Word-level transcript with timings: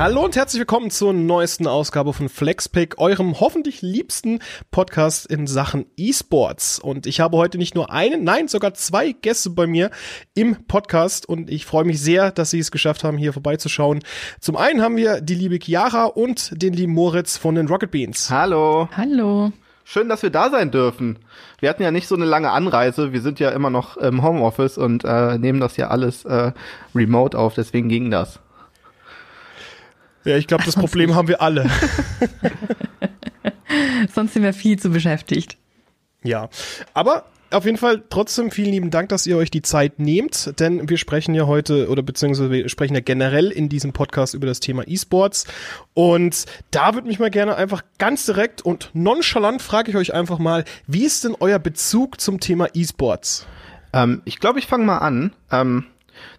Hallo 0.00 0.24
und 0.24 0.34
herzlich 0.34 0.60
willkommen 0.60 0.90
zur 0.90 1.12
neuesten 1.12 1.66
Ausgabe 1.66 2.14
von 2.14 2.30
FlexPick, 2.30 2.96
eurem 2.96 3.38
hoffentlich 3.38 3.82
liebsten 3.82 4.38
Podcast 4.70 5.26
in 5.26 5.46
Sachen 5.46 5.84
E-Sports. 5.98 6.78
Und 6.78 7.06
ich 7.06 7.20
habe 7.20 7.36
heute 7.36 7.58
nicht 7.58 7.74
nur 7.74 7.92
einen, 7.92 8.24
nein, 8.24 8.48
sogar 8.48 8.72
zwei 8.72 9.12
Gäste 9.12 9.50
bei 9.50 9.66
mir 9.66 9.90
im 10.32 10.64
Podcast 10.64 11.28
und 11.28 11.50
ich 11.50 11.66
freue 11.66 11.84
mich 11.84 12.00
sehr, 12.00 12.30
dass 12.30 12.48
sie 12.48 12.60
es 12.60 12.70
geschafft 12.70 13.04
haben, 13.04 13.18
hier 13.18 13.34
vorbeizuschauen. 13.34 14.00
Zum 14.40 14.56
einen 14.56 14.80
haben 14.80 14.96
wir 14.96 15.20
die 15.20 15.34
liebe 15.34 15.58
Chiara 15.62 16.06
und 16.06 16.62
den 16.62 16.72
lieben 16.72 16.94
Moritz 16.94 17.36
von 17.36 17.54
den 17.54 17.68
Rocket 17.68 17.90
Beans. 17.90 18.30
Hallo. 18.30 18.88
Hallo. 18.96 19.52
Schön, 19.84 20.08
dass 20.08 20.22
wir 20.22 20.30
da 20.30 20.48
sein 20.48 20.70
dürfen. 20.70 21.18
Wir 21.58 21.68
hatten 21.68 21.82
ja 21.82 21.90
nicht 21.90 22.08
so 22.08 22.14
eine 22.14 22.24
lange 22.24 22.52
Anreise. 22.52 23.12
Wir 23.12 23.20
sind 23.20 23.38
ja 23.38 23.50
immer 23.50 23.68
noch 23.68 23.98
im 23.98 24.22
Homeoffice 24.22 24.78
und 24.78 25.04
äh, 25.04 25.36
nehmen 25.36 25.60
das 25.60 25.76
ja 25.76 25.88
alles 25.88 26.24
äh, 26.24 26.52
remote 26.94 27.38
auf. 27.38 27.52
Deswegen 27.52 27.90
ging 27.90 28.10
das. 28.10 28.40
Ja, 30.24 30.36
ich 30.36 30.46
glaube, 30.46 30.64
das 30.64 30.74
Problem 30.74 31.14
haben 31.14 31.28
wir 31.28 31.40
alle. 31.40 31.68
Sonst 34.14 34.34
sind 34.34 34.42
wir 34.42 34.52
viel 34.52 34.78
zu 34.78 34.90
beschäftigt. 34.90 35.56
Ja, 36.22 36.50
aber 36.92 37.24
auf 37.50 37.64
jeden 37.64 37.78
Fall 37.78 38.02
trotzdem 38.10 38.50
vielen 38.50 38.70
lieben 38.70 38.90
Dank, 38.90 39.08
dass 39.08 39.26
ihr 39.26 39.36
euch 39.36 39.50
die 39.50 39.62
Zeit 39.62 39.98
nehmt, 39.98 40.60
denn 40.60 40.88
wir 40.88 40.98
sprechen 40.98 41.34
ja 41.34 41.46
heute 41.46 41.88
oder 41.88 42.02
beziehungsweise 42.02 42.50
wir 42.50 42.68
sprechen 42.68 42.94
ja 42.94 43.00
generell 43.00 43.50
in 43.50 43.68
diesem 43.68 43.92
Podcast 43.92 44.34
über 44.34 44.46
das 44.46 44.60
Thema 44.60 44.86
E-Sports 44.86 45.46
und 45.94 46.44
da 46.70 46.94
würde 46.94 47.08
mich 47.08 47.18
mal 47.18 47.30
gerne 47.30 47.56
einfach 47.56 47.82
ganz 47.98 48.26
direkt 48.26 48.62
und 48.62 48.90
nonchalant 48.92 49.62
frage 49.62 49.90
ich 49.90 49.96
euch 49.96 50.14
einfach 50.14 50.38
mal, 50.38 50.64
wie 50.86 51.04
ist 51.04 51.24
denn 51.24 51.34
euer 51.40 51.58
Bezug 51.58 52.20
zum 52.20 52.38
Thema 52.38 52.68
E-Sports? 52.72 53.46
Ähm, 53.92 54.22
ich 54.24 54.38
glaube, 54.38 54.58
ich 54.58 54.66
fange 54.66 54.84
mal 54.84 54.98
an. 54.98 55.32
Ähm, 55.50 55.86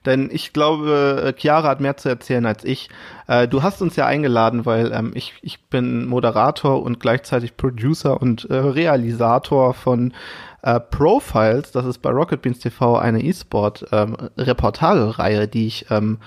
denn 0.05 0.29
ich 0.31 0.53
glaube, 0.53 1.33
Chiara 1.37 1.67
hat 1.69 1.81
mehr 1.81 1.97
zu 1.97 2.09
erzählen 2.09 2.45
als 2.45 2.63
ich. 2.63 2.89
Äh, 3.27 3.47
du 3.47 3.63
hast 3.63 3.81
uns 3.81 3.95
ja 3.95 4.05
eingeladen, 4.05 4.65
weil 4.65 4.91
ähm, 4.91 5.11
ich, 5.15 5.33
ich 5.41 5.61
bin 5.69 6.05
Moderator 6.05 6.81
und 6.83 6.99
gleichzeitig 6.99 7.57
Producer 7.57 8.21
und 8.21 8.49
äh, 8.49 8.55
Realisator 8.55 9.73
von 9.73 10.13
äh, 10.63 10.79
Profiles. 10.79 11.71
Das 11.71 11.85
ist 11.85 11.99
bei 11.99 12.09
Rocket 12.09 12.41
Beans 12.41 12.59
TV 12.59 12.97
eine 12.97 13.23
E-Sport 13.23 13.85
ähm, 13.91 14.17
die 14.37 15.73
ähm, 15.89 16.17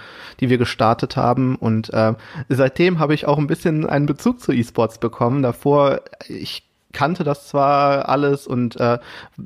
die 0.41 0.50
wir 0.50 0.58
gestartet 0.58 1.16
haben. 1.16 1.56
Und 1.56 1.92
äh, 1.92 2.14
seitdem 2.48 2.98
habe 2.98 3.14
ich 3.14 3.27
auch 3.27 3.38
ein 3.38 3.47
bisschen 3.47 3.86
einen 3.86 4.06
Bezug 4.06 4.41
zu 4.41 4.52
E-Sports 4.52 4.98
bekommen. 4.98 5.42
Davor, 5.42 6.00
ich 6.28 6.62
kannte 6.95 7.25
das 7.25 7.48
zwar 7.48 8.09
alles 8.09 8.47
und 8.47 8.81
äh, 8.81 8.98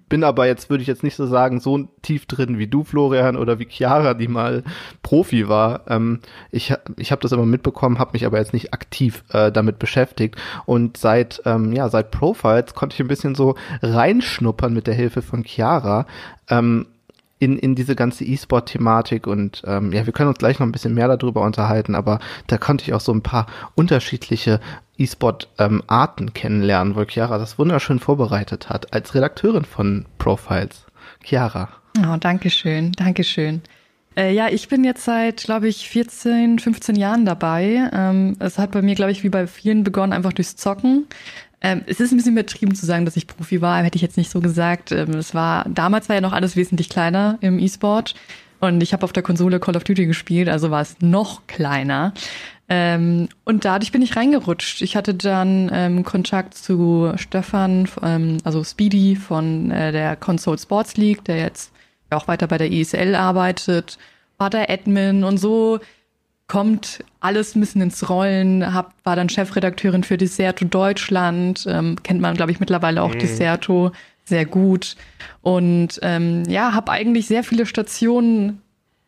bin 0.09 0.23
aber 0.23 0.47
jetzt, 0.47 0.71
würde 0.71 0.83
ich 0.83 0.89
jetzt 0.89 1.03
nicht 1.03 1.17
so 1.17 1.27
sagen, 1.27 1.59
so 1.59 1.89
tief 2.03 2.27
drin 2.27 2.59
wie 2.59 2.69
du, 2.69 2.85
Florian, 2.85 3.37
oder 3.37 3.59
wie 3.59 3.67
Chiara, 3.69 4.15
die 4.15 4.29
mal 4.29 4.63
Profi 5.03 5.49
war. 5.49 5.83
Ähm, 5.89 6.21
ich 6.53 6.73
ich 6.97 7.11
habe 7.11 7.23
das 7.23 7.33
immer 7.33 7.47
mitbekommen, 7.47 7.99
habe 7.99 8.13
mich 8.13 8.27
aber 8.27 8.39
jetzt 8.39 8.53
nicht 8.53 8.73
aktiv 8.73 9.25
äh, 9.31 9.51
damit 9.51 9.79
beschäftigt. 9.81 10.37
Und 10.67 10.97
seit, 10.97 11.43
ähm, 11.45 11.73
ja, 11.73 11.89
seit 11.89 12.11
Profiles 12.13 12.75
konnte 12.75 12.95
ich 12.95 13.01
ein 13.01 13.09
bisschen 13.09 13.35
so 13.35 13.57
reinschnuppern 13.83 14.73
mit 14.73 14.87
der 14.87 14.95
Hilfe 14.95 15.23
von 15.23 15.45
Chiara. 15.45 16.07
Ähm, 16.49 16.87
in, 17.39 17.59
in 17.59 17.75
diese 17.75 17.95
ganze 17.95 18.25
E-Sport-Thematik 18.25 19.27
und 19.27 19.63
ähm, 19.67 19.93
ja, 19.93 20.07
wir 20.07 20.13
können 20.13 20.29
uns 20.29 20.39
gleich 20.39 20.59
noch 20.59 20.67
ein 20.67 20.73
bisschen 20.73 20.95
mehr 20.95 21.09
darüber 21.09 21.43
unterhalten, 21.43 21.95
aber 21.95 22.19
da 22.47 22.59
konnte 22.59 22.85
ich 22.85 22.95
auch 22.95 23.01
so 23.01 23.13
ein 23.13 23.23
paar 23.23 23.47
unterschiedliche 23.75 24.61
E-Sport-Arten 24.97 26.25
ähm, 26.25 26.35
kennenlernen, 26.35 26.97
wo 26.97 27.05
Chiara 27.05 27.39
das 27.39 27.59
wunderschön 27.59 28.01
vorbereitet 28.01 28.69
hat, 28.69 28.93
als 28.93 29.15
Redakteurin 29.15 29.65
von 29.65 30.07
Profiles. 30.19 30.87
Chiara. 31.23 31.69
Oh, 31.99 32.17
danke 32.19 32.51
schön, 32.51 32.93
danke 32.93 33.25
schön. 33.25 33.63
Äh, 34.17 34.33
ja, 34.33 34.49
ich 34.49 34.69
bin 34.69 34.83
jetzt 34.83 35.05
seit, 35.05 35.45
glaube 35.45 35.69
ich, 35.69 35.89
14, 35.89 36.59
15 36.59 36.97
Jahren 36.97 37.25
dabei. 37.25 37.89
Ähm, 37.93 38.37
es 38.41 38.59
hat 38.59 38.73
bei 38.73 38.83
mir, 38.83 38.97
glaube 38.97 39.13
ich, 39.13 39.23
wie 39.23 39.29
bei 39.29 39.47
vielen 39.47 39.85
begonnen, 39.85 40.13
einfach 40.13 40.33
durchs 40.33 40.57
Zocken. 40.57 41.07
Ähm, 41.61 41.83
es 41.87 42.01
ist 42.01 42.13
ein 42.13 42.17
bisschen 42.17 42.33
übertrieben 42.33 42.75
zu 42.75 42.87
sagen, 42.87 43.05
dass 43.05 43.17
ich 43.17 43.27
Profi 43.27 43.61
war, 43.61 43.83
hätte 43.83 43.97
ich 43.97 44.03
jetzt 44.03 44.17
nicht 44.17 44.31
so 44.31 44.41
gesagt. 44.41 44.93
Ähm, 44.93 45.15
es 45.15 45.35
war, 45.35 45.65
damals 45.69 46.09
war 46.09 46.17
ja 46.17 46.21
noch 46.21 46.33
alles 46.33 46.57
wesentlich 46.57 46.89
kleiner 46.89 47.39
im 47.41 47.59
E-Sport. 47.59 48.15
Und 48.61 48.83
ich 48.83 48.93
habe 48.93 49.05
auf 49.05 49.13
der 49.13 49.23
Konsole 49.23 49.61
Call 49.61 49.77
of 49.77 49.85
Duty 49.85 50.07
gespielt, 50.07 50.49
also 50.49 50.71
war 50.71 50.83
es 50.83 50.97
noch 51.01 51.47
kleiner. 51.47 52.13
Ähm, 52.69 53.29
und 53.45 53.65
dadurch 53.65 53.93
bin 53.93 54.03
ich 54.03 54.17
reingerutscht. 54.17 54.83
Ich 54.83 54.97
hatte 54.97 55.15
dann 55.15 55.71
ähm, 55.73 56.05
Kontakt 56.05 56.55
zu 56.55 57.13
Stefan, 57.17 57.89
ähm, 58.03 58.39
also 58.45 58.63
Speedy 58.63 59.17
von 59.17 59.71
äh, 59.71 59.93
der 59.93 60.17
Console 60.17 60.59
Sports 60.59 60.97
League, 60.97 61.25
der 61.25 61.39
jetzt 61.39 61.73
auch 62.11 62.29
weiter 62.29 62.47
bei 62.47 62.59
der 62.59 62.71
ESL 62.71 63.15
arbeitet, 63.15 63.99
war 64.39 64.51
der 64.51 64.71
Admin 64.71 65.25
und 65.25 65.39
so 65.39 65.81
kommt 66.49 67.05
alles 67.21 67.55
ein 67.55 67.61
bisschen 67.61 67.83
ins 67.83 68.09
Rollen, 68.09 68.75
hab, 68.75 68.95
war 69.05 69.17
dann 69.17 69.29
Chefredakteurin 69.29 70.03
für 70.03 70.17
Deserto 70.17 70.65
Deutschland, 70.65 71.67
ähm, 71.69 71.97
kennt 72.03 72.21
man, 72.21 72.35
glaube 72.35 72.51
ich, 72.51 72.59
mittlerweile 72.59 73.03
auch 73.03 73.15
mhm. 73.15 73.19
Deserto 73.19 73.93
sehr 74.25 74.47
gut. 74.47 74.97
Und 75.43 76.01
ähm, 76.03 76.45
ja, 76.49 76.73
habe 76.73 76.91
eigentlich 76.91 77.27
sehr 77.27 77.45
viele 77.45 77.67
Stationen 77.67 78.63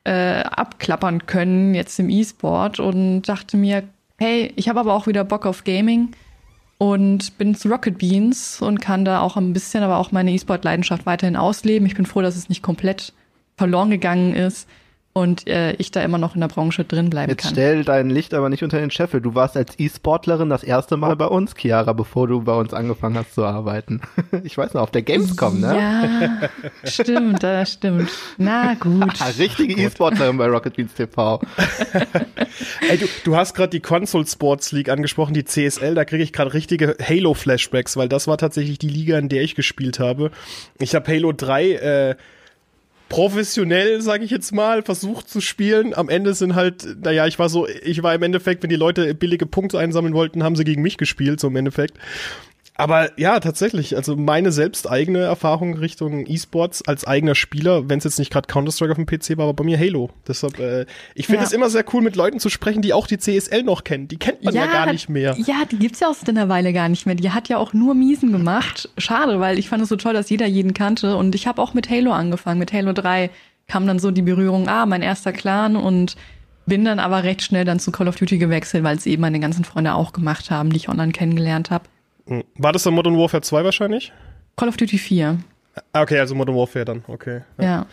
äh, 0.05 0.43
abklappern 0.43 1.27
können 1.27 1.75
jetzt 1.75 1.99
im 1.99 2.09
E-Sport 2.09 2.79
und 2.79 3.23
dachte 3.23 3.57
mir, 3.57 3.85
hey, 4.19 4.53
ich 4.57 4.69
habe 4.69 4.81
aber 4.81 4.95
auch 4.95 5.07
wieder 5.07 5.25
Bock 5.25 5.47
auf 5.47 5.65
Gaming 5.65 6.11
und 6.79 7.37
bin 7.39 7.55
zu 7.55 7.69
Rocket 7.69 7.99
Beans 7.99 8.61
und 8.61 8.81
kann 8.81 9.05
da 9.05 9.21
auch 9.21 9.37
ein 9.37 9.53
bisschen, 9.53 9.83
aber 9.83 9.99
auch 9.99 10.13
meine 10.13 10.33
E-Sport-Leidenschaft 10.33 11.07
weiterhin 11.07 11.37
ausleben. 11.37 11.87
Ich 11.87 11.95
bin 11.95 12.07
froh, 12.07 12.23
dass 12.23 12.37
es 12.37 12.49
nicht 12.49 12.63
komplett 12.63 13.13
verloren 13.57 13.91
gegangen 13.91 14.35
ist 14.35 14.67
und 15.21 15.47
äh, 15.47 15.73
ich 15.75 15.91
da 15.91 16.03
immer 16.03 16.19
noch 16.19 16.35
in 16.35 16.41
der 16.41 16.49
Branche 16.49 16.85
drin 16.85 17.11
bleiben 17.11 17.31
Jetzt 17.31 17.43
kann. 17.43 17.53
stell 17.53 17.85
dein 17.85 18.09
Licht 18.09 18.33
aber 18.33 18.49
nicht 18.49 18.63
unter 18.63 18.81
den 18.81 18.91
Scheffel. 18.91 19.21
Du 19.21 19.35
warst 19.35 19.57
als 19.57 19.79
E-Sportlerin 19.79 20.49
das 20.49 20.63
erste 20.63 20.97
Mal 20.97 21.15
bei 21.17 21.27
uns, 21.27 21.55
Chiara, 21.55 21.93
bevor 21.93 22.27
du 22.27 22.43
bei 22.43 22.55
uns 22.55 22.73
angefangen 22.73 23.19
hast 23.19 23.35
zu 23.35 23.45
arbeiten. 23.45 24.01
Ich 24.43 24.57
weiß 24.57 24.75
noch, 24.75 24.83
auf 24.83 24.91
der 24.91 25.03
Gamescom, 25.03 25.61
ne? 25.61 25.77
Ja, 25.77 26.49
stimmt, 26.89 27.43
das 27.43 27.73
stimmt. 27.75 28.11
Na 28.39 28.75
gut. 28.75 29.13
Richtige 29.39 29.75
E-Sportlerin 29.83 30.39
bei 30.39 30.47
Rocket 30.47 30.77
Beans 30.77 30.95
TV. 30.95 31.41
Ey, 32.89 32.97
du, 32.97 33.07
du 33.25 33.37
hast 33.37 33.55
gerade 33.55 33.71
die 33.71 33.81
Console 33.81 34.27
Sports 34.27 34.73
League 34.73 34.89
angesprochen, 34.89 35.35
die 35.35 35.45
CSL, 35.45 35.95
da 35.95 36.05
kriege 36.05 36.23
ich 36.23 36.33
gerade 36.33 36.55
richtige 36.55 36.97
Halo-Flashbacks, 37.03 37.97
weil 37.97 38.09
das 38.09 38.29
war 38.29 38.39
tatsächlich 38.39 38.79
die 38.79 38.89
Liga, 38.89 39.19
in 39.19 39.29
der 39.29 39.43
ich 39.43 39.55
gespielt 39.55 39.99
habe. 39.99 40.31
Ich 40.79 40.95
habe 40.95 41.13
Halo 41.13 41.33
3 41.33 41.73
äh, 41.73 42.15
professionell, 43.11 44.01
sage 44.01 44.25
ich 44.25 44.31
jetzt 44.31 44.53
mal, 44.53 44.83
versucht 44.83 45.29
zu 45.29 45.43
spielen. 45.43 45.93
Am 45.95 46.09
Ende 46.09 46.33
sind 46.33 46.55
halt, 46.55 46.87
naja, 47.03 47.27
ich 47.27 47.39
war 47.39 47.51
so, 47.51 47.67
ich 47.67 48.03
war 48.03 48.15
im 48.15 48.23
Endeffekt, 48.23 48.63
wenn 48.63 48.71
die 48.71 48.77
Leute 48.77 49.13
billige 49.15 49.47
Punkte 49.47 49.79
einsammeln 49.79 50.15
wollten, 50.15 50.43
haben 50.45 50.57
sie 50.57 50.65
gegen 50.65 50.81
mich 50.81 50.97
gespielt, 50.97 51.41
so 51.41 51.49
im 51.49 51.57
Endeffekt. 51.57 51.99
Aber 52.81 53.11
ja, 53.19 53.41
tatsächlich, 53.41 53.95
also 53.95 54.17
meine 54.17 54.53
selbst 54.53 54.91
eigene 54.91 55.19
Erfahrung 55.19 55.75
Richtung 55.77 56.25
E-Sports 56.27 56.83
als 56.89 57.07
eigener 57.07 57.35
Spieler, 57.35 57.91
wenn 57.91 57.99
es 57.99 58.05
jetzt 58.05 58.19
nicht 58.19 58.33
gerade 58.33 58.47
Counter-Strike 58.47 58.93
auf 58.93 58.97
dem 58.97 59.05
PC 59.05 59.37
war, 59.37 59.47
war 59.47 59.55
bei 59.55 59.65
mir 59.65 59.79
Halo. 59.79 60.09
Deshalb, 60.27 60.59
äh, 60.59 60.87
ich 61.15 61.27
finde 61.27 61.45
es 61.45 61.53
immer 61.53 61.69
sehr 61.69 61.85
cool, 61.93 62.01
mit 62.01 62.17
Leuten 62.17 62.41
zu 62.41 62.49
sprechen, 62.49 62.81
die 62.81 62.95
auch 62.95 63.07
die 63.07 63.19
CSL 63.19 63.65
noch 63.65 63.85
kennen. 63.85 64.09
Die 64.09 64.17
kennt 64.17 64.43
man 64.45 64.55
ja, 64.55 64.65
ja 64.65 64.73
gar 64.73 64.93
nicht 64.93 65.11
mehr. 65.11 65.37
Ja, 65.39 65.67
die 65.71 65.79
gibt's 65.79 66.01
ja 66.01 66.09
auch 66.09 66.15
seit 66.15 66.31
einer 66.31 66.49
Weile 66.49 66.73
gar 66.73 66.89
nicht 66.89 67.05
mehr. 67.05 67.15
Die 67.15 67.31
hat 67.31 67.51
ja 67.51 67.59
auch 67.59 67.75
nur 67.75 67.95
Miesen 67.95 68.33
gemacht. 68.33 68.89
Schade, 68.97 69.41
weil 69.41 69.59
ich 69.59 69.69
fand 69.69 69.83
es 69.83 69.91
so 69.91 69.97
toll, 69.97 70.15
dass 70.15 70.31
jeder 70.31 70.47
jeden 70.47 70.73
kannte. 70.73 71.17
Und 71.17 71.35
ich 71.35 71.47
habe 71.47 71.61
auch 71.61 71.75
mit 71.75 71.91
Halo 71.91 72.13
angefangen. 72.13 72.59
Mit 72.59 72.73
Halo 72.73 72.95
3 72.95 73.29
kam 73.69 73.87
dann 73.87 73.99
so 73.99 74.11
die 74.11 74.23
Berührung, 74.23 74.69
ah, 74.69 74.87
mein 74.87 75.03
erster 75.03 75.33
Clan 75.33 75.77
und 75.77 76.17
bin 76.65 76.87
dann 76.87 76.99
aber 76.99 77.25
recht 77.25 77.43
schnell 77.43 77.67
dann 77.67 77.79
zu 77.79 77.93
Call 77.93 78.09
of 78.09 78.17
Duty 78.17 78.39
gewechselt, 78.39 78.85
weil 78.85 78.97
es 78.97 79.05
eben 79.05 79.21
meine 79.21 79.41
ganzen 79.41 79.65
Freunde 79.65 79.95
auch 79.95 80.13
gemacht 80.13 80.51
haben, 80.51 80.71
die 80.71 80.77
ich 80.77 80.89
online 80.89 81.13
kennengelernt 81.13 81.71
habe. 81.71 81.85
Hm. 82.31 82.45
War 82.57 82.73
das 82.73 82.85
dann 82.85 82.95
Modern 82.95 83.19
Warfare 83.19 83.43
2 83.43 83.65
wahrscheinlich? 83.65 84.13
Call 84.57 84.69
of 84.69 84.77
Duty 84.77 84.99
4. 84.99 85.39
Ah, 85.93 86.03
okay, 86.03 86.19
also 86.19 86.35
Modern 86.35 86.57
Warfare 86.57 86.85
dann, 86.85 87.05
okay. 87.09 87.43
Ja. 87.59 87.65
ja. 87.65 87.87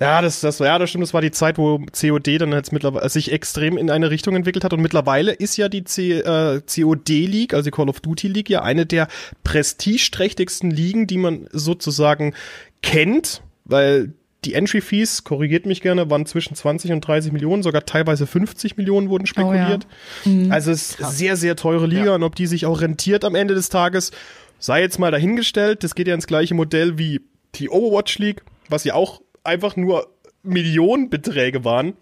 Ja, 0.00 0.22
das, 0.22 0.40
das, 0.40 0.58
ja, 0.60 0.78
das 0.78 0.88
stimmt. 0.88 1.02
Das 1.02 1.12
war 1.12 1.20
die 1.20 1.30
Zeit, 1.30 1.58
wo 1.58 1.78
COD 1.78 2.40
dann 2.40 2.52
jetzt 2.52 2.72
mittlerweile 2.72 3.06
sich 3.10 3.32
extrem 3.32 3.76
in 3.76 3.90
eine 3.90 4.10
Richtung 4.10 4.34
entwickelt 4.34 4.64
hat. 4.64 4.72
Und 4.72 4.80
mittlerweile 4.80 5.32
ist 5.32 5.58
ja 5.58 5.68
die 5.68 5.84
C, 5.84 6.20
äh, 6.20 6.62
COD 6.62 7.26
League, 7.26 7.52
also 7.52 7.64
die 7.64 7.70
Call 7.70 7.90
of 7.90 8.00
Duty 8.00 8.28
League, 8.28 8.48
ja 8.48 8.62
eine 8.62 8.86
der 8.86 9.08
prestigeträchtigsten 9.44 10.70
Ligen, 10.70 11.06
die 11.06 11.18
man 11.18 11.48
sozusagen 11.52 12.34
kennt, 12.82 13.42
weil 13.64 14.14
die 14.44 14.54
Entry 14.54 14.80
Fees, 14.80 15.24
korrigiert 15.24 15.66
mich 15.66 15.82
gerne, 15.82 16.08
waren 16.08 16.24
zwischen 16.24 16.54
20 16.54 16.92
und 16.92 17.00
30 17.02 17.32
Millionen, 17.32 17.62
sogar 17.62 17.84
teilweise 17.84 18.26
50 18.26 18.76
Millionen 18.76 19.10
wurden 19.10 19.26
spekuliert. 19.26 19.86
Oh 20.24 20.28
ja. 20.28 20.34
mhm. 20.34 20.52
Also 20.52 20.70
es 20.70 20.90
ist 20.90 20.98
Krass. 20.98 21.18
sehr, 21.18 21.36
sehr 21.36 21.56
teure 21.56 21.86
Liga 21.86 22.06
ja. 22.06 22.14
und 22.14 22.22
ob 22.22 22.34
die 22.34 22.46
sich 22.46 22.66
auch 22.66 22.80
rentiert 22.80 23.24
am 23.24 23.34
Ende 23.34 23.54
des 23.54 23.68
Tages, 23.68 24.12
sei 24.58 24.80
jetzt 24.80 24.98
mal 24.98 25.10
dahingestellt. 25.10 25.84
Das 25.84 25.94
geht 25.94 26.08
ja 26.08 26.14
ins 26.14 26.26
gleiche 26.26 26.54
Modell 26.54 26.98
wie 26.98 27.20
die 27.56 27.68
Overwatch 27.68 28.18
League, 28.18 28.42
was 28.68 28.84
ja 28.84 28.94
auch 28.94 29.20
einfach 29.44 29.76
nur 29.76 30.08
Millionenbeträge 30.42 31.64
waren. 31.64 31.94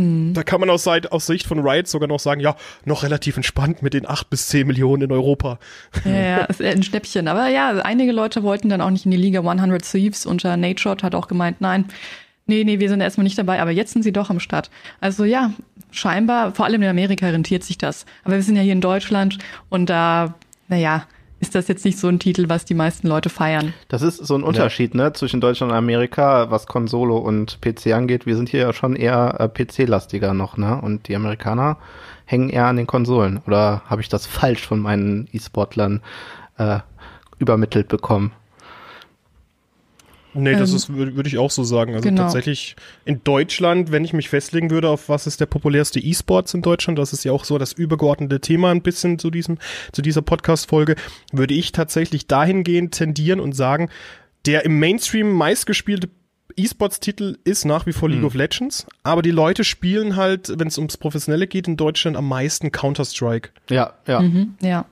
Mhm. 0.00 0.34
Da 0.34 0.42
kann 0.42 0.60
man 0.60 0.70
aus, 0.70 0.86
aus 0.86 1.26
Sicht 1.26 1.46
von 1.46 1.60
Riot 1.60 1.88
sogar 1.88 2.08
noch 2.08 2.20
sagen, 2.20 2.40
ja, 2.40 2.56
noch 2.84 3.02
relativ 3.02 3.36
entspannt 3.36 3.82
mit 3.82 3.94
den 3.94 4.08
8 4.08 4.30
bis 4.30 4.48
10 4.48 4.66
Millionen 4.66 5.02
in 5.02 5.12
Europa. 5.12 5.58
Ja, 6.04 6.12
ja, 6.12 6.36
ist 6.46 6.62
ein 6.62 6.82
Schnäppchen. 6.82 7.28
Aber 7.28 7.48
ja, 7.48 7.70
einige 7.78 8.12
Leute 8.12 8.42
wollten 8.42 8.68
dann 8.68 8.80
auch 8.80 8.90
nicht 8.90 9.04
in 9.04 9.10
die 9.10 9.16
Liga 9.16 9.40
100 9.40 9.82
Thieves 9.82 10.26
und 10.26 10.44
Nate 10.44 10.80
Shot 10.80 11.02
hat 11.02 11.14
auch 11.14 11.28
gemeint, 11.28 11.60
nein, 11.60 11.86
Nee, 12.50 12.64
nee, 12.64 12.80
wir 12.80 12.88
sind 12.88 13.00
erstmal 13.00 13.22
nicht 13.22 13.38
dabei, 13.38 13.62
aber 13.62 13.70
jetzt 13.70 13.92
sind 13.92 14.02
sie 14.02 14.10
doch 14.10 14.28
am 14.28 14.40
Start. 14.40 14.70
Also 15.00 15.22
ja, 15.24 15.52
scheinbar, 15.92 16.52
vor 16.52 16.64
allem 16.64 16.82
in 16.82 16.88
Amerika 16.88 17.28
rentiert 17.28 17.62
sich 17.62 17.78
das. 17.78 18.06
Aber 18.24 18.34
wir 18.34 18.42
sind 18.42 18.56
ja 18.56 18.62
hier 18.62 18.72
in 18.72 18.80
Deutschland 18.80 19.38
und 19.68 19.88
da, 19.88 20.34
naja, 20.66 21.06
ist 21.40 21.54
das 21.54 21.68
jetzt 21.68 21.84
nicht 21.84 21.98
so 21.98 22.06
ein 22.08 22.18
Titel, 22.18 22.48
was 22.48 22.66
die 22.66 22.74
meisten 22.74 23.08
Leute 23.08 23.30
feiern. 23.30 23.72
Das 23.88 24.02
ist 24.02 24.18
so 24.18 24.34
ein 24.34 24.42
Unterschied, 24.42 24.94
ja. 24.94 25.04
ne, 25.04 25.12
zwischen 25.14 25.40
Deutschland 25.40 25.72
und 25.72 25.78
Amerika, 25.78 26.50
was 26.50 26.66
Konsole 26.66 27.14
und 27.14 27.60
PC 27.62 27.92
angeht. 27.94 28.26
Wir 28.26 28.36
sind 28.36 28.50
hier 28.50 28.60
ja 28.60 28.72
schon 28.74 28.94
eher 28.94 29.36
äh, 29.40 29.48
PC-lastiger 29.48 30.34
noch, 30.34 30.58
ne? 30.58 30.80
Und 30.80 31.08
die 31.08 31.16
Amerikaner 31.16 31.78
hängen 32.26 32.50
eher 32.50 32.66
an 32.66 32.76
den 32.76 32.86
Konsolen. 32.86 33.40
Oder 33.46 33.82
habe 33.86 34.02
ich 34.02 34.10
das 34.10 34.26
falsch 34.26 34.66
von 34.66 34.80
meinen 34.80 35.28
E-Sportlern 35.32 36.02
äh, 36.58 36.80
übermittelt 37.38 37.88
bekommen? 37.88 38.32
Nee, 40.34 40.52
das 40.52 40.70
ähm, 40.70 40.76
ist, 40.76 40.94
würde 40.94 41.16
würd 41.16 41.26
ich 41.26 41.38
auch 41.38 41.50
so 41.50 41.64
sagen. 41.64 41.94
Also 41.94 42.08
genau. 42.08 42.22
tatsächlich 42.22 42.76
in 43.04 43.22
Deutschland, 43.24 43.90
wenn 43.90 44.04
ich 44.04 44.12
mich 44.12 44.28
festlegen 44.28 44.70
würde, 44.70 44.88
auf 44.88 45.08
was 45.08 45.26
ist 45.26 45.40
der 45.40 45.46
populärste 45.46 46.00
E-Sports 46.00 46.54
in 46.54 46.62
Deutschland, 46.62 46.98
das 46.98 47.12
ist 47.12 47.24
ja 47.24 47.32
auch 47.32 47.44
so 47.44 47.58
das 47.58 47.72
übergeordnete 47.72 48.40
Thema 48.40 48.70
ein 48.70 48.82
bisschen 48.82 49.18
zu 49.18 49.30
diesem, 49.30 49.58
zu 49.92 50.02
dieser 50.02 50.22
Podcast-Folge, 50.22 50.94
würde 51.32 51.54
ich 51.54 51.72
tatsächlich 51.72 52.26
dahingehend 52.26 52.94
tendieren 52.94 53.40
und 53.40 53.52
sagen, 53.52 53.90
der 54.46 54.64
im 54.64 54.78
Mainstream 54.78 55.32
meistgespielte 55.32 56.08
E-Sports-Titel 56.56 57.38
ist 57.44 57.64
nach 57.64 57.86
wie 57.86 57.92
vor 57.92 58.08
League 58.08 58.20
mhm. 58.20 58.26
of 58.26 58.34
Legends, 58.34 58.86
aber 59.02 59.22
die 59.22 59.30
Leute 59.30 59.64
spielen 59.64 60.16
halt, 60.16 60.52
wenn 60.58 60.68
es 60.68 60.78
ums 60.78 60.96
Professionelle 60.96 61.46
geht, 61.46 61.68
in 61.68 61.76
Deutschland 61.76 62.16
am 62.16 62.28
meisten 62.28 62.72
Counter-Strike. 62.72 63.50
Ja, 63.68 63.94
ja. 64.06 64.20
Mhm, 64.20 64.54
ja 64.60 64.86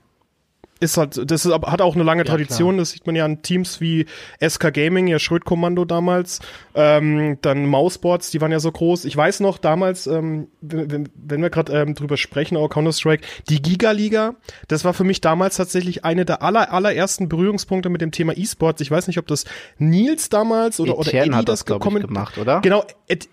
ist 0.80 0.96
halt, 0.96 1.30
das 1.30 1.44
ist, 1.44 1.52
hat 1.52 1.80
auch 1.80 1.94
eine 1.94 2.04
lange 2.04 2.22
ja, 2.22 2.30
Tradition. 2.30 2.75
Klar. 2.75 2.82
Das 2.82 2.90
sieht 2.90 3.06
man 3.06 3.16
ja 3.16 3.25
an 3.25 3.42
Teams 3.42 3.80
wie 3.80 4.06
SK 4.46 4.72
Gaming, 4.72 5.06
ja 5.06 5.19
Schrödkommando 5.19 5.84
damals, 5.84 6.40
ähm, 6.75 7.38
dann 7.42 7.66
Mouseboards, 7.66 8.30
die 8.30 8.40
waren 8.40 8.52
ja 8.52 8.60
so 8.60 8.70
groß. 8.70 9.04
Ich 9.04 9.16
weiß 9.16 9.40
noch 9.40 9.58
damals, 9.58 10.06
ähm, 10.06 10.48
wenn, 10.60 11.08
wenn 11.14 11.42
wir 11.42 11.50
gerade 11.50 11.72
ähm, 11.72 11.94
drüber 11.94 12.16
sprechen, 12.16 12.56
auch 12.56 12.69
Counter 12.69 12.92
Strike, 12.92 13.26
die 13.48 13.60
Giga 13.60 13.90
Liga. 13.90 14.34
Das 14.69 14.84
war 14.84 14.94
für 14.94 15.04
mich 15.04 15.20
damals 15.20 15.56
tatsächlich 15.56 16.04
eine 16.04 16.25
der 16.25 16.42
aller 16.42 16.72
allerersten 16.72 17.28
Berührungspunkte 17.28 17.88
mit 17.88 18.00
dem 18.00 18.12
Thema 18.12 18.36
E-Sports. 18.36 18.81
Ich 18.81 18.90
weiß 18.90 19.06
nicht, 19.08 19.19
ob 19.19 19.26
das 19.26 19.44
Nils 19.78 20.28
damals 20.28 20.81
oder, 20.81 20.98
oder 20.98 21.12
Eddie 21.12 21.31
das, 21.31 21.44
das 21.44 21.64
gekommen 21.64 22.02
gemacht, 22.02 22.38
oder? 22.38 22.60
Genau, 22.60 22.84
Ed, 23.08 23.28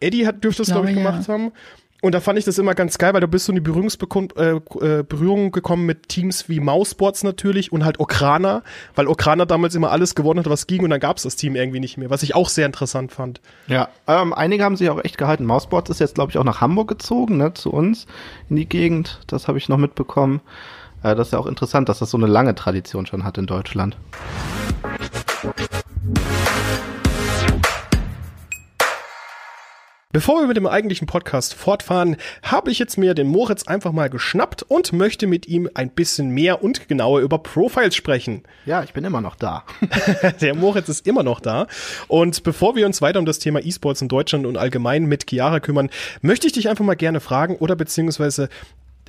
Eddie 0.00 0.26
hat 0.26 0.44
dürfte 0.44 0.62
es 0.62 0.68
glaube 0.68 0.88
ich, 0.88 0.94
glaub 0.94 1.04
ich 1.04 1.12
gemacht 1.12 1.28
ja. 1.28 1.34
haben. 1.34 1.52
Und 2.04 2.12
da 2.14 2.20
fand 2.20 2.38
ich 2.38 2.44
das 2.44 2.58
immer 2.58 2.74
ganz 2.74 2.98
geil, 2.98 3.14
weil 3.14 3.22
du 3.22 3.28
bist 3.28 3.46
so 3.46 3.52
in 3.54 3.64
die 3.64 3.70
äh, 4.36 4.50
äh, 4.50 5.02
Berührung 5.04 5.52
gekommen 5.52 5.86
mit 5.86 6.10
Teams 6.10 6.50
wie 6.50 6.60
Mouseboards 6.60 7.22
natürlich 7.22 7.72
und 7.72 7.82
halt 7.82 7.98
Okrana, 7.98 8.62
weil 8.94 9.08
Okrana 9.08 9.46
damals 9.46 9.74
immer 9.74 9.90
alles 9.90 10.14
gewonnen 10.14 10.40
hat, 10.40 10.50
was 10.50 10.66
ging 10.66 10.84
und 10.84 10.90
dann 10.90 11.00
gab 11.00 11.16
es 11.16 11.22
das 11.22 11.36
Team 11.36 11.56
irgendwie 11.56 11.80
nicht 11.80 11.96
mehr, 11.96 12.10
was 12.10 12.22
ich 12.22 12.34
auch 12.34 12.50
sehr 12.50 12.66
interessant 12.66 13.10
fand. 13.10 13.40
Ja, 13.68 13.88
ähm, 14.06 14.34
einige 14.34 14.64
haben 14.64 14.76
sich 14.76 14.90
auch 14.90 15.02
echt 15.02 15.16
gehalten. 15.16 15.46
Mouseboards 15.46 15.88
ist 15.88 15.98
jetzt, 15.98 16.16
glaube 16.16 16.30
ich, 16.30 16.36
auch 16.36 16.44
nach 16.44 16.60
Hamburg 16.60 16.88
gezogen, 16.88 17.38
ne, 17.38 17.54
zu 17.54 17.72
uns 17.72 18.06
in 18.50 18.56
die 18.56 18.68
Gegend. 18.68 19.22
Das 19.26 19.48
habe 19.48 19.56
ich 19.56 19.70
noch 19.70 19.78
mitbekommen. 19.78 20.42
Äh, 21.02 21.14
das 21.14 21.28
ist 21.28 21.32
ja 21.32 21.38
auch 21.38 21.46
interessant, 21.46 21.88
dass 21.88 22.00
das 22.00 22.10
so 22.10 22.18
eine 22.18 22.26
lange 22.26 22.54
Tradition 22.54 23.06
schon 23.06 23.24
hat 23.24 23.38
in 23.38 23.46
Deutschland. 23.46 23.96
Bevor 30.14 30.40
wir 30.40 30.46
mit 30.46 30.56
dem 30.56 30.68
eigentlichen 30.68 31.08
Podcast 31.08 31.54
fortfahren, 31.54 32.16
habe 32.44 32.70
ich 32.70 32.78
jetzt 32.78 32.96
mir 32.96 33.14
den 33.14 33.26
Moritz 33.26 33.66
einfach 33.66 33.90
mal 33.90 34.08
geschnappt 34.08 34.62
und 34.62 34.92
möchte 34.92 35.26
mit 35.26 35.48
ihm 35.48 35.68
ein 35.74 35.90
bisschen 35.90 36.30
mehr 36.30 36.62
und 36.62 36.86
genauer 36.86 37.18
über 37.18 37.38
Profiles 37.38 37.96
sprechen. 37.96 38.44
Ja, 38.64 38.84
ich 38.84 38.92
bin 38.92 39.02
immer 39.02 39.20
noch 39.20 39.34
da. 39.34 39.64
Der 40.40 40.54
Moritz 40.54 40.88
ist 40.88 41.08
immer 41.08 41.24
noch 41.24 41.40
da. 41.40 41.66
Und 42.06 42.44
bevor 42.44 42.76
wir 42.76 42.86
uns 42.86 43.02
weiter 43.02 43.18
um 43.18 43.26
das 43.26 43.40
Thema 43.40 43.58
E-Sports 43.58 44.02
in 44.02 44.08
Deutschland 44.08 44.46
und 44.46 44.56
allgemein 44.56 45.06
mit 45.06 45.28
Chiara 45.28 45.58
kümmern, 45.58 45.90
möchte 46.22 46.46
ich 46.46 46.52
dich 46.52 46.68
einfach 46.68 46.84
mal 46.84 46.94
gerne 46.94 47.18
fragen 47.18 47.56
oder 47.56 47.74
beziehungsweise 47.74 48.50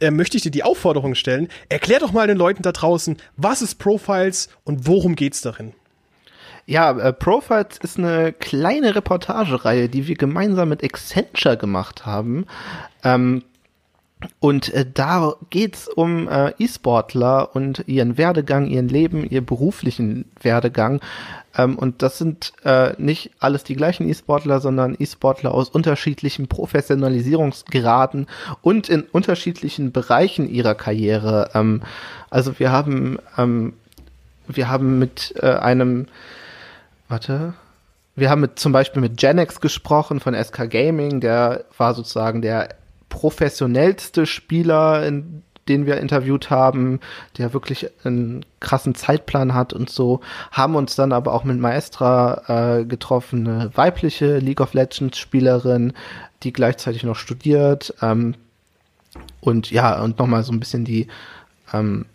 äh, 0.01 0.09
möchte 0.09 0.37
ich 0.37 0.41
dir 0.41 0.49
die 0.49 0.63
Aufforderung 0.63 1.13
stellen, 1.13 1.49
erklär 1.69 1.99
doch 1.99 2.13
mal 2.13 2.25
den 2.25 2.37
Leuten 2.37 2.63
da 2.63 2.71
draußen, 2.71 3.17
was 3.37 3.61
ist 3.61 3.75
Profiles 3.75 4.49
und 4.63 4.87
worum 4.87 5.15
geht's 5.15 5.41
darin? 5.41 5.73
Ja, 6.65 6.91
äh, 6.97 7.13
Profiles 7.13 7.77
ist 7.83 7.99
eine 7.99 8.33
kleine 8.33 8.95
Reportagereihe, 8.95 9.87
die 9.87 10.07
wir 10.07 10.15
gemeinsam 10.15 10.69
mit 10.69 10.83
Accenture 10.83 11.57
gemacht 11.57 12.05
haben. 12.05 12.45
Ähm, 13.03 13.43
und 14.39 14.73
äh, 14.73 14.85
da 14.91 15.35
geht's 15.51 15.87
um 15.87 16.27
äh, 16.27 16.53
E-Sportler 16.57 17.55
und 17.55 17.83
ihren 17.87 18.17
Werdegang, 18.17 18.67
ihren 18.67 18.87
Leben, 18.87 19.29
ihren 19.29 19.45
beruflichen 19.45 20.25
Werdegang. 20.41 21.01
Ähm, 21.55 21.77
und 21.77 22.01
das 22.01 22.17
sind 22.17 22.53
äh, 22.63 22.93
nicht 22.97 23.31
alles 23.39 23.63
die 23.63 23.75
gleichen 23.75 24.09
E-Sportler, 24.09 24.59
sondern 24.59 24.95
E-Sportler 24.97 25.53
aus 25.53 25.69
unterschiedlichen 25.69 26.47
Professionalisierungsgraden 26.47 28.27
und 28.61 28.89
in 28.89 29.03
unterschiedlichen 29.03 29.91
Bereichen 29.91 30.49
ihrer 30.49 30.73
Karriere. 30.73 31.51
Ähm, 31.53 31.83
also 32.31 32.57
wir 32.57 32.71
haben, 32.71 33.19
ähm, 33.37 33.73
wir 34.47 34.69
haben 34.69 34.97
mit 34.97 35.35
äh, 35.41 35.47
einem 35.47 36.07
warte. 37.07 37.53
Wir 38.15 38.29
haben 38.29 38.41
mit, 38.41 38.59
zum 38.59 38.71
Beispiel 38.71 39.01
mit 39.01 39.17
Genex 39.17 39.59
gesprochen 39.59 40.19
von 40.19 40.33
SK 40.33 40.69
Gaming, 40.69 41.19
der 41.19 41.65
war 41.77 41.93
sozusagen 41.93 42.41
der 42.41 42.69
professionellste 43.09 44.25
Spieler, 44.25 45.05
in, 45.05 45.43
den 45.67 45.85
wir 45.85 45.97
interviewt 45.97 46.49
haben, 46.49 46.99
der 47.37 47.53
wirklich 47.53 47.89
einen 48.03 48.45
krassen 48.59 48.95
Zeitplan 48.95 49.53
hat 49.53 49.73
und 49.73 49.89
so, 49.89 50.21
haben 50.51 50.75
uns 50.75 50.95
dann 50.95 51.11
aber 51.11 51.33
auch 51.33 51.43
mit 51.43 51.59
Maestra 51.59 52.79
äh, 52.79 52.85
getroffen, 52.85 53.47
eine 53.47 53.75
weibliche 53.75 54.37
League 54.37 54.61
of 54.61 54.73
Legends 54.73 55.17
Spielerin, 55.17 55.93
die 56.43 56.53
gleichzeitig 56.53 57.03
noch 57.03 57.15
studiert 57.15 57.93
ähm, 58.01 58.35
und 59.41 59.71
ja, 59.71 60.01
und 60.01 60.19
nochmal 60.19 60.43
so 60.43 60.51
ein 60.51 60.59
bisschen 60.59 60.85
die 60.85 61.07
ähm, 61.73 62.05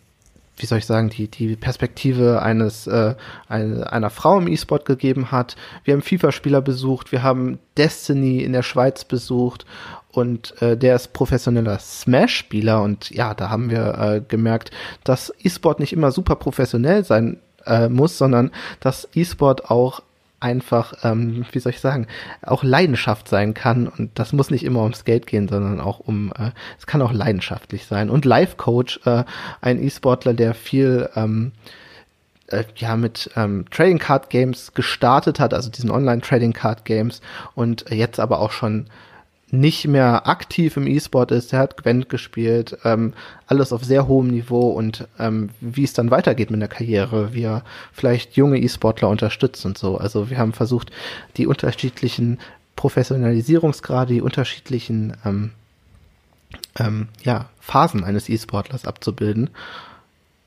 wie 0.57 0.65
soll 0.65 0.77
ich 0.77 0.85
sagen, 0.85 1.09
die, 1.09 1.27
die 1.27 1.55
Perspektive 1.55 2.41
eines 2.41 2.87
äh, 2.87 3.15
eine, 3.47 3.91
einer 3.91 4.09
Frau 4.09 4.37
im 4.37 4.47
E-Sport 4.47 4.85
gegeben 4.85 5.31
hat. 5.31 5.55
Wir 5.83 5.93
haben 5.93 6.01
FIFA-Spieler 6.01 6.61
besucht, 6.61 7.11
wir 7.11 7.23
haben 7.23 7.59
Destiny 7.77 8.43
in 8.43 8.53
der 8.53 8.63
Schweiz 8.63 9.05
besucht 9.05 9.65
und 10.11 10.61
äh, 10.61 10.77
der 10.77 10.95
ist 10.95 11.13
professioneller 11.13 11.79
Smash-Spieler 11.79 12.81
und 12.81 13.09
ja, 13.11 13.33
da 13.33 13.49
haben 13.49 13.69
wir 13.69 13.97
äh, 13.97 14.21
gemerkt, 14.27 14.71
dass 15.03 15.33
E-Sport 15.41 15.79
nicht 15.79 15.93
immer 15.93 16.11
super 16.11 16.35
professionell 16.35 17.03
sein 17.03 17.39
äh, 17.65 17.89
muss, 17.89 18.17
sondern 18.17 18.51
dass 18.79 19.07
E-Sport 19.13 19.69
auch 19.71 20.01
einfach, 20.41 20.93
ähm, 21.03 21.45
wie 21.51 21.59
soll 21.59 21.71
ich 21.71 21.79
sagen, 21.79 22.07
auch 22.41 22.63
Leidenschaft 22.63 23.27
sein 23.29 23.53
kann. 23.53 23.87
Und 23.87 24.11
das 24.19 24.33
muss 24.33 24.51
nicht 24.51 24.65
immer 24.65 24.81
ums 24.81 25.05
Geld 25.05 25.27
gehen, 25.27 25.47
sondern 25.47 25.79
auch 25.79 25.99
um, 25.99 26.33
äh, 26.37 26.51
es 26.77 26.87
kann 26.87 27.01
auch 27.01 27.13
leidenschaftlich 27.13 27.85
sein. 27.85 28.09
Und 28.09 28.25
Life 28.25 28.57
Coach, 28.57 28.99
äh, 29.05 29.23
ein 29.61 29.81
E-Sportler, 29.81 30.33
der 30.33 30.53
viel 30.53 31.09
ähm, 31.15 31.53
äh, 32.47 32.63
ja 32.75 32.97
mit 32.97 33.29
ähm, 33.35 33.65
Trading 33.71 33.99
Card 33.99 34.29
Games 34.29 34.73
gestartet 34.73 35.39
hat, 35.39 35.53
also 35.53 35.69
diesen 35.69 35.91
Online 35.91 36.21
Trading 36.21 36.53
Card 36.53 36.85
Games 36.85 37.21
und 37.55 37.89
jetzt 37.89 38.19
aber 38.19 38.39
auch 38.39 38.51
schon 38.51 38.87
nicht 39.51 39.85
mehr 39.87 40.27
aktiv 40.27 40.77
im 40.77 40.87
E-Sport 40.87 41.31
ist, 41.31 41.51
der 41.51 41.59
hat 41.59 41.77
Gwent 41.77 42.07
gespielt, 42.07 42.77
ähm, 42.85 43.13
alles 43.47 43.73
auf 43.73 43.83
sehr 43.83 44.07
hohem 44.07 44.27
Niveau 44.27 44.69
und 44.69 45.07
ähm, 45.19 45.49
wie 45.59 45.83
es 45.83 45.93
dann 45.93 46.09
weitergeht 46.09 46.51
mit 46.51 46.61
der 46.61 46.69
Karriere, 46.69 47.33
wie 47.33 47.43
er 47.43 47.63
vielleicht 47.91 48.37
junge 48.37 48.59
E-Sportler 48.59 49.09
unterstützt 49.09 49.65
und 49.65 49.77
so. 49.77 49.97
Also 49.97 50.29
wir 50.29 50.37
haben 50.37 50.53
versucht, 50.53 50.91
die 51.35 51.47
unterschiedlichen 51.47 52.39
Professionalisierungsgrade, 52.77 54.13
die 54.13 54.21
unterschiedlichen 54.21 55.17
ähm, 55.25 55.51
ähm, 56.79 57.09
ja, 57.23 57.49
Phasen 57.59 58.05
eines 58.05 58.29
E-Sportlers 58.29 58.85
abzubilden. 58.85 59.49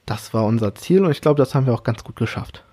Das 0.06 0.32
war 0.32 0.44
unser 0.44 0.74
Ziel 0.74 1.04
und 1.04 1.10
ich 1.10 1.20
glaube, 1.20 1.38
das 1.38 1.54
haben 1.54 1.66
wir 1.66 1.74
auch 1.74 1.84
ganz 1.84 2.04
gut 2.04 2.16
geschafft. 2.16 2.64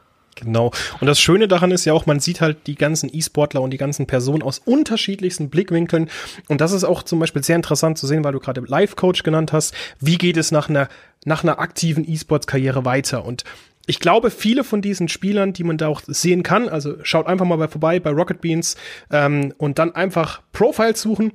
Genau. 0.44 0.72
Und 1.00 1.08
das 1.08 1.20
Schöne 1.20 1.48
daran 1.48 1.72
ist 1.72 1.86
ja 1.86 1.94
auch, 1.94 2.06
man 2.06 2.20
sieht 2.20 2.42
halt 2.42 2.68
die 2.68 2.76
ganzen 2.76 3.10
E-Sportler 3.14 3.62
und 3.62 3.72
die 3.72 3.78
ganzen 3.78 4.08
Personen 4.08 4.42
aus 4.42 4.60
unterschiedlichsten 4.60 5.50
Blickwinkeln. 5.50 6.10
Und 6.48 6.62
das 6.62 6.72
ist 6.72 6.84
auch 6.84 7.04
zum 7.04 7.20
Beispiel 7.20 7.44
sehr 7.44 7.56
interessant 7.56 7.98
zu 7.98 8.08
sehen, 8.08 8.24
weil 8.24 8.34
du 8.34 8.40
gerade 8.40 8.62
Life-Coach 8.62 9.24
genannt 9.24 9.54
hast. 9.54 9.74
Wie 10.00 10.18
geht 10.18 10.38
es 10.38 10.52
nach 10.52 10.70
einer, 10.70 10.90
nach 11.26 11.44
einer 11.44 11.60
aktiven 11.60 12.10
E-Sports-Karriere 12.10 12.86
weiter? 12.86 13.24
Und 13.24 13.44
ich 13.86 14.00
glaube, 14.00 14.32
viele 14.32 14.64
von 14.64 14.82
diesen 14.82 15.08
Spielern, 15.08 15.54
die 15.54 15.64
man 15.64 15.78
da 15.78 15.88
auch 15.88 16.02
sehen 16.06 16.44
kann, 16.44 16.70
also 16.70 16.96
schaut 17.04 17.28
einfach 17.28 17.46
mal 17.46 17.68
vorbei 17.68 18.00
bei 18.00 18.12
Rocket 18.12 18.42
Beans 18.42 18.78
ähm, 19.12 19.54
und 19.58 19.80
dann 19.80 19.94
einfach 19.96 20.42
Profiles 20.54 21.02
suchen 21.02 21.34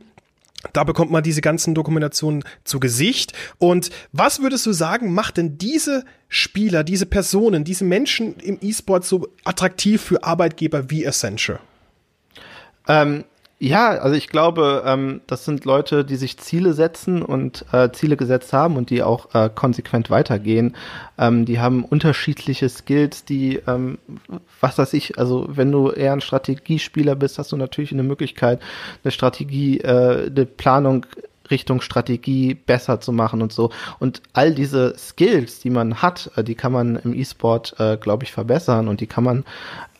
da 0.72 0.84
bekommt 0.84 1.10
man 1.10 1.22
diese 1.22 1.40
ganzen 1.40 1.74
Dokumentationen 1.74 2.44
zu 2.64 2.80
Gesicht. 2.80 3.32
Und 3.58 3.90
was 4.12 4.40
würdest 4.40 4.66
du 4.66 4.72
sagen, 4.72 5.12
macht 5.12 5.36
denn 5.36 5.58
diese 5.58 6.04
Spieler, 6.28 6.84
diese 6.84 7.06
Personen, 7.06 7.64
diese 7.64 7.84
Menschen 7.84 8.36
im 8.40 8.58
E-Sport 8.60 9.04
so 9.04 9.28
attraktiv 9.44 10.02
für 10.02 10.24
Arbeitgeber 10.24 10.90
wie 10.90 11.06
Accenture? 11.06 11.60
Ähm, 12.88 13.24
Ja, 13.58 13.88
also 13.88 14.14
ich 14.14 14.28
glaube, 14.28 14.82
ähm, 14.84 15.22
das 15.26 15.46
sind 15.46 15.64
Leute, 15.64 16.04
die 16.04 16.16
sich 16.16 16.36
Ziele 16.36 16.74
setzen 16.74 17.22
und 17.22 17.64
äh, 17.72 17.90
Ziele 17.90 18.18
gesetzt 18.18 18.52
haben 18.52 18.76
und 18.76 18.90
die 18.90 19.02
auch 19.02 19.34
äh, 19.34 19.48
konsequent 19.48 20.10
weitergehen. 20.10 20.76
Ähm, 21.16 21.46
die 21.46 21.58
haben 21.58 21.82
unterschiedliche 21.82 22.68
Skills, 22.68 23.24
die, 23.24 23.62
ähm, 23.66 23.96
was 24.60 24.76
weiß 24.76 24.92
ich, 24.92 25.18
also 25.18 25.46
wenn 25.48 25.72
du 25.72 25.90
eher 25.90 26.12
ein 26.12 26.20
Strategiespieler 26.20 27.14
bist, 27.14 27.38
hast 27.38 27.50
du 27.50 27.56
natürlich 27.56 27.92
eine 27.92 28.02
Möglichkeit, 28.02 28.60
eine 29.02 29.10
Strategie, 29.10 29.80
äh, 29.80 30.26
eine 30.26 30.44
Planung 30.44 31.06
Richtung 31.50 31.80
Strategie 31.80 32.54
besser 32.54 33.00
zu 33.00 33.12
machen 33.12 33.40
und 33.40 33.52
so. 33.52 33.70
Und 33.98 34.20
all 34.32 34.54
diese 34.54 34.98
Skills, 34.98 35.60
die 35.60 35.70
man 35.70 36.02
hat, 36.02 36.30
äh, 36.36 36.44
die 36.44 36.56
kann 36.56 36.72
man 36.72 36.96
im 36.96 37.14
E-Sport, 37.14 37.76
äh, 37.78 37.96
glaube 37.96 38.24
ich, 38.24 38.32
verbessern 38.32 38.88
und 38.88 39.00
die 39.00 39.06
kann 39.06 39.24
man 39.24 39.44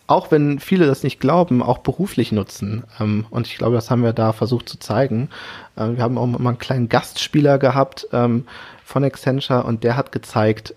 auch 0.07 0.31
wenn 0.31 0.61
viele 0.61 0.87
das 0.87 1.03
nicht 1.03 1.21
glauben, 1.21 1.63
auch 1.63 1.79
beruflich 1.79 2.33
nutzen. 2.33 2.85
Ähm, 3.01 3.27
und 3.31 3.47
ich 3.47 3.59
glaube, 3.59 3.75
das 3.75 3.91
haben 3.91 4.03
wir 4.03 4.13
da 4.13 4.33
versucht 4.33 4.69
zu 4.69 4.79
zeigen. 4.79 5.29
Ähm, 5.77 5.97
wir 5.97 6.05
haben 6.05 6.19
auch 6.19 6.27
mal 6.27 6.51
einen 6.51 6.59
kleinen 6.59 6.89
Gastspieler 6.89 7.59
gehabt 7.59 8.09
ähm, 8.13 8.47
von 8.85 9.05
Accenture 9.05 9.65
und 9.65 9.83
der 9.83 9.97
hat 9.97 10.13
gezeigt, 10.13 10.75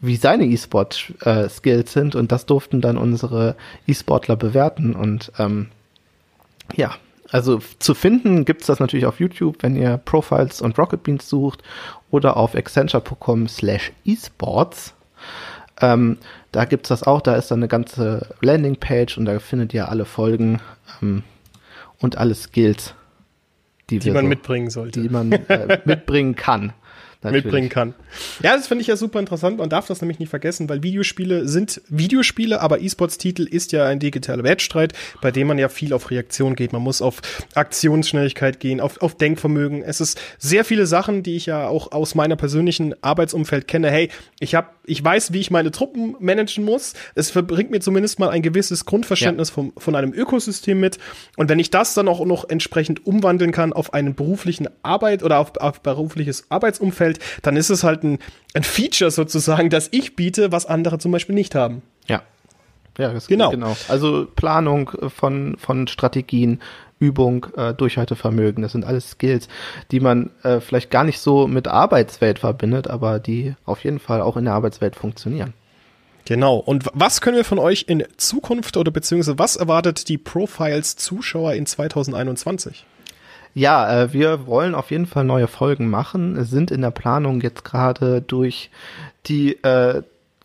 wie 0.00 0.16
seine 0.16 0.44
E-Sport-Skills 0.46 1.90
äh, 1.90 1.92
sind 1.92 2.16
und 2.16 2.32
das 2.32 2.46
durften 2.46 2.80
dann 2.80 2.98
unsere 2.98 3.54
E-Sportler 3.86 4.34
bewerten. 4.34 4.96
Und 4.96 5.30
ja, 6.74 6.96
also 7.30 7.60
zu 7.78 7.94
finden 7.94 8.44
gibt's 8.44 8.66
das 8.66 8.80
natürlich 8.80 9.06
auf 9.06 9.20
YouTube, 9.20 9.62
wenn 9.62 9.76
ihr 9.76 9.98
Profiles 9.98 10.60
und 10.60 10.76
Rocket 10.78 11.04
Beans 11.04 11.28
sucht 11.28 11.62
oder 12.10 12.36
auf 12.36 12.56
accenture.com 12.56 13.46
slash 13.46 13.92
esports. 14.04 14.94
Ähm, 15.80 16.18
da 16.52 16.64
gibt's 16.64 16.88
das 16.88 17.02
auch, 17.02 17.20
da 17.20 17.36
ist 17.36 17.50
dann 17.50 17.60
eine 17.60 17.68
ganze 17.68 18.34
Landingpage 18.40 19.16
und 19.18 19.24
da 19.24 19.38
findet 19.38 19.72
ihr 19.72 19.88
alle 19.88 20.04
Folgen 20.04 20.60
ähm, 21.02 21.22
und 21.98 22.18
alle 22.18 22.34
Skills, 22.34 22.94
die, 23.88 23.98
die 23.98 24.10
man 24.10 24.24
so, 24.24 24.28
mitbringen 24.28 24.70
sollte. 24.70 25.02
Die 25.02 25.08
man 25.08 25.32
äh, 25.32 25.80
mitbringen 25.84 26.36
kann. 26.36 26.72
Natürlich. 27.22 27.44
mitbringen 27.44 27.68
kann. 27.68 27.94
Ja, 28.42 28.56
das 28.56 28.66
finde 28.66 28.80
ich 28.80 28.88
ja 28.88 28.96
super 28.96 29.20
interessant. 29.20 29.58
Man 29.58 29.68
darf 29.68 29.86
das 29.86 30.00
nämlich 30.00 30.18
nicht 30.18 30.30
vergessen, 30.30 30.70
weil 30.70 30.82
Videospiele 30.82 31.46
sind 31.46 31.82
Videospiele, 31.88 32.62
aber 32.62 32.80
E-Sports-Titel 32.80 33.42
ist 33.42 33.72
ja 33.72 33.84
ein 33.84 33.98
digitaler 33.98 34.42
Wettstreit, 34.42 34.94
bei 35.20 35.30
dem 35.30 35.48
man 35.48 35.58
ja 35.58 35.68
viel 35.68 35.92
auf 35.92 36.10
Reaktion 36.10 36.56
geht. 36.56 36.72
Man 36.72 36.80
muss 36.80 37.02
auf 37.02 37.20
Aktionsschnelligkeit 37.54 38.58
gehen, 38.58 38.80
auf, 38.80 39.02
auf 39.02 39.16
Denkvermögen. 39.16 39.82
Es 39.82 40.00
ist 40.00 40.18
sehr 40.38 40.64
viele 40.64 40.86
Sachen, 40.86 41.22
die 41.22 41.36
ich 41.36 41.44
ja 41.44 41.68
auch 41.68 41.92
aus 41.92 42.14
meiner 42.14 42.36
persönlichen 42.36 42.94
Arbeitsumfeld 43.02 43.68
kenne. 43.68 43.90
Hey, 43.90 44.08
ich 44.38 44.54
habe, 44.54 44.68
ich 44.86 45.04
weiß, 45.04 45.34
wie 45.34 45.40
ich 45.40 45.50
meine 45.50 45.72
Truppen 45.72 46.16
managen 46.20 46.64
muss. 46.64 46.94
Es 47.14 47.32
bringt 47.32 47.70
mir 47.70 47.80
zumindest 47.80 48.18
mal 48.18 48.30
ein 48.30 48.40
gewisses 48.40 48.86
Grundverständnis 48.86 49.50
ja. 49.50 49.54
vom, 49.56 49.72
von 49.76 49.94
einem 49.94 50.14
Ökosystem 50.14 50.80
mit. 50.80 50.98
Und 51.36 51.50
wenn 51.50 51.58
ich 51.58 51.68
das 51.68 51.92
dann 51.92 52.08
auch 52.08 52.24
noch 52.24 52.48
entsprechend 52.48 53.04
umwandeln 53.04 53.52
kann 53.52 53.74
auf 53.74 53.92
einen 53.92 54.14
beruflichen 54.14 54.68
Arbeit 54.82 55.22
oder 55.22 55.38
auf, 55.38 55.56
auf 55.58 55.82
berufliches 55.82 56.46
Arbeitsumfeld, 56.48 57.09
gefällt, 57.10 57.18
dann 57.42 57.56
ist 57.56 57.70
es 57.70 57.84
halt 57.84 58.02
ein, 58.02 58.18
ein 58.54 58.62
Feature 58.62 59.10
sozusagen, 59.10 59.70
das 59.70 59.88
ich 59.92 60.16
biete, 60.16 60.52
was 60.52 60.66
andere 60.66 60.98
zum 60.98 61.12
Beispiel 61.12 61.34
nicht 61.34 61.54
haben. 61.54 61.82
Ja. 62.06 62.22
Ja, 62.98 63.14
genau. 63.28 63.50
genau. 63.50 63.76
Also 63.88 64.26
Planung 64.26 64.90
von, 65.08 65.56
von 65.58 65.86
Strategien, 65.86 66.60
Übung, 66.98 67.46
äh, 67.56 67.72
Durchhaltevermögen, 67.72 68.62
das 68.62 68.72
sind 68.72 68.84
alles 68.84 69.12
Skills, 69.12 69.48
die 69.90 70.00
man 70.00 70.30
äh, 70.42 70.60
vielleicht 70.60 70.90
gar 70.90 71.04
nicht 71.04 71.18
so 71.18 71.46
mit 71.46 71.66
Arbeitswelt 71.66 72.40
verbindet, 72.40 72.88
aber 72.88 73.18
die 73.18 73.54
auf 73.64 73.84
jeden 73.84 74.00
Fall 74.00 74.20
auch 74.20 74.36
in 74.36 74.44
der 74.44 74.54
Arbeitswelt 74.54 74.96
funktionieren. 74.96 75.54
Genau. 76.26 76.56
Und 76.56 76.88
was 76.92 77.22
können 77.22 77.36
wir 77.36 77.44
von 77.44 77.58
euch 77.58 77.86
in 77.88 78.04
Zukunft 78.18 78.76
oder 78.76 78.90
beziehungsweise 78.90 79.38
was 79.38 79.56
erwartet 79.56 80.08
die 80.08 80.18
Profiles 80.18 80.96
Zuschauer 80.96 81.54
in 81.54 81.64
2021? 81.64 82.84
Ja, 83.54 84.02
äh, 84.02 84.12
wir 84.12 84.46
wollen 84.46 84.74
auf 84.74 84.90
jeden 84.90 85.06
Fall 85.06 85.24
neue 85.24 85.48
Folgen 85.48 85.90
machen, 85.90 86.44
sind 86.44 86.70
in 86.70 86.82
der 86.82 86.90
Planung 86.90 87.40
jetzt 87.40 87.64
gerade 87.64 88.22
durch 88.22 88.70
die 89.26 89.62
äh, 89.62 90.02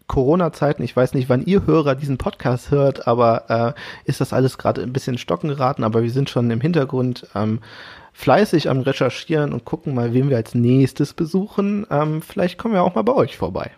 Corona-Zeiten, 0.08 0.84
ich 0.84 0.96
weiß 0.96 1.14
nicht, 1.14 1.30
wann 1.30 1.46
ihr 1.46 1.66
Hörer 1.66 1.96
diesen 1.96 2.18
Podcast 2.18 2.72
hört, 2.72 3.08
aber 3.08 3.76
äh, 3.76 4.10
ist 4.10 4.22
das 4.22 4.34
alles 4.34 4.58
gerade 4.58 4.82
ein 4.82 4.94
bisschen 4.94 5.18
stocken 5.18 5.50
geraten, 5.50 5.84
aber 5.84 6.04
wir 6.04 6.12
sind 6.12 6.30
schon 6.30 6.50
im 6.52 6.62
Hintergrund 6.62 7.28
ähm, 7.36 7.60
fleißig 8.14 8.70
am 8.70 8.80
Recherchieren 8.80 9.52
und 9.52 9.66
gucken 9.66 9.94
mal, 9.96 10.14
wen 10.14 10.30
wir 10.30 10.38
als 10.38 10.56
nächstes 10.56 11.14
besuchen. 11.14 11.86
Ähm, 11.90 12.22
vielleicht 12.22 12.58
kommen 12.58 12.74
wir 12.74 12.84
auch 12.84 12.96
mal 12.96 13.04
bei 13.04 13.14
euch 13.14 13.36
vorbei. 13.36 13.72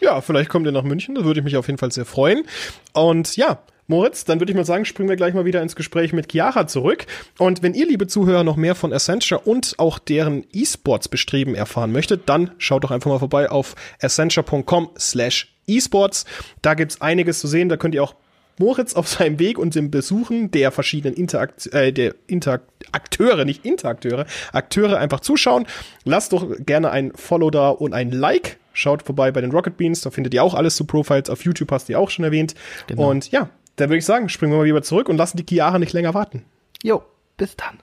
Ja, 0.00 0.20
vielleicht 0.20 0.50
kommt 0.50 0.66
ihr 0.66 0.72
nach 0.72 0.82
München, 0.82 1.14
da 1.14 1.24
würde 1.24 1.40
ich 1.40 1.44
mich 1.44 1.56
auf 1.56 1.66
jeden 1.66 1.78
Fall 1.78 1.90
sehr 1.90 2.04
freuen. 2.04 2.44
Und 2.92 3.36
ja, 3.36 3.58
Moritz, 3.88 4.24
dann 4.24 4.40
würde 4.40 4.52
ich 4.52 4.56
mal 4.56 4.64
sagen, 4.64 4.84
springen 4.84 5.08
wir 5.08 5.16
gleich 5.16 5.34
mal 5.34 5.44
wieder 5.44 5.62
ins 5.62 5.76
Gespräch 5.76 6.12
mit 6.12 6.30
Chiara 6.32 6.66
zurück. 6.66 7.06
Und 7.38 7.62
wenn 7.62 7.74
ihr, 7.74 7.86
liebe 7.86 8.06
Zuhörer, 8.06 8.44
noch 8.44 8.56
mehr 8.56 8.74
von 8.74 8.92
Accenture 8.92 9.40
und 9.40 9.74
auch 9.78 9.98
deren 9.98 10.44
E-Sports-Bestreben 10.52 11.54
erfahren 11.54 11.92
möchtet, 11.92 12.28
dann 12.28 12.50
schaut 12.58 12.84
doch 12.84 12.90
einfach 12.90 13.10
mal 13.10 13.18
vorbei 13.18 13.50
auf 13.50 13.74
accenture.com 14.00 14.90
slash 14.98 15.54
esports. 15.68 16.24
Da 16.62 16.74
gibt's 16.74 17.00
einiges 17.00 17.38
zu 17.38 17.46
sehen, 17.46 17.68
da 17.68 17.76
könnt 17.76 17.94
ihr 17.94 18.02
auch 18.02 18.14
Moritz 18.58 18.94
auf 18.94 19.06
seinem 19.08 19.38
Weg 19.38 19.58
und 19.58 19.74
dem 19.74 19.90
Besuchen 19.90 20.50
der 20.50 20.72
verschiedenen 20.72 21.14
Interakt 21.14 21.72
äh, 21.72 21.92
der 21.92 22.14
Interakteure, 22.26 23.44
nicht 23.44 23.64
Interakteure, 23.64 24.26
Akteure 24.52 24.98
einfach 24.98 25.20
zuschauen. 25.20 25.66
Lasst 26.04 26.32
doch 26.32 26.48
gerne 26.60 26.90
ein 26.90 27.12
Follow 27.14 27.50
da 27.50 27.68
und 27.68 27.92
ein 27.92 28.10
Like. 28.10 28.58
Schaut 28.72 29.02
vorbei 29.02 29.30
bei 29.30 29.40
den 29.40 29.52
Rocket 29.52 29.76
Beans, 29.76 30.02
da 30.02 30.10
findet 30.10 30.34
ihr 30.34 30.42
auch 30.42 30.54
alles 30.54 30.76
zu 30.76 30.84
Profiles. 30.84 31.30
Auf 31.30 31.44
YouTube 31.44 31.70
hast 31.70 31.88
du 31.88 31.92
ja 31.92 31.98
auch 31.98 32.10
schon 32.10 32.24
erwähnt. 32.24 32.54
Genau. 32.86 33.10
Und 33.10 33.30
ja, 33.30 33.48
dann 33.76 33.90
würde 33.90 33.98
ich 33.98 34.04
sagen, 34.04 34.28
springen 34.28 34.52
wir 34.52 34.58
mal 34.58 34.64
wieder 34.64 34.82
zurück 34.82 35.08
und 35.08 35.16
lassen 35.16 35.36
die 35.36 35.44
Chiara 35.48 35.78
nicht 35.78 35.92
länger 35.92 36.14
warten. 36.14 36.44
Jo, 36.82 37.02
bis 37.36 37.56
dann. 37.56 37.78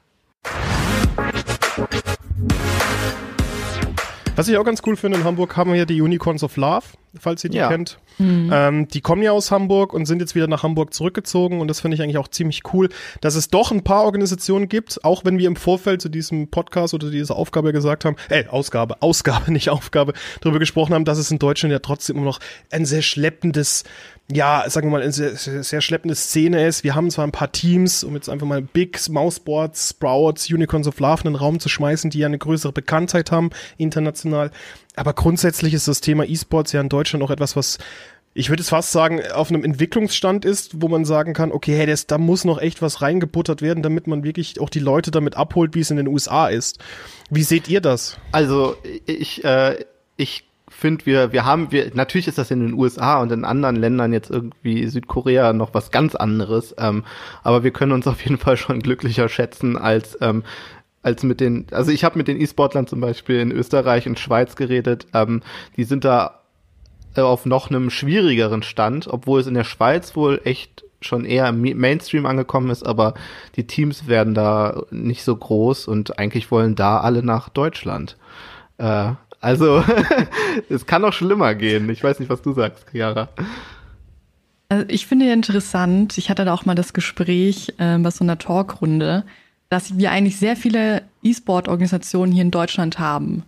Was 4.35 4.47
ich 4.47 4.57
auch 4.57 4.63
ganz 4.63 4.81
cool 4.85 4.95
finde, 4.95 5.19
in 5.19 5.23
Hamburg 5.23 5.55
haben 5.55 5.71
wir 5.71 5.77
ja 5.77 5.85
die 5.85 6.01
Unicorns 6.01 6.43
of 6.43 6.57
Love, 6.57 6.85
falls 7.19 7.43
ihr 7.43 7.49
die 7.49 7.57
ja. 7.57 7.69
kennt. 7.69 7.97
Mhm. 8.17 8.49
Ähm, 8.53 8.87
die 8.87 9.01
kommen 9.01 9.21
ja 9.21 9.31
aus 9.31 9.51
Hamburg 9.51 9.93
und 9.93 10.05
sind 10.05 10.19
jetzt 10.19 10.35
wieder 10.35 10.47
nach 10.47 10.63
Hamburg 10.63 10.93
zurückgezogen 10.93 11.61
und 11.61 11.67
das 11.67 11.79
finde 11.81 11.95
ich 11.95 12.01
eigentlich 12.01 12.17
auch 12.17 12.27
ziemlich 12.27 12.61
cool, 12.73 12.89
dass 13.21 13.35
es 13.35 13.49
doch 13.49 13.71
ein 13.71 13.83
paar 13.83 14.03
Organisationen 14.03 14.69
gibt, 14.69 15.03
auch 15.03 15.25
wenn 15.25 15.37
wir 15.37 15.47
im 15.47 15.55
Vorfeld 15.55 16.01
zu 16.01 16.09
diesem 16.09 16.49
Podcast 16.49 16.93
oder 16.93 17.09
dieser 17.09 17.35
Aufgabe 17.35 17.73
gesagt 17.73 18.05
haben, 18.05 18.15
äh, 18.29 18.47
Ausgabe, 18.47 19.01
Ausgabe, 19.01 19.51
nicht 19.51 19.69
Aufgabe, 19.69 20.13
darüber 20.41 20.59
gesprochen 20.59 20.93
haben, 20.93 21.05
dass 21.05 21.17
es 21.17 21.31
in 21.31 21.39
Deutschland 21.39 21.71
ja 21.71 21.79
trotzdem 21.79 22.17
immer 22.17 22.25
noch 22.25 22.39
ein 22.71 22.85
sehr 22.85 23.01
schleppendes 23.01 23.83
ja, 24.31 24.63
sagen 24.67 24.87
wir 24.87 24.91
mal, 24.91 25.01
eine 25.01 25.11
sehr, 25.11 25.35
sehr 25.35 25.81
schleppende 25.81 26.15
Szene 26.15 26.65
ist. 26.65 26.83
Wir 26.83 26.95
haben 26.95 27.11
zwar 27.11 27.27
ein 27.27 27.33
paar 27.33 27.51
Teams, 27.51 28.03
um 28.03 28.15
jetzt 28.15 28.29
einfach 28.29 28.47
mal 28.47 28.61
Bigs, 28.61 29.09
Mouseboards, 29.09 29.89
Sprouts, 29.89 30.49
Unicorns 30.49 30.87
of 30.87 30.99
Love 30.99 31.23
in 31.25 31.31
den 31.31 31.35
Raum 31.35 31.59
zu 31.59 31.67
schmeißen, 31.67 32.09
die 32.09 32.19
ja 32.19 32.27
eine 32.27 32.37
größere 32.37 32.71
Bekanntheit 32.71 33.31
haben, 33.31 33.49
international. 33.77 34.51
Aber 34.95 35.13
grundsätzlich 35.13 35.73
ist 35.73 35.87
das 35.87 36.01
Thema 36.01 36.25
E-Sports 36.25 36.71
ja 36.71 36.81
in 36.81 36.89
Deutschland 36.89 37.23
auch 37.23 37.31
etwas, 37.31 37.55
was 37.55 37.79
ich 38.35 38.49
würde 38.49 38.61
es 38.61 38.69
fast 38.69 38.91
sagen, 38.91 39.21
auf 39.33 39.49
einem 39.49 39.63
Entwicklungsstand 39.63 40.43
ist, 40.43 40.81
wo 40.81 40.87
man 40.87 41.05
sagen 41.05 41.33
kann, 41.33 41.51
okay, 41.51 41.75
hey, 41.75 41.85
das, 41.85 42.07
da 42.07 42.17
muss 42.17 42.45
noch 42.45 42.59
echt 42.59 42.81
was 42.81 43.01
reingebuttert 43.01 43.61
werden, 43.61 43.83
damit 43.83 44.07
man 44.07 44.23
wirklich 44.23 44.59
auch 44.59 44.69
die 44.69 44.79
Leute 44.79 45.11
damit 45.11 45.37
abholt, 45.37 45.75
wie 45.75 45.81
es 45.81 45.91
in 45.91 45.97
den 45.97 46.07
USA 46.07 46.47
ist. 46.47 46.79
Wie 47.29 47.43
seht 47.43 47.69
ihr 47.69 47.79
das? 47.79 48.17
Also 48.31 48.75
ich, 49.05 49.43
äh, 49.43 49.85
ich 50.17 50.45
finde, 50.67 51.05
wir, 51.05 51.31
wir 51.31 51.45
haben, 51.45 51.71
wir, 51.71 51.91
natürlich 51.93 52.27
ist 52.27 52.39
das 52.39 52.49
in 52.49 52.61
den 52.61 52.73
USA 52.73 53.21
und 53.21 53.31
in 53.31 53.45
anderen 53.45 53.75
Ländern 53.75 54.13
jetzt 54.13 54.31
irgendwie 54.31 54.87
Südkorea 54.87 55.53
noch 55.53 55.75
was 55.75 55.91
ganz 55.91 56.15
anderes, 56.15 56.73
ähm, 56.79 57.03
aber 57.43 57.63
wir 57.63 57.71
können 57.71 57.91
uns 57.91 58.07
auf 58.07 58.23
jeden 58.23 58.39
Fall 58.39 58.57
schon 58.57 58.79
glücklicher 58.79 59.29
schätzen 59.29 59.77
als 59.77 60.17
ähm, 60.21 60.43
als 61.03 61.23
mit 61.23 61.39
den, 61.39 61.67
also 61.71 61.91
ich 61.91 62.03
habe 62.03 62.17
mit 62.17 62.27
den 62.27 62.39
E-Sportlern 62.39 62.87
zum 62.87 63.01
Beispiel 63.01 63.39
in 63.39 63.51
Österreich 63.51 64.07
und 64.07 64.19
Schweiz 64.19 64.55
geredet, 64.55 65.05
ähm, 65.13 65.41
die 65.77 65.83
sind 65.83 66.05
da 66.05 66.39
äh, 67.15 67.21
auf 67.21 67.45
noch 67.45 67.69
einem 67.69 67.89
schwierigeren 67.89 68.63
Stand, 68.63 69.07
obwohl 69.07 69.41
es 69.41 69.47
in 69.47 69.53
der 69.53 69.65
Schweiz 69.65 70.15
wohl 70.15 70.41
echt 70.45 70.83
schon 71.01 71.25
eher 71.25 71.49
im 71.49 71.61
Mainstream 71.61 72.25
angekommen 72.25 72.69
ist, 72.69 72.83
aber 72.83 73.13
die 73.55 73.67
Teams 73.67 74.07
werden 74.07 74.33
da 74.33 74.83
nicht 74.89 75.23
so 75.23 75.35
groß 75.35 75.87
und 75.87 76.17
eigentlich 76.17 76.49
wollen 76.49 76.75
da 76.75 77.01
alle 77.01 77.21
nach 77.21 77.49
Deutschland. 77.49 78.17
Äh, 78.77 79.11
also, 79.41 79.83
es 80.69 80.85
kann 80.85 81.01
noch 81.01 81.11
schlimmer 81.11 81.53
gehen. 81.53 81.89
Ich 81.89 82.01
weiß 82.01 82.19
nicht, 82.19 82.29
was 82.29 82.41
du 82.41 82.53
sagst, 82.53 82.85
Chiara. 82.91 83.27
Also 84.69 84.85
ich 84.87 85.05
finde 85.05 85.31
interessant, 85.31 86.17
ich 86.17 86.29
hatte 86.29 86.45
da 86.45 86.53
auch 86.53 86.65
mal 86.65 86.75
das 86.75 86.93
Gespräch 86.93 87.73
äh, 87.77 87.97
bei 87.97 88.09
so 88.09 88.23
einer 88.23 88.37
Talkrunde, 88.37 89.25
dass 89.73 89.97
wir 89.97 90.11
eigentlich 90.11 90.37
sehr 90.37 90.55
viele 90.55 91.03
E-Sport-Organisationen 91.23 92.31
hier 92.31 92.43
in 92.43 92.51
Deutschland 92.51 92.99
haben. 92.99 93.43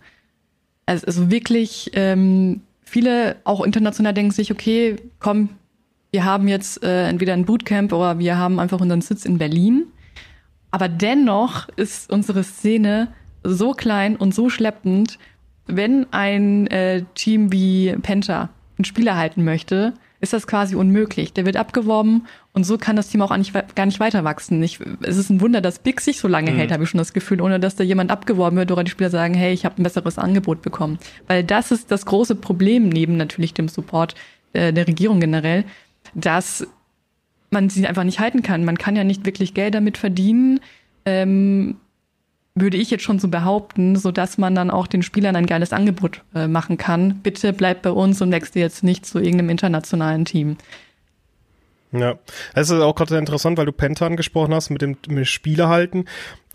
Also, 0.84 1.06
also 1.06 1.30
wirklich 1.30 1.90
ähm, 1.94 2.60
viele, 2.82 3.36
auch 3.44 3.64
international, 3.64 4.12
denken 4.12 4.32
sich, 4.32 4.52
okay, 4.52 4.96
komm, 5.18 5.50
wir 6.10 6.24
haben 6.24 6.48
jetzt 6.48 6.82
äh, 6.82 7.08
entweder 7.08 7.32
ein 7.32 7.44
Bootcamp 7.44 7.92
oder 7.92 8.18
wir 8.18 8.38
haben 8.38 8.60
einfach 8.60 8.80
unseren 8.80 9.00
Sitz 9.00 9.24
in 9.24 9.38
Berlin. 9.38 9.84
Aber 10.70 10.88
dennoch 10.88 11.68
ist 11.76 12.10
unsere 12.12 12.44
Szene 12.44 13.08
so 13.42 13.72
klein 13.72 14.16
und 14.16 14.34
so 14.34 14.50
schleppend 14.50 15.18
wenn 15.66 16.06
ein 16.12 16.66
äh, 16.68 17.02
Team 17.14 17.52
wie 17.52 17.94
Penta 18.02 18.50
einen 18.78 18.84
Spieler 18.84 19.16
halten 19.16 19.44
möchte, 19.44 19.94
ist 20.20 20.32
das 20.32 20.46
quasi 20.46 20.74
unmöglich. 20.74 21.32
Der 21.32 21.46
wird 21.46 21.56
abgeworben 21.56 22.26
und 22.52 22.64
so 22.64 22.78
kann 22.78 22.96
das 22.96 23.08
Team 23.08 23.22
auch 23.22 23.36
nicht, 23.36 23.52
gar 23.74 23.86
nicht 23.86 24.00
weiter 24.00 24.24
wachsen. 24.24 24.62
Ich, 24.62 24.80
es 25.02 25.16
ist 25.16 25.30
ein 25.30 25.40
Wunder, 25.40 25.60
dass 25.60 25.78
Big 25.78 26.00
sich 26.00 26.18
so 26.18 26.28
lange 26.28 26.52
mhm. 26.52 26.56
hält, 26.56 26.72
habe 26.72 26.84
ich 26.84 26.90
schon 26.90 26.98
das 26.98 27.12
Gefühl, 27.12 27.40
ohne 27.40 27.60
dass 27.60 27.76
da 27.76 27.84
jemand 27.84 28.10
abgeworben 28.10 28.56
wird 28.56 28.72
oder 28.72 28.84
die 28.84 28.90
Spieler 28.90 29.10
sagen, 29.10 29.34
hey, 29.34 29.52
ich 29.52 29.64
habe 29.64 29.80
ein 29.80 29.82
besseres 29.82 30.18
Angebot 30.18 30.62
bekommen. 30.62 30.98
Weil 31.26 31.44
das 31.44 31.70
ist 31.70 31.90
das 31.90 32.06
große 32.06 32.34
Problem 32.34 32.88
neben 32.88 33.16
natürlich 33.16 33.54
dem 33.54 33.68
Support 33.68 34.14
äh, 34.52 34.72
der 34.72 34.86
Regierung 34.86 35.20
generell, 35.20 35.64
dass 36.14 36.66
man 37.50 37.68
sie 37.68 37.86
einfach 37.86 38.04
nicht 38.04 38.20
halten 38.20 38.42
kann. 38.42 38.64
Man 38.64 38.78
kann 38.78 38.96
ja 38.96 39.04
nicht 39.04 39.26
wirklich 39.26 39.54
Geld 39.54 39.74
damit 39.74 39.98
verdienen. 39.98 40.60
Ähm, 41.04 41.76
würde 42.56 42.78
ich 42.78 42.90
jetzt 42.90 43.04
schon 43.04 43.18
so 43.18 43.28
behaupten, 43.28 43.96
so 43.96 44.10
dass 44.10 44.38
man 44.38 44.54
dann 44.54 44.70
auch 44.70 44.86
den 44.86 45.02
Spielern 45.02 45.36
ein 45.36 45.46
geiles 45.46 45.72
Angebot 45.72 46.22
äh, 46.34 46.48
machen 46.48 46.78
kann. 46.78 47.20
Bitte 47.22 47.52
bleib 47.52 47.82
bei 47.82 47.90
uns 47.90 48.20
und 48.22 48.32
wechsel 48.32 48.58
jetzt 48.58 48.82
nicht 48.82 49.06
zu 49.06 49.18
irgendeinem 49.18 49.50
internationalen 49.50 50.24
Team. 50.24 50.56
Ja, 51.92 52.18
es 52.54 52.70
ist 52.70 52.80
auch 52.80 52.94
gerade 52.94 53.16
interessant, 53.16 53.58
weil 53.58 53.66
du 53.66 53.72
Penta 53.72 54.06
angesprochen 54.06 54.52
hast 54.52 54.70
mit 54.70 54.82
dem 54.82 54.96
mit 55.08 55.28
Spielehalten 55.28 56.06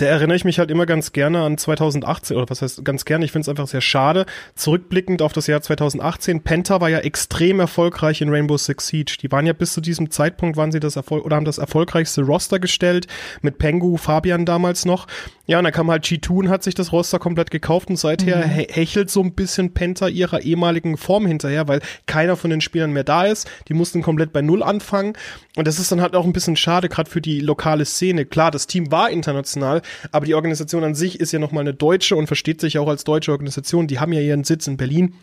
da 0.01 0.08
erinnere 0.08 0.36
ich 0.36 0.46
mich 0.46 0.58
halt 0.58 0.72
immer 0.72 0.86
ganz 0.86 1.12
gerne 1.12 1.43
an 1.43 1.58
2018, 1.58 2.36
oder 2.36 2.50
was 2.50 2.62
heißt 2.62 2.84
ganz 2.84 3.05
gerne, 3.05 3.24
ich 3.24 3.31
finde 3.31 3.43
es 3.43 3.50
einfach 3.50 3.67
sehr 3.67 3.81
schade. 3.81 4.25
Zurückblickend 4.55 5.22
auf 5.22 5.31
das 5.31 5.48
Jahr 5.48 5.62
2018, 5.62 6.41
Penta 6.41 6.81
war 6.81 6.89
ja 6.89 7.00
extrem 7.00 7.60
erfolgreich 7.60 8.22
in 8.22 8.29
Rainbow 8.29 8.58
Six 8.58 8.88
Siege. 8.88 9.17
Die 9.22 9.31
waren 9.31 9.46
ja 9.46 9.53
bis 9.53 9.74
zu 9.74 9.81
diesem 9.81 10.10
Zeitpunkt, 10.10 10.58
waren 10.58 10.72
sie 10.72 10.79
das 10.79 10.96
Erfolg 10.96 11.24
oder 11.24 11.36
haben 11.36 11.46
das 11.46 11.60
erfolgreichste 11.60 12.24
Roster 12.24 12.60
gestellt, 12.60 13.08
mit 13.41 13.60
Pengu, 13.60 13.98
Fabian 13.98 14.46
damals 14.46 14.86
noch. 14.86 15.08
Ja, 15.51 15.58
und 15.58 15.65
dann 15.65 15.74
kam 15.74 15.91
halt 15.91 16.05
G2 16.05 16.29
und 16.31 16.50
hat 16.50 16.63
sich 16.63 16.75
das 16.75 16.93
Roster 16.93 17.20
komplett 17.20 17.51
gekauft 17.51 17.89
und 17.89 17.98
seither 17.98 18.38
mhm. 18.38 18.51
hechelt 18.70 19.10
so 19.12 19.22
ein 19.22 19.34
bisschen 19.34 19.74
Penta 19.74 20.08
ihrer 20.08 20.41
ehemaligen 20.41 20.96
Form 20.96 21.25
hinterher, 21.25 21.67
weil 21.67 21.81
keiner 22.05 22.38
von 22.38 22.50
den 22.50 22.62
Spielern 22.62 22.93
mehr 22.93 23.03
da 23.03 23.25
ist. 23.25 23.51
Die 23.67 23.74
mussten 23.74 24.01
komplett 24.01 24.31
bei 24.31 24.41
Null 24.41 24.63
anfangen. 24.63 25.13
Und 25.58 25.67
das 25.67 25.77
ist 25.77 25.91
dann 25.91 26.00
halt 26.00 26.15
auch 26.15 26.24
ein 26.24 26.31
bisschen 26.31 26.55
schade, 26.55 26.88
gerade 26.88 27.10
für 27.10 27.20
die 27.20 27.41
lokale 27.41 27.84
Szene. 27.84 28.25
Klar, 28.25 28.51
das 28.51 28.65
Team 28.65 28.91
war 28.91 29.10
international, 29.10 29.81
aber 30.12 30.26
die 30.26 30.36
Organisation 30.36 30.84
an 30.84 30.96
sich 30.96 31.20
ist 31.20 31.32
ja 31.32 31.40
nochmal 31.40 31.62
eine 31.62 31.74
deutsche 31.74 32.16
und 32.16 32.28
versteht 32.28 32.62
sich 32.62 32.78
auch 32.78 32.88
als 32.88 33.04
deutsche 33.04 33.32
Organisation. 33.32 33.88
Die 33.88 34.00
haben 34.00 34.14
ja 34.14 34.22
ihren 34.22 34.44
Sitz 34.44 34.68
in 34.68 34.78
Berlin. 34.78 35.16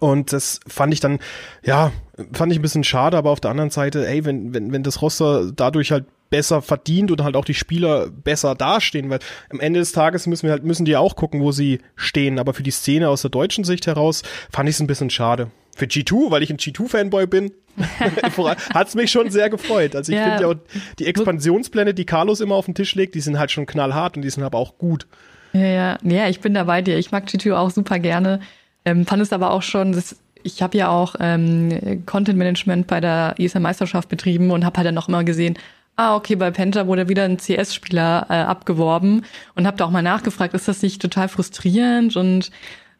Und 0.00 0.32
das 0.32 0.60
fand 0.66 0.92
ich 0.92 1.00
dann, 1.00 1.18
ja, 1.62 1.92
fand 2.32 2.52
ich 2.52 2.58
ein 2.58 2.62
bisschen 2.62 2.84
schade, 2.84 3.16
aber 3.16 3.30
auf 3.30 3.40
der 3.40 3.50
anderen 3.50 3.70
Seite, 3.70 4.06
ey, 4.06 4.24
wenn, 4.24 4.54
wenn, 4.54 4.72
wenn 4.72 4.82
das 4.82 5.02
Roster 5.02 5.52
dadurch 5.54 5.92
halt 5.92 6.06
besser 6.30 6.62
verdient 6.62 7.10
und 7.10 7.22
halt 7.22 7.36
auch 7.36 7.44
die 7.44 7.54
Spieler 7.54 8.08
besser 8.10 8.54
dastehen, 8.54 9.08
weil 9.10 9.20
am 9.50 9.60
Ende 9.60 9.80
des 9.80 9.92
Tages 9.92 10.26
müssen 10.26 10.44
wir 10.44 10.52
halt, 10.52 10.64
müssen 10.64 10.84
die 10.84 10.96
auch 10.96 11.16
gucken, 11.16 11.40
wo 11.40 11.52
sie 11.52 11.80
stehen. 11.96 12.38
Aber 12.38 12.54
für 12.54 12.62
die 12.62 12.70
Szene 12.70 13.08
aus 13.08 13.22
der 13.22 13.30
deutschen 13.30 13.64
Sicht 13.64 13.86
heraus 13.86 14.22
fand 14.50 14.68
ich 14.68 14.74
es 14.74 14.80
ein 14.80 14.86
bisschen 14.86 15.10
schade. 15.10 15.50
Für 15.76 15.86
G2, 15.86 16.30
weil 16.30 16.42
ich 16.42 16.50
ein 16.50 16.56
G2-Fanboy 16.56 17.26
bin, 17.26 17.52
hat 18.74 18.88
es 18.88 18.94
mich 18.94 19.10
schon 19.10 19.30
sehr 19.30 19.50
gefreut. 19.50 19.96
Also 19.96 20.12
ich 20.12 20.18
ja. 20.18 20.24
finde 20.24 20.42
ja 20.42 20.48
auch 20.48 20.54
die 20.98 21.06
Expansionspläne, 21.06 21.94
die 21.94 22.04
Carlos 22.04 22.40
immer 22.40 22.54
auf 22.54 22.66
den 22.66 22.74
Tisch 22.74 22.94
legt, 22.94 23.14
die 23.14 23.20
sind 23.20 23.38
halt 23.38 23.50
schon 23.50 23.66
knallhart 23.66 24.16
und 24.16 24.22
die 24.22 24.30
sind 24.30 24.42
aber 24.42 24.58
auch 24.58 24.78
gut. 24.78 25.06
Ja, 25.52 25.66
ja, 25.66 25.98
ja, 26.02 26.28
ich 26.28 26.40
bin 26.40 26.54
da 26.54 26.64
bei 26.64 26.82
dir. 26.82 26.98
Ich 26.98 27.12
mag 27.12 27.26
G2 27.26 27.54
auch 27.54 27.70
super 27.70 27.98
gerne. 27.98 28.40
Ähm, 28.84 29.06
fand 29.06 29.22
es 29.22 29.32
aber 29.32 29.50
auch 29.50 29.62
schon, 29.62 29.92
das, 29.92 30.16
ich 30.42 30.62
habe 30.62 30.76
ja 30.76 30.88
auch 30.88 31.14
ähm, 31.20 32.04
Content 32.06 32.38
Management 32.38 32.86
bei 32.86 33.00
der 33.00 33.34
ESL 33.38 33.60
Meisterschaft 33.60 34.08
betrieben 34.08 34.50
und 34.50 34.64
habe 34.64 34.76
halt 34.76 34.86
dann 34.86 34.94
noch 34.94 35.08
immer 35.08 35.24
gesehen, 35.24 35.56
ah, 35.96 36.16
okay, 36.16 36.34
bei 36.34 36.50
Penta 36.50 36.86
wurde 36.86 37.08
wieder 37.08 37.24
ein 37.24 37.38
CS-Spieler 37.38 38.26
äh, 38.28 38.34
abgeworben 38.34 39.24
und 39.54 39.66
habe 39.66 39.76
da 39.76 39.84
auch 39.84 39.90
mal 39.90 40.02
nachgefragt, 40.02 40.54
ist 40.54 40.68
das 40.68 40.82
nicht 40.82 41.00
total 41.00 41.28
frustrierend? 41.28 42.16
Und 42.16 42.50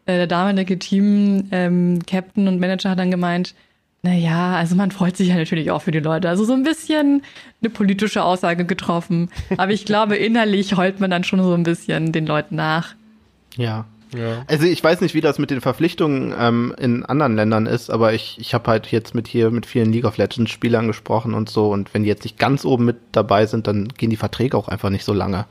äh, 0.06 0.16
der 0.16 0.26
damalige 0.26 0.78
Team-Captain 0.78 2.46
ähm, 2.46 2.48
und 2.48 2.60
Manager 2.60 2.90
hat 2.90 2.98
dann 2.98 3.10
gemeint, 3.10 3.54
naja, 4.04 4.56
also 4.56 4.76
man 4.76 4.90
freut 4.90 5.16
sich 5.16 5.28
ja 5.28 5.34
natürlich 5.34 5.70
auch 5.70 5.80
für 5.80 5.90
die 5.90 5.98
Leute. 6.00 6.28
Also 6.28 6.44
so 6.44 6.52
ein 6.52 6.62
bisschen 6.62 7.22
eine 7.62 7.70
politische 7.70 8.22
Aussage 8.22 8.66
getroffen. 8.66 9.30
Aber 9.56 9.72
ich 9.72 9.86
glaube, 9.86 10.16
innerlich 10.16 10.76
heult 10.76 11.00
man 11.00 11.10
dann 11.10 11.24
schon 11.24 11.42
so 11.42 11.54
ein 11.54 11.62
bisschen 11.62 12.12
den 12.12 12.26
Leuten 12.26 12.54
nach. 12.54 12.94
Ja. 13.56 13.86
ja. 14.14 14.44
Also 14.46 14.66
ich 14.66 14.84
weiß 14.84 15.00
nicht, 15.00 15.14
wie 15.14 15.22
das 15.22 15.38
mit 15.38 15.50
den 15.50 15.62
Verpflichtungen 15.62 16.34
ähm, 16.38 16.74
in 16.78 17.06
anderen 17.06 17.34
Ländern 17.34 17.64
ist, 17.64 17.88
aber 17.88 18.12
ich, 18.12 18.36
ich 18.38 18.52
habe 18.52 18.70
halt 18.70 18.88
jetzt 18.88 19.14
mit 19.14 19.26
hier 19.26 19.50
mit 19.50 19.64
vielen 19.64 19.90
League 19.90 20.04
of 20.04 20.18
Legends 20.18 20.50
Spielern 20.50 20.86
gesprochen 20.86 21.32
und 21.32 21.48
so 21.48 21.70
und 21.70 21.94
wenn 21.94 22.02
die 22.02 22.08
jetzt 22.08 22.24
nicht 22.24 22.38
ganz 22.38 22.66
oben 22.66 22.84
mit 22.84 22.96
dabei 23.12 23.46
sind, 23.46 23.68
dann 23.68 23.88
gehen 23.88 24.10
die 24.10 24.16
Verträge 24.16 24.56
auch 24.56 24.68
einfach 24.68 24.90
nicht 24.90 25.04
so 25.04 25.14
lange. 25.14 25.46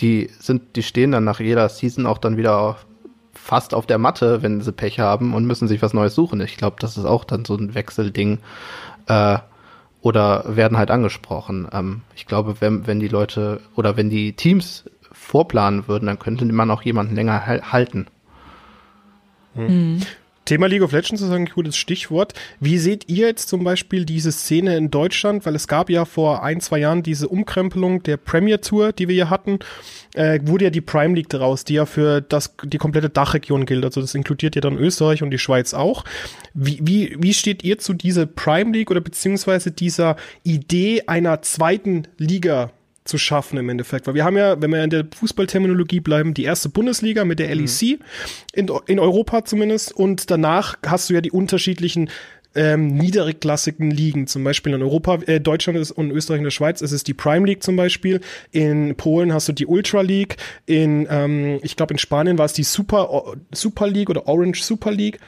Die 0.00 0.30
sind, 0.38 0.76
die 0.76 0.82
stehen 0.82 1.12
dann 1.12 1.24
nach 1.24 1.40
jeder 1.40 1.68
Season 1.68 2.06
auch 2.06 2.18
dann 2.18 2.36
wieder 2.36 2.58
auf, 2.60 2.86
fast 3.46 3.74
auf 3.74 3.86
der 3.86 3.98
Matte, 3.98 4.42
wenn 4.42 4.60
sie 4.60 4.72
Pech 4.72 4.98
haben 4.98 5.32
und 5.32 5.46
müssen 5.46 5.68
sich 5.68 5.80
was 5.80 5.94
Neues 5.94 6.16
suchen. 6.16 6.40
Ich 6.40 6.56
glaube, 6.56 6.76
das 6.80 6.98
ist 6.98 7.04
auch 7.04 7.24
dann 7.24 7.44
so 7.44 7.54
ein 7.54 7.74
Wechselding. 7.74 8.38
Äh, 9.06 9.38
oder 10.02 10.56
werden 10.56 10.78
halt 10.78 10.90
angesprochen. 10.90 11.68
Ähm, 11.72 12.02
ich 12.14 12.26
glaube, 12.26 12.56
wenn, 12.60 12.86
wenn 12.86 13.00
die 13.00 13.08
Leute 13.08 13.60
oder 13.74 13.96
wenn 13.96 14.10
die 14.10 14.34
Teams 14.34 14.84
vorplanen 15.12 15.88
würden, 15.88 16.06
dann 16.06 16.18
könnte 16.18 16.44
man 16.44 16.70
auch 16.70 16.82
jemanden 16.82 17.14
länger 17.14 17.46
halten. 17.46 18.06
Mhm. 19.54 20.02
Thema 20.46 20.68
League 20.68 20.82
of 20.82 20.92
Legends 20.92 21.20
ist 21.20 21.30
ein 21.30 21.46
gutes 21.46 21.76
Stichwort. 21.76 22.32
Wie 22.60 22.78
seht 22.78 23.08
ihr 23.08 23.26
jetzt 23.26 23.48
zum 23.48 23.64
Beispiel 23.64 24.04
diese 24.04 24.30
Szene 24.30 24.76
in 24.76 24.90
Deutschland? 24.92 25.44
Weil 25.44 25.56
es 25.56 25.66
gab 25.66 25.90
ja 25.90 26.04
vor 26.04 26.44
ein, 26.44 26.60
zwei 26.60 26.78
Jahren 26.78 27.02
diese 27.02 27.28
Umkrempelung 27.28 28.02
der 28.04 28.16
Premier 28.16 28.60
Tour, 28.60 28.92
die 28.92 29.08
wir 29.08 29.14
hier 29.14 29.28
hatten. 29.28 29.58
Äh, 30.14 30.38
wurde 30.44 30.66
ja 30.66 30.70
die 30.70 30.80
Prime 30.80 31.14
League 31.14 31.28
daraus, 31.28 31.64
die 31.64 31.74
ja 31.74 31.84
für 31.84 32.20
das, 32.20 32.54
die 32.62 32.78
komplette 32.78 33.10
Dachregion 33.10 33.66
gilt. 33.66 33.84
Also 33.84 34.00
das 34.00 34.14
inkludiert 34.14 34.54
ja 34.54 34.60
dann 34.60 34.78
Österreich 34.78 35.22
und 35.24 35.30
die 35.30 35.38
Schweiz 35.38 35.74
auch. 35.74 36.04
Wie, 36.54 36.78
wie, 36.80 37.16
wie 37.18 37.34
steht 37.34 37.64
ihr 37.64 37.78
zu 37.78 37.92
dieser 37.92 38.26
Prime 38.26 38.70
League 38.70 38.90
oder 38.92 39.00
beziehungsweise 39.00 39.72
dieser 39.72 40.16
Idee 40.44 41.02
einer 41.08 41.42
zweiten 41.42 42.06
Liga 42.18 42.70
zu 43.06 43.18
schaffen 43.18 43.58
im 43.58 43.68
Endeffekt. 43.68 44.06
Weil 44.06 44.14
wir 44.14 44.24
haben 44.24 44.36
ja, 44.36 44.60
wenn 44.60 44.70
wir 44.70 44.82
in 44.82 44.90
der 44.90 45.06
Fußballterminologie 45.16 46.00
bleiben, 46.00 46.34
die 46.34 46.44
erste 46.44 46.68
Bundesliga 46.68 47.24
mit 47.24 47.38
der 47.38 47.54
LEC, 47.54 47.82
mhm. 47.82 47.98
in, 48.52 48.70
in 48.86 48.98
Europa 48.98 49.44
zumindest, 49.44 49.92
und 49.92 50.30
danach 50.30 50.76
hast 50.84 51.10
du 51.10 51.14
ja 51.14 51.20
die 51.20 51.30
unterschiedlichen 51.30 52.10
ähm, 52.56 52.88
niedrigklassigen 52.96 53.90
Ligen, 53.90 54.26
zum 54.26 54.42
Beispiel 54.42 54.72
in 54.72 54.82
Europa, 54.82 55.18
äh, 55.26 55.40
Deutschland 55.40 55.78
ist, 55.78 55.92
und 55.92 56.10
Österreich 56.10 56.38
und 56.38 56.44
der 56.44 56.50
Schweiz 56.50 56.80
ist 56.80 56.92
es 56.92 57.04
die 57.04 57.14
Prime 57.14 57.46
League 57.46 57.62
zum 57.62 57.76
Beispiel, 57.76 58.20
in 58.50 58.96
Polen 58.96 59.32
hast 59.32 59.48
du 59.48 59.52
die 59.52 59.66
Ultra 59.66 60.00
League, 60.00 60.36
in, 60.64 61.06
ähm, 61.10 61.60
ich 61.62 61.76
glaube 61.76 61.94
in 61.94 61.98
Spanien 61.98 62.38
war 62.38 62.46
es 62.46 62.54
die 62.54 62.64
Super, 62.64 63.34
Super 63.52 63.86
League 63.88 64.08
oder 64.10 64.26
Orange 64.26 64.62
Super 64.62 64.90
League. 64.90 65.20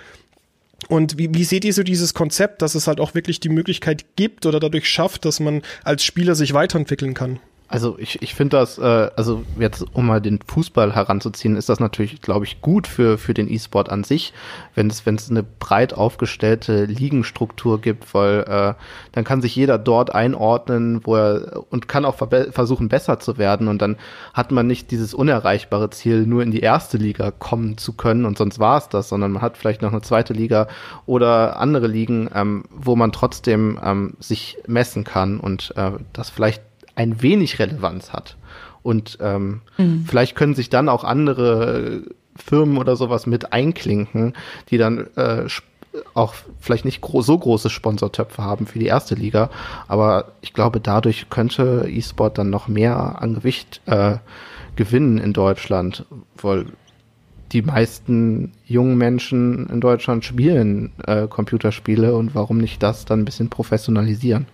Und 0.89 1.19
wie, 1.19 1.35
wie 1.35 1.45
seht 1.45 1.65
ihr 1.65 1.75
so 1.75 1.83
dieses 1.83 2.15
Konzept, 2.15 2.63
dass 2.63 2.75
es 2.75 2.87
halt 2.87 3.01
auch 3.01 3.15
wirklich 3.15 3.41
die 3.41 3.49
Möglichkeit 3.49 4.17
gibt 4.17 4.47
oder 4.47 4.61
dadurch 4.61 4.89
schafft, 4.89 5.25
dass 5.25 5.41
man 5.41 5.63
als 5.83 6.05
Spieler 6.05 6.35
sich 6.35 6.55
weiterentwickeln 6.55 7.15
kann? 7.15 7.41
Also 7.71 7.99
ich, 7.99 8.23
ich 8.23 8.35
finde 8.35 8.57
das, 8.57 8.79
äh, 8.79 9.11
also 9.15 9.45
jetzt 9.59 9.85
um 9.93 10.07
mal 10.07 10.23
den 10.23 10.41
Fußball 10.47 10.95
heranzuziehen, 10.95 11.55
ist 11.55 11.69
das 11.69 11.81
natürlich, 11.81 12.23
glaube 12.23 12.47
ich, 12.47 12.63
gut 12.63 12.87
für, 12.87 13.19
für 13.19 13.35
den 13.35 13.53
E-Sport 13.53 13.91
an 13.91 14.05
sich, 14.05 14.33
wenn 14.75 14.89
es 14.89 15.05
wenn 15.05 15.17
es 15.17 15.31
eine 15.31 15.43
breit 15.43 15.93
aufgestellte 15.93 16.87
Ligenstruktur 16.87 17.79
gibt, 17.79 18.15
weil 18.15 18.41
äh, 18.41 18.75
dann 19.13 19.25
kann 19.25 19.43
sich 19.43 19.55
jeder 19.55 19.77
dort 19.77 20.15
einordnen, 20.15 21.03
wo 21.05 21.17
er 21.17 21.65
und 21.69 21.89
kann 21.89 22.07
auch 22.07 22.17
versuchen 22.17 22.89
besser 22.89 23.21
zu 23.21 23.37
werden. 23.37 23.69
Und 23.69 23.83
dann 23.83 23.97
hat 24.33 24.51
man 24.51 24.67
nicht 24.67 24.91
dieses 24.91 25.13
unerreichbare 25.13 25.91
Ziel, 25.91 26.27
nur 26.27 26.43
in 26.43 26.51
die 26.51 26.61
erste 26.61 26.97
Liga 26.97 27.31
kommen 27.31 27.77
zu 27.77 27.93
können 27.93 28.25
und 28.25 28.39
sonst 28.39 28.59
war 28.59 28.79
es 28.79 28.89
das, 28.89 29.11
sondern 29.11 29.33
man 29.33 29.43
hat 29.43 29.59
vielleicht 29.59 29.83
noch 29.83 29.93
eine 29.93 30.01
zweite 30.01 30.33
Liga 30.33 30.69
oder 31.05 31.61
andere 31.61 31.87
Ligen, 31.87 32.31
ähm, 32.35 32.65
wo 32.71 32.97
man 32.97 33.13
trotzdem 33.13 33.79
ähm, 33.85 34.15
sich 34.21 34.57
messen 34.67 35.05
kann. 35.05 35.39
Und 35.39 35.75
äh, 35.77 35.93
das 36.15 36.31
vielleicht 36.31 36.63
ein 36.99 37.23
wenig 37.23 37.59
Relevanz 37.59 38.13
hat. 38.13 38.37
Und 38.83 39.19
ähm, 39.21 39.63
mhm. 39.79 40.05
vielleicht 40.07 40.35
können 40.35 40.55
sich 40.55 40.69
dann 40.69 40.89
auch 40.89 41.05
andere 41.05 42.03
Firmen 42.37 42.77
oder 42.77 42.97
sowas 42.97 43.27
mit 43.27 43.53
einklinken, 43.53 44.35
die 44.71 44.79
dann 44.79 45.07
äh, 45.17 45.47
auch 46.15 46.35
vielleicht 46.61 46.85
nicht 46.85 47.01
gro 47.01 47.23
so 47.23 47.39
große 47.39 47.71
Sponsortöpfe 47.71 48.43
haben 48.43 48.67
für 48.67 48.79
die 48.79 48.87
erste 48.87 49.15
Liga, 49.15 49.51
aber 49.89 50.33
ich 50.43 50.53
glaube, 50.53 50.81
dadurch 50.81 51.29
könnte 51.31 51.89
E-Sport 51.89 52.39
dann 52.39 52.51
noch 52.51 52.69
mehr 52.69 53.21
an 53.21 53.35
Gewicht 53.35 53.81
äh, 53.87 54.17
gewinnen 54.77 55.19
in 55.19 55.33
Deutschland, 55.33 56.05
weil 56.41 56.67
die 57.53 57.63
meisten 57.63 58.53
jungen 58.67 58.97
Menschen 58.97 59.69
in 59.71 59.81
Deutschland 59.81 60.25
spielen 60.25 60.93
äh, 61.07 61.27
Computerspiele 61.27 62.15
und 62.15 62.35
warum 62.35 62.59
nicht 62.59 62.83
das 62.83 63.07
dann 63.07 63.21
ein 63.21 63.25
bisschen 63.25 63.49
professionalisieren? 63.49 64.47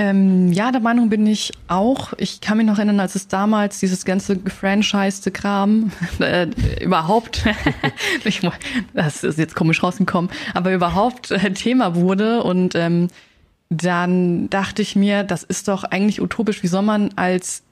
Ähm, 0.00 0.50
ja, 0.50 0.72
der 0.72 0.80
Meinung 0.80 1.10
bin 1.10 1.26
ich 1.26 1.52
auch. 1.68 2.14
Ich 2.16 2.40
kann 2.40 2.56
mich 2.56 2.66
noch 2.66 2.78
erinnern, 2.78 3.00
als 3.00 3.16
es 3.16 3.28
damals 3.28 3.80
dieses 3.80 4.06
ganze 4.06 4.38
gefranchised 4.38 5.34
Kram 5.34 5.92
äh, 6.20 6.46
überhaupt, 6.80 7.44
das 8.94 9.24
ist 9.24 9.38
jetzt 9.38 9.54
komisch 9.54 9.82
rausgekommen, 9.82 10.30
aber 10.54 10.72
überhaupt 10.72 11.30
äh, 11.32 11.52
Thema 11.52 11.96
wurde 11.96 12.42
und 12.42 12.74
ähm, 12.76 13.08
dann 13.68 14.48
dachte 14.48 14.80
ich 14.80 14.96
mir, 14.96 15.22
das 15.22 15.42
ist 15.42 15.68
doch 15.68 15.84
eigentlich 15.84 16.22
utopisch. 16.22 16.62
Wie 16.62 16.68
soll 16.68 16.80
man 16.80 17.10
als 17.16 17.62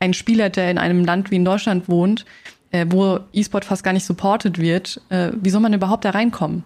ein 0.00 0.14
Spieler, 0.14 0.50
der 0.50 0.72
in 0.72 0.78
einem 0.78 1.04
Land 1.04 1.30
wie 1.30 1.36
in 1.36 1.44
Deutschland 1.44 1.88
wohnt, 1.88 2.24
äh, 2.72 2.86
wo 2.88 3.20
E-Sport 3.32 3.64
fast 3.64 3.84
gar 3.84 3.92
nicht 3.92 4.04
supported 4.04 4.58
wird, 4.58 5.00
äh, 5.10 5.30
wie 5.40 5.50
soll 5.50 5.60
man 5.60 5.74
überhaupt 5.74 6.04
da 6.04 6.10
reinkommen? 6.10 6.64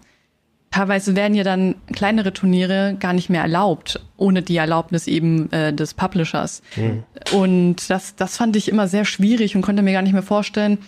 Teilweise 0.72 1.14
werden 1.14 1.34
ja 1.34 1.44
dann 1.44 1.76
kleinere 1.92 2.32
Turniere 2.32 2.96
gar 2.98 3.12
nicht 3.12 3.30
mehr 3.30 3.42
erlaubt, 3.42 4.00
ohne 4.16 4.42
die 4.42 4.56
Erlaubnis 4.56 5.06
eben 5.06 5.52
äh, 5.52 5.72
des 5.72 5.94
Publishers. 5.94 6.62
Mhm. 6.74 7.04
Und 7.32 7.90
das, 7.90 8.16
das 8.16 8.36
fand 8.36 8.56
ich 8.56 8.68
immer 8.68 8.88
sehr 8.88 9.04
schwierig 9.04 9.54
und 9.54 9.62
konnte 9.62 9.82
mir 9.82 9.92
gar 9.92 10.02
nicht 10.02 10.14
mehr 10.14 10.22
vorstellen, 10.22 10.78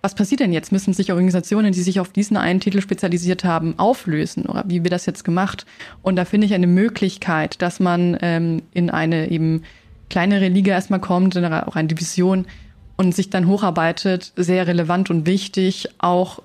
was 0.00 0.14
passiert 0.14 0.40
denn 0.40 0.52
jetzt? 0.52 0.70
Müssen 0.70 0.92
sich 0.92 1.10
Organisationen, 1.10 1.72
die 1.72 1.80
sich 1.80 1.98
auf 1.98 2.10
diesen 2.10 2.36
einen 2.36 2.60
Titel 2.60 2.80
spezialisiert 2.80 3.42
haben, 3.44 3.78
auflösen? 3.78 4.46
Oder 4.46 4.64
wie 4.66 4.84
wird 4.84 4.92
das 4.92 5.06
jetzt 5.06 5.24
gemacht? 5.24 5.66
Und 6.02 6.16
da 6.16 6.24
finde 6.24 6.46
ich 6.46 6.54
eine 6.54 6.68
Möglichkeit, 6.68 7.60
dass 7.62 7.80
man 7.80 8.16
ähm, 8.22 8.62
in 8.72 8.90
eine 8.90 9.30
eben 9.30 9.62
kleinere 10.08 10.48
Liga 10.48 10.72
erstmal 10.72 11.00
kommt, 11.00 11.34
in 11.34 11.44
auch 11.44 11.74
eine 11.74 11.88
Division 11.88 12.46
und 12.96 13.14
sich 13.14 13.30
dann 13.30 13.48
hocharbeitet, 13.48 14.32
sehr 14.36 14.66
relevant 14.66 15.10
und 15.10 15.26
wichtig, 15.26 15.88
auch 15.98 16.42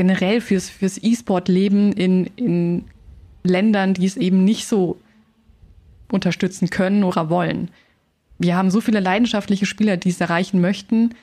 generell 0.00 0.40
fürs, 0.40 0.70
fürs 0.70 0.96
E-Sport-Leben 0.96 1.92
in, 1.92 2.24
in 2.36 2.84
Ländern, 3.42 3.92
die 3.92 4.06
es 4.06 4.16
eben 4.16 4.44
nicht 4.44 4.66
so 4.66 4.98
unterstützen 6.10 6.70
können 6.70 7.04
oder 7.04 7.28
wollen. 7.28 7.70
Wir 8.38 8.56
haben 8.56 8.70
so 8.70 8.80
viele 8.80 9.00
leidenschaftliche 9.00 9.66
Spieler, 9.66 9.98
die 9.98 10.08
es 10.08 10.18
erreichen 10.18 10.62
möchten, 10.62 11.14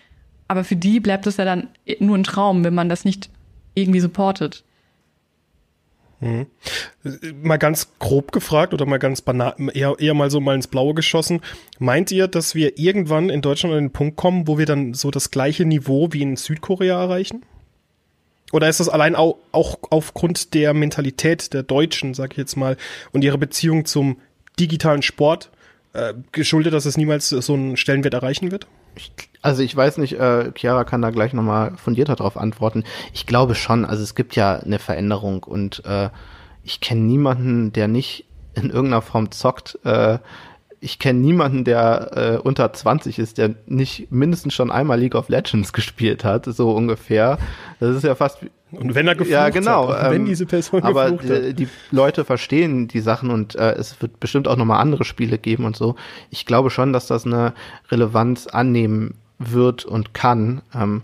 aber 0.47 0.63
für 0.63 0.75
die 0.75 0.99
bleibt 0.99 1.25
es 1.25 1.37
ja 1.37 1.45
dann 1.45 1.69
nur 1.99 2.15
ein 2.15 2.23
Traum, 2.23 2.63
wenn 2.63 2.75
man 2.75 2.87
das 2.87 3.03
nicht 3.03 3.31
irgendwie 3.73 3.99
supportet. 3.99 4.63
Mhm. 6.19 6.45
Mal 7.41 7.57
ganz 7.57 7.97
grob 7.97 8.31
gefragt 8.31 8.75
oder 8.75 8.85
mal 8.85 8.99
ganz 8.99 9.21
banal, 9.21 9.55
eher, 9.73 9.95
eher 9.97 10.13
mal 10.13 10.29
so 10.29 10.39
mal 10.39 10.53
ins 10.53 10.67
Blaue 10.67 10.93
geschossen. 10.93 11.41
Meint 11.79 12.11
ihr, 12.11 12.27
dass 12.27 12.53
wir 12.53 12.77
irgendwann 12.77 13.31
in 13.31 13.41
Deutschland 13.41 13.73
an 13.73 13.85
den 13.85 13.91
Punkt 13.91 14.17
kommen, 14.17 14.47
wo 14.47 14.59
wir 14.59 14.67
dann 14.67 14.93
so 14.93 15.09
das 15.09 15.31
gleiche 15.31 15.65
Niveau 15.65 16.09
wie 16.11 16.21
in 16.21 16.35
Südkorea 16.35 17.01
erreichen? 17.01 17.41
Oder 18.51 18.69
ist 18.69 18.79
das 18.79 18.89
allein 18.89 19.15
auch, 19.15 19.37
auch 19.51 19.77
aufgrund 19.89 20.53
der 20.53 20.73
Mentalität 20.73 21.53
der 21.53 21.63
Deutschen, 21.63 22.13
sag 22.13 22.31
ich 22.31 22.37
jetzt 22.37 22.55
mal, 22.55 22.77
und 23.11 23.23
ihrer 23.23 23.37
Beziehung 23.37 23.85
zum 23.85 24.17
digitalen 24.59 25.01
Sport 25.01 25.49
äh, 25.93 26.13
geschuldet, 26.31 26.73
dass 26.73 26.85
es 26.85 26.97
niemals 26.97 27.29
so 27.29 27.53
einen 27.53 27.77
Stellenwert 27.77 28.13
erreichen 28.13 28.51
wird? 28.51 28.67
Also 29.41 29.63
ich 29.63 29.75
weiß 29.75 29.97
nicht, 29.97 30.13
äh, 30.13 30.51
Chiara 30.55 30.83
kann 30.83 31.01
da 31.01 31.09
gleich 31.11 31.33
nochmal 31.33 31.75
fundierter 31.77 32.15
darauf 32.15 32.37
antworten. 32.37 32.83
Ich 33.13 33.25
glaube 33.25 33.55
schon, 33.55 33.85
also 33.85 34.01
es 34.01 34.15
gibt 34.15 34.35
ja 34.35 34.57
eine 34.57 34.79
Veränderung 34.79 35.43
und 35.43 35.83
äh, 35.85 36.09
ich 36.63 36.81
kenne 36.81 37.01
niemanden, 37.01 37.71
der 37.73 37.87
nicht 37.87 38.25
in 38.55 38.69
irgendeiner 38.69 39.01
Form 39.01 39.31
zockt. 39.31 39.79
Äh, 39.83 40.19
ich 40.79 40.99
kenne 40.99 41.19
niemanden, 41.19 41.63
der 41.63 42.11
äh, 42.15 42.37
unter 42.37 42.71
20 42.71 43.19
ist, 43.19 43.37
der 43.37 43.55
nicht 43.65 44.11
mindestens 44.11 44.53
schon 44.53 44.71
einmal 44.71 44.99
League 44.99 45.15
of 45.15 45.29
Legends 45.29 45.73
gespielt 45.73 46.23
hat, 46.23 46.45
so 46.45 46.71
ungefähr. 46.71 47.37
Das 47.79 47.95
ist 47.95 48.03
ja 48.03 48.15
fast 48.15 48.39
und 48.71 48.95
wenn 48.95 49.07
er 49.07 49.15
geflucht 49.15 49.31
ja, 49.31 49.49
genau, 49.49 49.89
hat, 49.89 50.11
wenn 50.11 50.21
ähm, 50.21 50.25
diese 50.25 50.45
Person 50.45 50.83
aber 50.83 51.11
geflucht 51.11 51.29
hat. 51.29 51.59
die 51.59 51.69
Leute 51.91 52.25
verstehen 52.25 52.87
die 52.87 52.99
Sachen 52.99 53.29
und 53.29 53.55
äh, 53.55 53.73
es 53.73 54.01
wird 54.01 54.19
bestimmt 54.19 54.47
auch 54.47 54.57
nochmal 54.57 54.81
andere 54.81 55.05
Spiele 55.05 55.37
geben 55.37 55.63
und 55.63 55.77
so. 55.77 55.95
Ich 56.31 56.45
glaube 56.45 56.69
schon, 56.69 56.91
dass 56.91 57.07
das 57.07 57.25
eine 57.25 57.53
Relevanz 57.89 58.47
annehmen 58.47 59.15
wird 59.39 59.85
und 59.85 60.13
kann. 60.13 60.61
Ähm, 60.75 61.03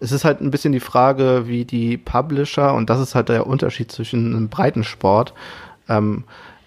es 0.00 0.10
ist 0.12 0.24
halt 0.24 0.40
ein 0.40 0.50
bisschen 0.50 0.72
die 0.72 0.80
Frage, 0.80 1.44
wie 1.46 1.64
die 1.64 1.96
Publisher, 1.96 2.74
und 2.74 2.90
das 2.90 3.00
ist 3.00 3.14
halt 3.14 3.28
der 3.28 3.46
Unterschied 3.46 3.92
zwischen 3.92 4.34
einem 4.34 4.48
breiten 4.48 4.84
Sport, 4.84 5.34
ähm, 5.88 6.24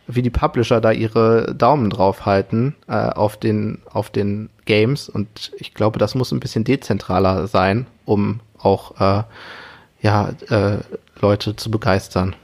wie 0.07 0.21
die 0.21 0.29
Publisher 0.29 0.81
da 0.81 0.91
ihre 0.91 1.53
Daumen 1.53 1.89
drauf 1.89 2.25
halten 2.25 2.75
äh, 2.87 2.93
auf 2.93 3.37
den 3.37 3.79
auf 3.91 4.09
den 4.09 4.49
Games 4.65 5.09
und 5.09 5.51
ich 5.57 5.73
glaube, 5.73 5.99
das 5.99 6.15
muss 6.15 6.31
ein 6.31 6.39
bisschen 6.39 6.63
dezentraler 6.63 7.47
sein, 7.47 7.87
um 8.05 8.39
auch 8.57 8.99
äh, 8.99 9.23
ja 10.01 10.29
äh, 10.49 10.77
Leute 11.19 11.55
zu 11.55 11.69
begeistern. 11.69 12.35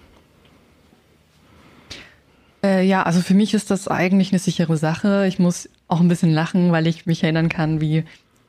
Äh, 2.63 2.85
ja, 2.85 3.03
also 3.03 3.21
für 3.21 3.33
mich 3.33 3.53
ist 3.53 3.71
das 3.71 3.87
eigentlich 3.87 4.31
eine 4.31 4.39
sichere 4.39 4.77
Sache. 4.77 5.25
Ich 5.27 5.37
muss 5.37 5.69
auch 5.87 5.99
ein 5.99 6.07
bisschen 6.07 6.33
lachen, 6.33 6.71
weil 6.71 6.87
ich 6.87 7.05
mich 7.05 7.23
erinnern 7.23 7.49
kann, 7.49 7.81
wie 7.81 8.05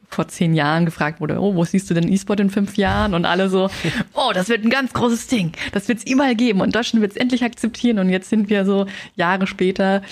vor 0.08 0.28
zehn 0.28 0.54
Jahren 0.54 0.84
gefragt 0.84 1.20
wurde, 1.20 1.40
oh, 1.40 1.54
wo 1.54 1.64
siehst 1.64 1.90
du 1.90 1.94
denn 1.94 2.10
E-Sport 2.10 2.40
in 2.40 2.50
fünf 2.50 2.76
Jahren? 2.76 3.14
Und 3.14 3.24
alle 3.24 3.48
so, 3.48 3.68
oh, 4.14 4.30
das 4.32 4.48
wird 4.48 4.64
ein 4.64 4.70
ganz 4.70 4.92
großes 4.92 5.26
Ding. 5.26 5.52
Das 5.72 5.88
wird 5.88 5.98
es 5.98 6.06
überall 6.06 6.34
geben 6.34 6.60
und 6.60 6.74
Deutschland 6.74 7.02
wird 7.02 7.12
es 7.12 7.16
endlich 7.16 7.44
akzeptieren. 7.44 7.98
Und 7.98 8.10
jetzt 8.10 8.30
sind 8.30 8.48
wir 8.48 8.64
so 8.64 8.86
Jahre 9.16 9.46
später 9.46 10.02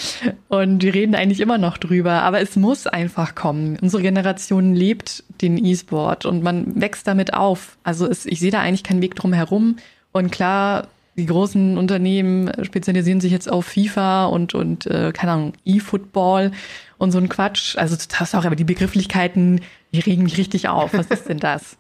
und 0.49 0.83
wir 0.83 0.95
reden 0.95 1.15
eigentlich 1.15 1.41
immer 1.41 1.59
noch 1.59 1.79
drüber. 1.79 2.23
Aber 2.23 2.41
es 2.41 2.57
muss 2.57 2.87
einfach 2.87 3.35
kommen. 3.35 3.79
Unsere 3.81 4.03
Generation 4.03 4.75
lebt 4.75 5.25
den 5.41 5.63
E-Sport 5.65 6.27
und 6.27 6.43
man 6.43 6.81
wächst 6.81 7.07
damit 7.07 7.35
auf. 7.35 7.77
Also 7.83 8.07
es, 8.07 8.27
ich 8.27 8.41
sehe 8.41 8.51
da 8.51 8.61
eigentlich 8.61 8.85
keinen 8.85 9.03
Weg 9.03 9.15
drum 9.15 9.33
herum. 9.33 9.77
Und 10.13 10.31
klar, 10.31 10.89
die 11.17 11.27
großen 11.27 11.77
Unternehmen 11.77 12.51
spezialisieren 12.63 13.21
sich 13.21 13.33
jetzt 13.33 13.51
auf 13.51 13.67
FIFA 13.67 14.27
und, 14.27 14.55
und 14.55 14.87
äh, 14.87 15.13
keine 15.13 15.33
Ahnung, 15.33 15.53
E-Football 15.65 16.53
und 16.99 17.11
so 17.11 17.19
ein 17.19 17.29
Quatsch. 17.29 17.77
Also 17.77 17.97
das 17.97 18.09
hast 18.19 18.35
auch, 18.35 18.45
aber 18.45 18.57
die 18.57 18.65
Begrifflichkeiten, 18.65 19.61
die 19.93 20.01
regen 20.01 20.25
mich 20.25 20.39
richtig 20.39 20.69
auf. 20.69 20.95
Was 20.95 21.07
ist 21.07 21.29
denn 21.29 21.39
das? 21.39 21.77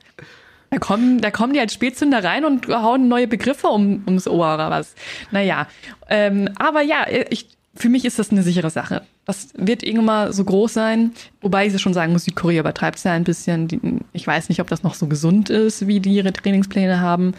Da 0.70 0.78
kommen, 0.78 1.20
da 1.20 1.30
kommen 1.30 1.52
die 1.52 1.60
als 1.60 1.74
Spätzünder 1.74 2.24
rein 2.24 2.44
und 2.44 2.66
hauen 2.68 3.08
neue 3.08 3.28
Begriffe 3.28 3.68
um, 3.68 4.02
ums 4.06 4.26
Ohr 4.26 4.54
oder 4.54 4.70
was. 4.70 4.94
Naja, 5.30 5.66
ähm, 6.08 6.48
aber 6.56 6.80
ja, 6.80 7.06
ich, 7.28 7.46
für 7.74 7.90
mich 7.90 8.04
ist 8.04 8.18
das 8.18 8.30
eine 8.30 8.42
sichere 8.42 8.70
Sache. 8.70 9.02
Das 9.26 9.48
wird 9.54 9.82
irgendwann 9.82 10.32
so 10.32 10.44
groß 10.44 10.72
sein, 10.72 11.12
wobei 11.42 11.66
ich 11.66 11.80
schon 11.80 11.94
sagen 11.94 12.12
muss, 12.12 12.24
Südkorea 12.24 12.60
übertreibt 12.60 12.98
es 12.98 13.04
ja 13.04 13.12
ein 13.12 13.24
bisschen. 13.24 14.00
Ich 14.12 14.26
weiß 14.26 14.48
nicht, 14.48 14.60
ob 14.60 14.68
das 14.68 14.82
noch 14.82 14.94
so 14.94 15.06
gesund 15.06 15.50
ist, 15.50 15.86
wie 15.86 16.00
die 16.00 16.14
ihre 16.14 16.32
Trainingspläne 16.32 17.00
haben. 17.00 17.34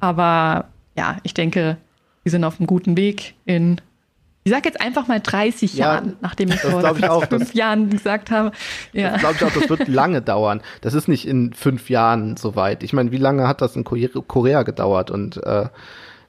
Aber 0.00 0.68
ja, 0.96 1.18
ich 1.22 1.34
denke, 1.34 1.76
wir 2.24 2.30
sind 2.30 2.44
auf 2.44 2.58
einem 2.58 2.66
guten 2.66 2.96
Weg 2.96 3.34
in 3.44 3.80
ich 4.44 4.50
sage 4.50 4.68
jetzt 4.68 4.80
einfach 4.80 5.06
mal 5.06 5.20
30 5.20 5.74
ja, 5.74 5.94
Jahren, 5.94 6.16
nachdem 6.20 6.50
ich 6.50 6.60
vor 6.60 6.80
ich 6.96 7.08
auch, 7.08 7.24
fünf 7.26 7.48
das, 7.48 7.54
Jahren 7.54 7.90
gesagt 7.90 8.30
habe. 8.30 8.50
Ja. 8.92 9.10
Das 9.10 9.20
glaube 9.20 9.34
ich 9.36 9.44
auch, 9.44 9.52
das 9.52 9.68
wird 9.68 9.86
lange 9.88 10.20
dauern. 10.20 10.62
Das 10.80 10.94
ist 10.94 11.06
nicht 11.06 11.28
in 11.28 11.52
fünf 11.52 11.90
Jahren 11.90 12.36
soweit. 12.36 12.82
Ich 12.82 12.92
meine, 12.92 13.12
wie 13.12 13.18
lange 13.18 13.46
hat 13.46 13.60
das 13.60 13.76
in 13.76 13.84
Korea 13.84 14.62
gedauert? 14.64 15.12
Und 15.12 15.36
äh, 15.44 15.66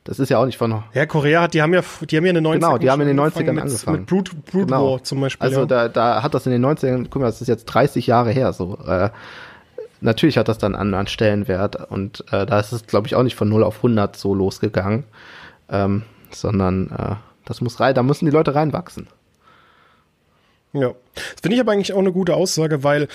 das 0.04 0.19
ist 0.19 0.30
ja 0.30 0.38
auch 0.38 0.45
nicht 0.45 0.58
von. 0.58 0.84
Ja, 0.93 1.06
Korea 1.08 1.41
hat, 1.41 1.54
die 1.56 1.62
haben 1.62 1.73
ja, 1.73 1.82
die 2.10 2.17
haben 2.17 2.26
ja 2.26 2.30
in 2.30 2.36
den 2.36 2.45
90ern 2.45 2.54
Genau, 2.54 2.78
die 2.78 2.91
haben 2.91 3.02
in 3.02 3.08
den 3.08 3.19
90ern 3.19 3.54
mit, 3.54 3.63
angefangen. 3.63 3.99
Mit 4.02 4.08
Brood, 4.08 4.45
Brood 4.45 4.67
genau. 4.67 4.91
War 4.91 5.04
zum 5.04 5.21
Beispiel. 5.21 5.47
Also 5.47 5.62
ja. 5.62 5.65
da, 5.65 5.88
da 5.88 6.23
hat 6.23 6.34
das 6.34 6.45
in 6.45 6.52
den 6.52 6.63
90ern, 6.63 7.08
guck 7.10 7.21
mal, 7.21 7.28
das 7.28 7.41
ist 7.41 7.47
jetzt 7.47 7.65
30 7.65 8.06
Jahre 8.06 8.32
her, 8.32 8.54
so. 8.54 8.78
Äh, 8.86 9.10
natürlich 10.02 10.38
hat 10.38 10.49
das 10.49 10.58
dann 10.60 10.76
einen 10.76 10.82
anderen 10.82 11.08
Stellenwert 11.08 11.89
und 11.89 12.26
äh, 12.32 12.45
da 12.45 12.60
ist 12.60 12.73
es, 12.73 12.86
glaube 12.86 13.08
ich, 13.08 13.15
auch 13.15 13.23
nicht 13.23 13.36
von 13.36 13.49
0 13.49 13.63
auf 13.63 13.78
100 13.78 14.15
so 14.15 14.36
losgegangen, 14.36 15.06
ähm, 15.69 16.04
sondern 16.32 16.91
äh, 16.91 17.15
das 17.45 17.62
muss 17.62 17.79
rein, 17.79 17.95
da 17.95 18.03
müssen 18.03 18.25
die 18.25 18.32
Leute 18.32 18.56
reinwachsen. 18.56 19.08
Ja, 20.73 20.95
das 21.13 21.41
finde 21.41 21.56
ich 21.56 21.62
aber 21.62 21.71
eigentlich 21.71 21.93
auch 21.93 21.99
eine 21.99 22.12
gute 22.12 22.36
Aussage, 22.36 22.84
weil 22.84 23.08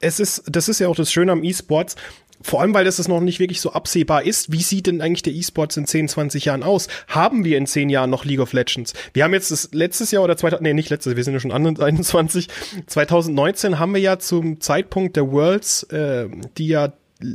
es 0.00 0.18
ist, 0.18 0.44
das 0.46 0.68
ist 0.68 0.80
ja 0.80 0.88
auch 0.88 0.96
das 0.96 1.12
Schöne 1.12 1.32
am 1.32 1.44
E-Sports. 1.44 1.96
Vor 2.44 2.60
allem, 2.60 2.74
weil 2.74 2.84
das 2.84 3.06
noch 3.06 3.20
nicht 3.20 3.38
wirklich 3.38 3.60
so 3.60 3.72
absehbar 3.72 4.24
ist. 4.24 4.50
Wie 4.50 4.62
sieht 4.62 4.88
denn 4.88 5.00
eigentlich 5.00 5.22
der 5.22 5.32
E-Sports 5.32 5.76
in 5.76 5.86
10, 5.86 6.08
20 6.08 6.46
Jahren 6.46 6.64
aus? 6.64 6.88
Haben 7.06 7.44
wir 7.44 7.56
in 7.56 7.66
10 7.66 7.88
Jahren 7.88 8.10
noch 8.10 8.24
League 8.24 8.40
of 8.40 8.52
Legends? 8.52 8.94
Wir 9.12 9.22
haben 9.22 9.32
jetzt 9.32 9.52
das 9.52 9.68
letztes 9.72 10.10
Jahr 10.10 10.24
oder 10.24 10.36
2000, 10.36 10.62
nee, 10.62 10.74
nicht 10.74 10.90
letztes, 10.90 11.14
wir 11.14 11.22
sind 11.22 11.34
ja 11.34 11.40
schon 11.40 11.52
21. 11.52 12.48
2019 12.86 13.78
haben 13.78 13.94
wir 13.94 14.00
ja 14.00 14.18
zum 14.18 14.60
Zeitpunkt 14.60 15.16
der 15.16 15.30
Worlds, 15.30 15.84
äh, 15.84 16.28
die 16.58 16.66
ja 16.66 16.92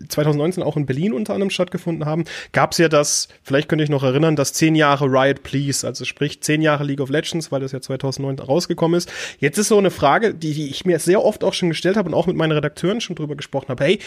2019 0.07 0.63
auch 0.63 0.77
in 0.77 0.85
Berlin 0.85 1.13
unter 1.13 1.33
anderem 1.33 1.49
stattgefunden 1.49 2.05
haben, 2.05 2.25
gab 2.51 2.71
es 2.71 2.77
ja 2.77 2.89
das, 2.89 3.27
vielleicht 3.43 3.69
könnte 3.69 3.83
ich 3.83 3.89
noch 3.89 4.03
erinnern, 4.03 4.35
das 4.35 4.53
10 4.53 4.75
Jahre 4.75 5.05
Riot 5.05 5.43
Please, 5.43 5.85
also 5.85 6.05
sprich 6.05 6.41
10 6.41 6.61
Jahre 6.61 6.83
League 6.83 7.01
of 7.01 7.09
Legends, 7.09 7.51
weil 7.51 7.61
das 7.61 7.71
ja 7.71 7.81
2009 7.81 8.39
rausgekommen 8.39 8.97
ist. 8.97 9.11
Jetzt 9.39 9.57
ist 9.57 9.69
so 9.69 9.77
eine 9.77 9.91
Frage, 9.91 10.33
die, 10.33 10.53
die 10.53 10.69
ich 10.69 10.85
mir 10.85 10.99
sehr 10.99 11.23
oft 11.23 11.43
auch 11.43 11.53
schon 11.53 11.69
gestellt 11.69 11.97
habe 11.97 12.09
und 12.09 12.15
auch 12.15 12.27
mit 12.27 12.35
meinen 12.35 12.51
Redakteuren 12.51 13.01
schon 13.01 13.15
drüber 13.15 13.35
gesprochen 13.35 13.69
habe. 13.69 13.83
Hey, 13.83 13.99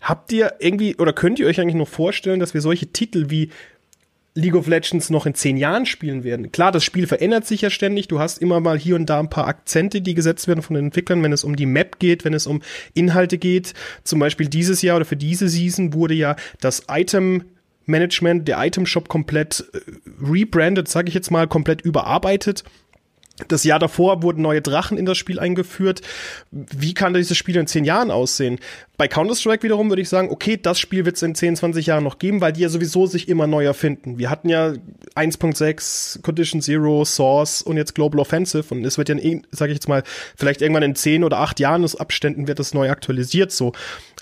habt 0.00 0.32
ihr 0.32 0.54
irgendwie 0.58 0.96
oder 0.96 1.12
könnt 1.12 1.38
ihr 1.38 1.46
euch 1.46 1.60
eigentlich 1.60 1.74
noch 1.74 1.88
vorstellen, 1.88 2.40
dass 2.40 2.54
wir 2.54 2.60
solche 2.60 2.86
Titel 2.86 3.26
wie 3.28 3.50
League 4.36 4.54
of 4.54 4.66
Legends 4.66 5.10
noch 5.10 5.26
in 5.26 5.34
zehn 5.34 5.56
Jahren 5.56 5.86
spielen 5.86 6.22
werden. 6.22 6.52
Klar, 6.52 6.70
das 6.70 6.84
Spiel 6.84 7.06
verändert 7.06 7.46
sich 7.46 7.62
ja 7.62 7.70
ständig. 7.70 8.06
Du 8.06 8.20
hast 8.20 8.38
immer 8.38 8.60
mal 8.60 8.78
hier 8.78 8.94
und 8.94 9.06
da 9.06 9.18
ein 9.18 9.30
paar 9.30 9.48
Akzente, 9.48 10.02
die 10.02 10.14
gesetzt 10.14 10.46
werden 10.46 10.62
von 10.62 10.74
den 10.74 10.86
Entwicklern, 10.86 11.22
wenn 11.22 11.32
es 11.32 11.42
um 11.42 11.56
die 11.56 11.66
Map 11.66 11.98
geht, 11.98 12.24
wenn 12.24 12.34
es 12.34 12.46
um 12.46 12.60
Inhalte 12.94 13.38
geht. 13.38 13.72
Zum 14.04 14.18
Beispiel 14.18 14.48
dieses 14.48 14.82
Jahr 14.82 14.96
oder 14.96 15.06
für 15.06 15.16
diese 15.16 15.48
Season 15.48 15.94
wurde 15.94 16.14
ja 16.14 16.36
das 16.60 16.82
Item 16.88 17.44
Management, 17.86 18.46
der 18.46 18.64
Item 18.64 18.84
Shop 18.84 19.08
komplett 19.08 19.64
äh, 19.72 19.78
rebranded, 20.20 20.88
sage 20.88 21.08
ich 21.08 21.14
jetzt 21.14 21.30
mal, 21.30 21.48
komplett 21.48 21.80
überarbeitet. 21.80 22.64
Das 23.48 23.64
Jahr 23.64 23.78
davor 23.78 24.22
wurden 24.22 24.40
neue 24.40 24.62
Drachen 24.62 24.96
in 24.96 25.04
das 25.04 25.18
Spiel 25.18 25.38
eingeführt. 25.38 26.00
Wie 26.50 26.94
kann 26.94 27.12
dieses 27.12 27.36
Spiel 27.36 27.56
in 27.56 27.66
zehn 27.66 27.84
Jahren 27.84 28.10
aussehen? 28.10 28.58
Bei 28.96 29.08
Counter-Strike 29.08 29.62
wiederum 29.62 29.90
würde 29.90 30.00
ich 30.00 30.08
sagen, 30.08 30.30
okay, 30.30 30.58
das 30.60 30.78
Spiel 30.78 31.04
wird 31.04 31.16
es 31.16 31.22
in 31.22 31.34
10, 31.34 31.56
20 31.56 31.84
Jahren 31.84 32.04
noch 32.04 32.18
geben, 32.18 32.40
weil 32.40 32.54
die 32.54 32.62
ja 32.62 32.70
sowieso 32.70 33.04
sich 33.04 33.28
immer 33.28 33.46
neu 33.46 33.64
erfinden. 33.64 34.18
Wir 34.18 34.30
hatten 34.30 34.48
ja 34.48 34.72
1.6, 35.14 36.22
Condition 36.22 36.62
Zero, 36.62 37.04
Source 37.04 37.60
und 37.60 37.76
jetzt 37.76 37.94
Global 37.94 38.20
Offensive 38.20 38.72
und 38.72 38.84
es 38.86 38.96
wird 38.96 39.10
ja, 39.10 39.16
sage 39.50 39.72
ich 39.72 39.76
jetzt 39.76 39.88
mal, 39.88 40.02
vielleicht 40.34 40.62
irgendwann 40.62 40.82
in 40.82 40.94
10 40.94 41.24
oder 41.24 41.40
8 41.40 41.60
Jahresabständen 41.60 42.48
wird 42.48 42.58
das 42.58 42.72
neu 42.72 42.90
aktualisiert 42.90 43.52
so. 43.52 43.72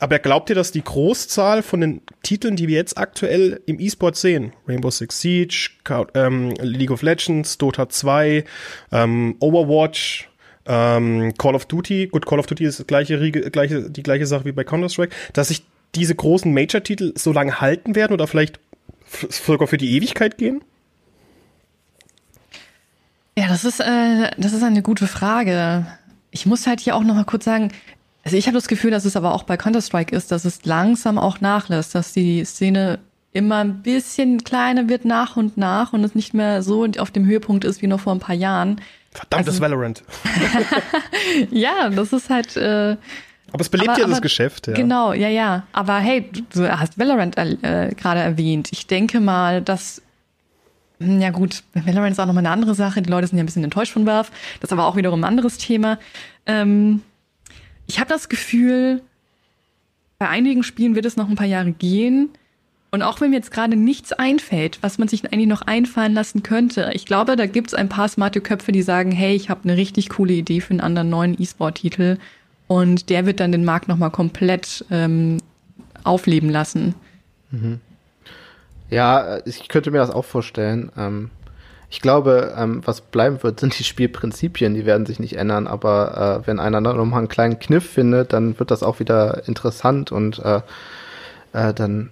Aber 0.01 0.19
glaubt 0.19 0.51
ihr, 0.51 0.57
dass 0.57 0.73
die 0.73 0.83
Großzahl 0.83 1.63
von 1.63 1.81
den 1.81 2.03
Titeln, 2.23 2.57
die 2.57 2.67
wir 2.67 2.77
jetzt 2.77 2.99
aktuell 2.99 3.61
im 3.67 3.79
E-Sport 3.79 4.17
sehen, 4.17 4.53
Rainbow 4.67 4.91
Six 4.91 5.21
Siege, 5.21 5.71
ähm, 6.15 6.53
League 6.61 6.91
of 6.91 7.03
Legends, 7.03 7.59
Dota 7.59 7.89
2, 7.89 8.45
ähm, 8.91 9.37
Overwatch, 9.39 10.29
ähm, 10.67 11.33
Call 11.39 11.55
of 11.55 11.67
Duty, 11.67 12.09
gut, 12.09 12.27
Call 12.27 12.41
of 12.41 12.47
Duty 12.47 12.65
ist 12.65 12.87
gleiche, 12.89 13.31
gleiche, 13.31 13.89
die 13.91 14.03
gleiche 14.03 14.27
Sache 14.27 14.47
wie 14.47 14.53
bei 14.53 14.65
Counter-Strike, 14.65 15.15
dass 15.33 15.49
sich 15.49 15.63
diese 15.95 16.15
großen 16.15 16.53
Major-Titel 16.53 17.13
so 17.17 17.33
lange 17.33 17.61
halten 17.61 17.95
werden 17.95 18.13
oder 18.13 18.27
vielleicht 18.27 18.59
sogar 19.07 19.69
für 19.69 19.77
die 19.77 19.97
Ewigkeit 19.97 20.39
gehen? 20.39 20.63
Ja, 23.37 23.49
das 23.49 23.65
ist, 23.65 23.81
äh, 23.81 24.31
das 24.37 24.53
ist 24.53 24.63
eine 24.63 24.83
gute 24.83 25.07
Frage. 25.07 25.87
Ich 26.31 26.47
muss 26.47 26.67
halt 26.67 26.81
hier 26.81 26.97
auch 26.97 27.03
noch 27.03 27.15
mal 27.15 27.25
kurz 27.25 27.45
sagen, 27.45 27.71
also 28.25 28.37
ich 28.37 28.47
habe 28.47 28.57
das 28.57 28.69
Gefühl, 28.69 28.91
dass 28.91 29.05
es 29.05 29.17
aber 29.17 29.35
auch 29.35 29.43
bei 29.43 29.57
Counter-Strike 29.57 30.15
ist, 30.15 30.33
dass 30.33 30.45
es 30.45 30.65
langsam 30.65 31.19
auch 31.19 31.41
nachlässt, 31.41 31.95
dass 31.95 32.13
die 32.13 32.45
Szene 32.45 32.99
immer 33.35 33.59
ein 33.59 33.83
bisschen 33.83 34.45
kleiner 34.45 34.89
wird 34.89 35.05
nach 35.05 35.37
und 35.37 35.59
nach 35.59 35.93
und 35.93 36.03
es 36.05 36.15
nicht 36.15 36.33
mehr 36.33 36.63
so 36.63 36.87
auf 36.99 37.11
dem 37.11 37.27
Höhepunkt 37.27 37.65
ist 37.65 37.83
wie 37.83 37.87
noch 37.87 38.01
vor 38.01 38.15
ein 38.15 38.21
paar 38.21 38.35
Jahren. 38.35 38.81
Verdammtes 39.11 39.55
also, 39.55 39.61
Valorant. 39.61 40.03
ja, 41.51 41.91
das 41.91 42.13
ist 42.13 42.31
halt. 42.31 42.57
Äh, 42.57 42.97
aber 43.53 43.61
es 43.61 43.69
belebt 43.69 43.91
aber, 43.91 44.01
ja 44.01 44.07
das 44.07 44.23
Geschäft, 44.23 44.69
ja. 44.69 44.75
Genau, 44.75 45.13
ja, 45.13 45.29
ja. 45.29 45.67
Aber 45.73 45.99
hey, 45.99 46.31
du 46.53 46.69
hast 46.79 46.99
Valorant 46.99 47.37
äh, 47.37 47.91
gerade 47.95 48.21
erwähnt. 48.21 48.71
Ich 48.73 48.87
denke 48.87 49.21
mal, 49.21 49.61
dass 49.63 50.01
hm, 50.99 51.21
ja 51.21 51.31
gut, 51.31 51.63
Valorant 51.75 52.13
ist 52.13 52.21
auch 52.21 52.27
nochmal 52.27 52.47
eine 52.47 52.51
andere 52.51 52.75
Sache. 52.75 53.03
Die 53.03 53.11
Leute 53.11 53.27
sind 53.27 53.39
ja 53.39 53.43
ein 53.43 53.47
bisschen 53.47 53.65
enttäuscht 53.65 53.93
von 53.93 54.07
Valve. 54.07 54.31
Das 54.61 54.69
ist 54.69 54.73
aber 54.73 54.87
auch 54.87 54.97
wiederum 54.97 55.21
ein 55.21 55.25
anderes 55.25 55.59
Thema. 55.59 55.99
Ähm, 56.47 57.03
ich 57.87 58.01
habe 58.01 58.09
das 58.09 58.29
Gefühl, 58.29 59.03
bei 60.19 60.29
einigen 60.29 60.63
Spielen 60.63 60.95
wird 60.95 61.07
es 61.07 61.17
noch 61.17 61.29
ein 61.29 61.37
paar 61.37 61.47
Jahre 61.47 61.73
gehen. 61.73 62.31
Und 62.91 63.03
auch 63.03 63.21
wenn 63.21 63.31
mir 63.31 63.37
jetzt 63.37 63.51
gerade 63.51 63.75
nichts 63.75 64.13
einfällt, 64.13 64.79
was 64.81 64.99
man 64.99 65.09
sich 65.09 65.25
eigentlich 65.33 65.49
noch 65.49 65.63
einfallen 65.63 66.15
lassen 66.15 66.45
könnte, 66.45 66.93
ich 66.95 67.07
glaube, 67.07 67.35
da 67.35 67.47
gibt 67.47 67.69
es 67.69 67.75
ein 67.75 67.89
paar 67.89 68.09
smarte 68.09 68.41
Köpfe, 68.41 68.71
die 68.71 68.83
sagen, 68.83 69.11
hey, 69.11 69.35
ich 69.35 69.51
habe 69.51 69.65
eine 69.65 69.77
richtig 69.77 70.11
coole 70.11 70.35
Idee 70.35 70.61
für 70.61 70.71
einen 70.71 70.81
anderen 70.81 71.11
neuen 71.11 71.41
E-Sport-Titel. 71.41 72.19
Und 72.69 73.11
der 73.11 73.27
wird 73.27 73.41
dann 73.41 73.51
den 73.51 73.65
Markt 73.65 73.89
nochmal 73.89 74.11
komplett 74.11 74.85
ähm, 74.91 75.39
aufleben 76.05 76.51
lassen. 76.51 76.95
Mhm. 77.51 77.81
Ja, 78.91 79.45
ich 79.45 79.69
könnte 79.69 79.91
mir 79.91 79.99
das 79.99 80.11
auch 80.11 80.25
vorstellen. 80.25 80.93
Ähm, 80.97 81.31
ich 81.95 82.01
glaube, 82.01 82.53
ähm, 82.59 82.83
was 82.85 83.03
bleiben 83.03 83.41
wird, 83.45 83.61
sind 83.61 83.79
die 83.79 83.85
Spielprinzipien, 83.85 84.75
die 84.75 84.85
werden 84.85 85.07
sich 85.07 85.21
nicht 85.21 85.37
ändern, 85.37 85.69
aber 85.69 86.41
äh, 86.43 86.47
wenn 86.49 86.59
einer 86.59 86.81
nochmal 86.81 87.21
einen 87.21 87.29
kleinen 87.29 87.61
Kniff 87.61 87.89
findet, 87.89 88.33
dann 88.33 88.59
wird 88.59 88.73
das 88.73 88.83
auch 88.83 88.99
wieder 88.99 89.47
interessant 89.47 90.11
und 90.11 90.41
äh, 90.41 90.61
äh, 91.53 91.73
dann 91.73 92.11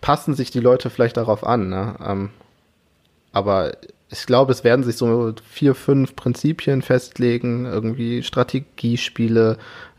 passen 0.00 0.34
sich 0.34 0.50
die 0.50 0.58
Leute 0.58 0.90
vielleicht 0.90 1.16
darauf 1.16 1.46
an. 1.46 1.68
Ne? 1.68 1.94
Ähm, 2.04 2.30
aber 3.30 3.76
ich 4.10 4.26
glaube, 4.26 4.50
es 4.50 4.64
werden 4.64 4.84
sich 4.84 4.96
so 4.96 5.32
vier, 5.48 5.76
fünf 5.76 6.16
Prinzipien 6.16 6.82
festlegen, 6.82 7.66
irgendwie 7.66 8.24
Strategiespiele, 8.24 9.56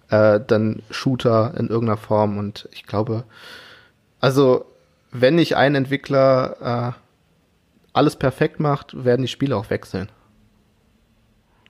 äh, 0.09 0.41
dann 0.45 0.83
Shooter 0.89 1.53
in 1.57 1.69
irgendeiner 1.69 1.95
Form 1.97 2.37
und 2.37 2.67
ich 2.73 2.85
glaube, 2.85 3.23
also 4.19 4.65
wenn 5.13 5.35
nicht 5.35 5.55
ein 5.55 5.75
Entwickler 5.75 6.97
äh, 6.97 7.04
alles 7.95 8.15
perfekt 8.15 8.59
macht, 8.59 9.05
werden 9.05 9.21
die 9.21 9.27
Spiele 9.27 9.55
auch 9.55 9.69
wechseln. 9.69 10.09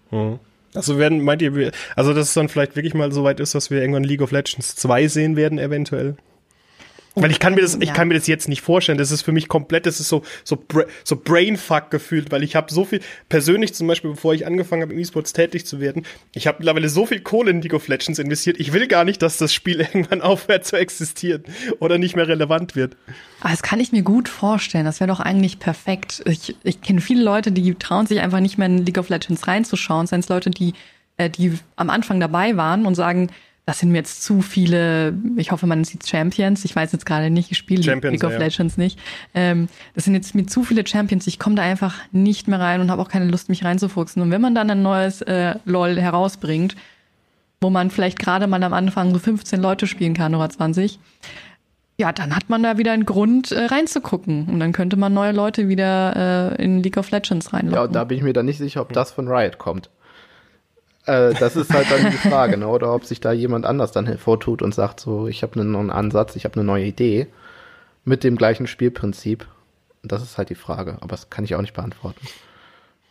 Hm. 0.10 0.40
Also 0.74 0.98
werden, 0.98 1.24
meint 1.24 1.42
ihr, 1.42 1.72
also 1.96 2.14
dass 2.14 2.28
es 2.28 2.34
dann 2.34 2.50
vielleicht 2.50 2.76
wirklich 2.76 2.94
mal 2.94 3.12
so 3.12 3.24
weit 3.24 3.40
ist, 3.40 3.56
dass 3.56 3.72
wir 3.72 3.80
irgendwann 3.80 4.04
League 4.04 4.22
of 4.22 4.32
Legends 4.32 4.76
2 4.76 5.08
sehen 5.08 5.36
werden, 5.36 5.58
eventuell? 5.58 6.18
Weil 7.16 7.32
ich 7.32 7.40
kann 7.40 7.56
mir 7.56 7.62
das, 7.62 7.78
ich 7.80 7.94
kann 7.94 8.10
mir 8.10 8.14
das 8.14 8.28
jetzt 8.28 8.50
nicht 8.50 8.62
vorstellen. 8.62 8.98
Das 8.98 9.12
ist 9.12 9.22
für 9.22 9.32
mich 9.32 9.48
komplett, 9.48 9.86
das 9.86 10.00
ist 10.00 10.10
so, 10.10 10.24
so, 10.44 10.62
so 11.04 11.16
Brainfuck 11.16 11.90
gefühlt, 11.90 12.32
weil 12.32 12.44
ich 12.44 12.56
habe 12.56 12.72
so 12.74 12.84
viel, 12.84 13.00
persönlich 13.30 13.74
zum 13.74 13.88
Beispiel, 13.88 14.12
bevor 14.12 14.34
ich 14.34 14.46
angefangen 14.46 14.82
habe, 14.82 14.94
im 14.94 15.00
E-Sports 15.00 15.32
tätig 15.32 15.66
zu 15.66 15.80
werden, 15.80 16.06
ich 16.34 16.46
habe 16.48 16.58
mittlerweile 16.60 16.90
so 16.90 17.06
viel 17.06 17.22
Kohle 17.22 17.52
in 17.52 17.62
League 17.62 17.74
of 17.74 17.88
Legends 17.88 18.20
investiert. 18.20 18.60
Ich 18.60 18.74
will 18.74 18.88
gar 18.88 19.06
nicht, 19.06 19.22
dass 19.22 19.38
das 19.38 19.54
Spiel 19.54 19.80
irgendwann 19.94 20.22
aufhört 20.22 20.66
zu 20.66 20.76
existieren 20.76 21.44
oder 21.80 21.98
nicht 21.98 22.16
mehr 22.16 22.28
relevant 22.28 22.76
wird. 22.76 22.98
Ah, 23.42 23.52
das 23.52 23.64
kann 23.64 23.80
ich 23.80 23.92
mir 23.92 24.04
gut 24.04 24.28
vorstellen. 24.28 24.86
Das 24.86 25.00
wäre 25.00 25.08
doch 25.08 25.20
eigentlich 25.22 25.60
perfekt. 25.60 26.22
Ich, 26.26 26.56
ich 26.64 26.82
kenne 26.82 27.00
viele 27.00 27.24
Leute, 27.24 27.52
die 27.52 27.76
trauen 27.76 28.08
sich 28.08 28.20
einfach 28.20 28.40
nicht 28.42 28.58
mehr 28.58 28.68
in 28.68 28.86
League 28.86 28.98
of 28.98 29.10
Legends 29.10 29.48
reinzuschauen. 29.48 30.08
Seien 30.08 30.20
es 30.20 30.30
Leute, 30.30 30.50
die, 30.50 30.74
äh, 31.18 31.30
die 31.30 31.54
am 31.76 31.90
Anfang 31.90 32.20
dabei 32.20 32.58
waren 32.58 32.86
und 32.86 32.96
sagen, 32.96 33.30
das 33.66 33.80
sind 33.80 33.92
mir 33.92 33.98
jetzt 33.98 34.24
zu 34.24 34.42
viele, 34.42 35.18
ich 35.38 35.52
hoffe, 35.52 35.66
man 35.66 35.84
sieht 35.84 36.08
Champions. 36.08 36.66
Ich 36.66 36.76
weiß 36.76 36.92
jetzt 36.92 37.06
gerade 37.06 37.32
nicht, 37.32 37.52
ich 37.52 37.58
spiele 37.58 37.82
League 37.82 38.24
of 38.24 38.34
ja. 38.34 38.38
Legends 38.38 38.78
nicht. 38.78 39.00
Ähm, 39.34 39.68
das 39.96 40.04
sind 40.04 40.14
jetzt 40.14 40.36
mir 40.36 40.46
zu 40.46 40.64
viele 40.64 40.86
Champions. 40.86 41.26
Ich 41.26 41.40
komme 41.40 41.56
da 41.56 41.64
einfach 41.64 41.96
nicht 42.12 42.48
mehr 42.48 42.60
rein 42.60 42.80
und 42.80 42.92
habe 42.92 43.02
auch 43.02 43.10
keine 43.10 43.26
Lust, 43.26 43.50
mich 43.50 43.66
reinzufuchsen. 43.66 44.22
Und 44.22 44.30
wenn 44.30 44.42
man 44.42 44.54
dann 44.54 44.70
ein 44.70 44.84
neues 44.84 45.24
äh, 45.24 45.56
LOL 45.66 46.00
herausbringt, 46.00 46.76
wo 47.60 47.72
man 47.72 47.90
vielleicht 47.90 48.20
gerade 48.20 48.46
mal 48.46 48.62
am 48.62 48.74
Anfang 48.74 49.12
so 49.12 49.18
15 49.18 49.60
Leute 49.60 49.88
spielen 49.88 50.14
kann 50.14 50.36
oder 50.36 50.50
20, 50.50 51.00
ja, 51.98 52.12
dann 52.12 52.36
hat 52.36 52.50
man 52.50 52.62
da 52.62 52.78
wieder 52.78 52.92
einen 52.92 53.06
Grund 53.06 53.52
äh, 53.52 53.66
reinzugucken. 53.66 54.48
Und 54.48 54.60
dann 54.60 54.74
könnte 54.74 54.96
man 54.96 55.12
neue 55.12 55.32
Leute 55.32 55.70
wieder 55.70 56.54
äh, 56.56 56.64
in 56.64 56.84
League 56.84 56.98
of 56.98 57.10
Legends 57.10 57.52
reinlocken. 57.52 57.80
Ja, 57.80 57.88
da 57.88 58.04
bin 58.04 58.20
ich 58.20 58.24
mir 58.24 58.34
dann 58.34 58.46
nicht 58.46 58.60
sicher, 58.60 58.82
ob 58.82 58.94
das 58.94 59.12
von 59.12 59.28
Riot 59.28 59.58
kommt. 59.58 59.90
Äh, 61.06 61.34
das 61.36 61.56
ist 61.56 61.72
halt 61.72 61.88
dann 61.92 62.12
die 62.12 62.18
Frage, 62.18 62.58
ne? 62.58 62.68
oder 62.68 62.94
ob 62.94 63.06
sich 63.06 63.20
da 63.20 63.32
jemand 63.32 63.66
anders 63.66 63.92
dann 63.92 64.06
hervortut 64.08 64.62
und 64.62 64.74
sagt, 64.74 65.00
so, 65.00 65.28
ich 65.28 65.44
habe 65.44 65.60
einen 65.60 65.72
neuen 65.72 65.92
Ansatz, 65.92 66.36
ich 66.36 66.46
habe 66.46 66.56
eine 66.56 66.64
neue 66.64 66.86
Idee 66.86 67.28
mit 68.04 68.24
dem 68.24 68.36
gleichen 68.36 68.68
Spielprinzip. 68.68 69.48
Das 70.04 70.22
ist 70.22 70.38
halt 70.38 70.50
die 70.50 70.56
Frage, 70.56 70.98
aber 71.02 71.10
das 71.10 71.30
kann 71.30 71.46
ich 71.46 71.56
auch 71.56 71.62
nicht 71.62 71.74
beantworten. 71.74 72.28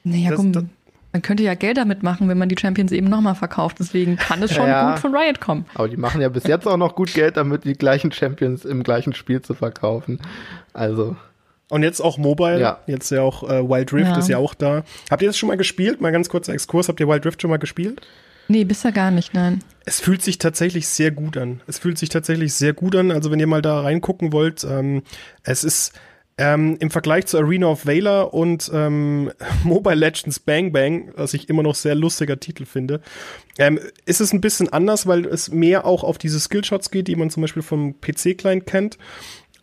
Naja, 0.04 0.30
das, 0.30 0.36
komm, 0.36 0.52
das, 0.52 0.64
man 1.12 1.22
könnte 1.22 1.44
ja 1.44 1.54
Geld 1.54 1.76
damit 1.76 2.02
machen, 2.02 2.28
wenn 2.28 2.38
man 2.38 2.48
die 2.48 2.56
Champions 2.58 2.90
eben 2.90 3.08
nochmal 3.08 3.36
verkauft. 3.36 3.78
Deswegen 3.78 4.16
kann 4.16 4.42
es 4.42 4.52
schon 4.52 4.66
ja, 4.68 4.90
gut 4.90 4.98
von 4.98 5.14
Riot 5.14 5.40
kommen. 5.40 5.64
Aber 5.74 5.88
die 5.88 5.96
machen 5.96 6.20
ja 6.20 6.28
bis 6.28 6.44
jetzt 6.44 6.66
auch 6.66 6.76
noch 6.76 6.96
gut 6.96 7.14
Geld 7.14 7.36
damit, 7.36 7.64
die 7.64 7.74
gleichen 7.74 8.10
Champions 8.10 8.64
im 8.64 8.82
gleichen 8.82 9.14
Spiel 9.14 9.40
zu 9.40 9.54
verkaufen. 9.54 10.20
Also. 10.72 11.16
Und 11.74 11.82
jetzt 11.82 12.00
auch 12.00 12.18
Mobile. 12.18 12.60
Ja. 12.60 12.78
Jetzt 12.86 13.10
ja 13.10 13.22
auch 13.22 13.42
äh, 13.42 13.68
Wild 13.68 13.92
Rift 13.92 14.12
ja. 14.12 14.16
ist 14.16 14.28
ja 14.28 14.38
auch 14.38 14.54
da. 14.54 14.84
Habt 15.10 15.22
ihr 15.22 15.28
das 15.28 15.36
schon 15.36 15.48
mal 15.48 15.56
gespielt? 15.56 16.00
Mal 16.00 16.12
ganz 16.12 16.28
kurzer 16.28 16.52
Exkurs. 16.52 16.86
Habt 16.86 17.00
ihr 17.00 17.08
Wild 17.08 17.26
Rift 17.26 17.42
schon 17.42 17.50
mal 17.50 17.56
gespielt? 17.56 18.00
Nee, 18.46 18.62
bisher 18.62 18.92
gar 18.92 19.10
nicht, 19.10 19.34
nein. 19.34 19.58
Es 19.84 19.98
fühlt 19.98 20.22
sich 20.22 20.38
tatsächlich 20.38 20.86
sehr 20.86 21.10
gut 21.10 21.36
an. 21.36 21.62
Es 21.66 21.80
fühlt 21.80 21.98
sich 21.98 22.10
tatsächlich 22.10 22.54
sehr 22.54 22.74
gut 22.74 22.94
an. 22.94 23.10
Also 23.10 23.32
wenn 23.32 23.40
ihr 23.40 23.48
mal 23.48 23.60
da 23.60 23.80
reingucken 23.80 24.32
wollt, 24.32 24.62
ähm, 24.62 25.02
es 25.42 25.64
ist 25.64 25.98
ähm, 26.38 26.76
im 26.78 26.92
Vergleich 26.92 27.26
zu 27.26 27.38
Arena 27.38 27.66
of 27.66 27.86
Valor 27.86 28.32
und 28.34 28.70
ähm, 28.72 29.32
Mobile 29.64 29.96
Legends 29.96 30.38
Bang 30.38 30.70
Bang, 30.70 31.12
was 31.16 31.34
ich 31.34 31.48
immer 31.48 31.64
noch 31.64 31.74
sehr 31.74 31.96
lustiger 31.96 32.38
Titel 32.38 32.66
finde, 32.66 33.00
ähm, 33.58 33.80
ist 34.06 34.20
es 34.20 34.32
ein 34.32 34.40
bisschen 34.40 34.72
anders, 34.72 35.08
weil 35.08 35.26
es 35.26 35.50
mehr 35.50 35.86
auch 35.86 36.04
auf 36.04 36.18
diese 36.18 36.38
Skillshots 36.38 36.92
geht, 36.92 37.08
die 37.08 37.16
man 37.16 37.30
zum 37.30 37.40
Beispiel 37.40 37.62
vom 37.62 38.00
PC-Client 38.00 38.64
kennt. 38.66 38.96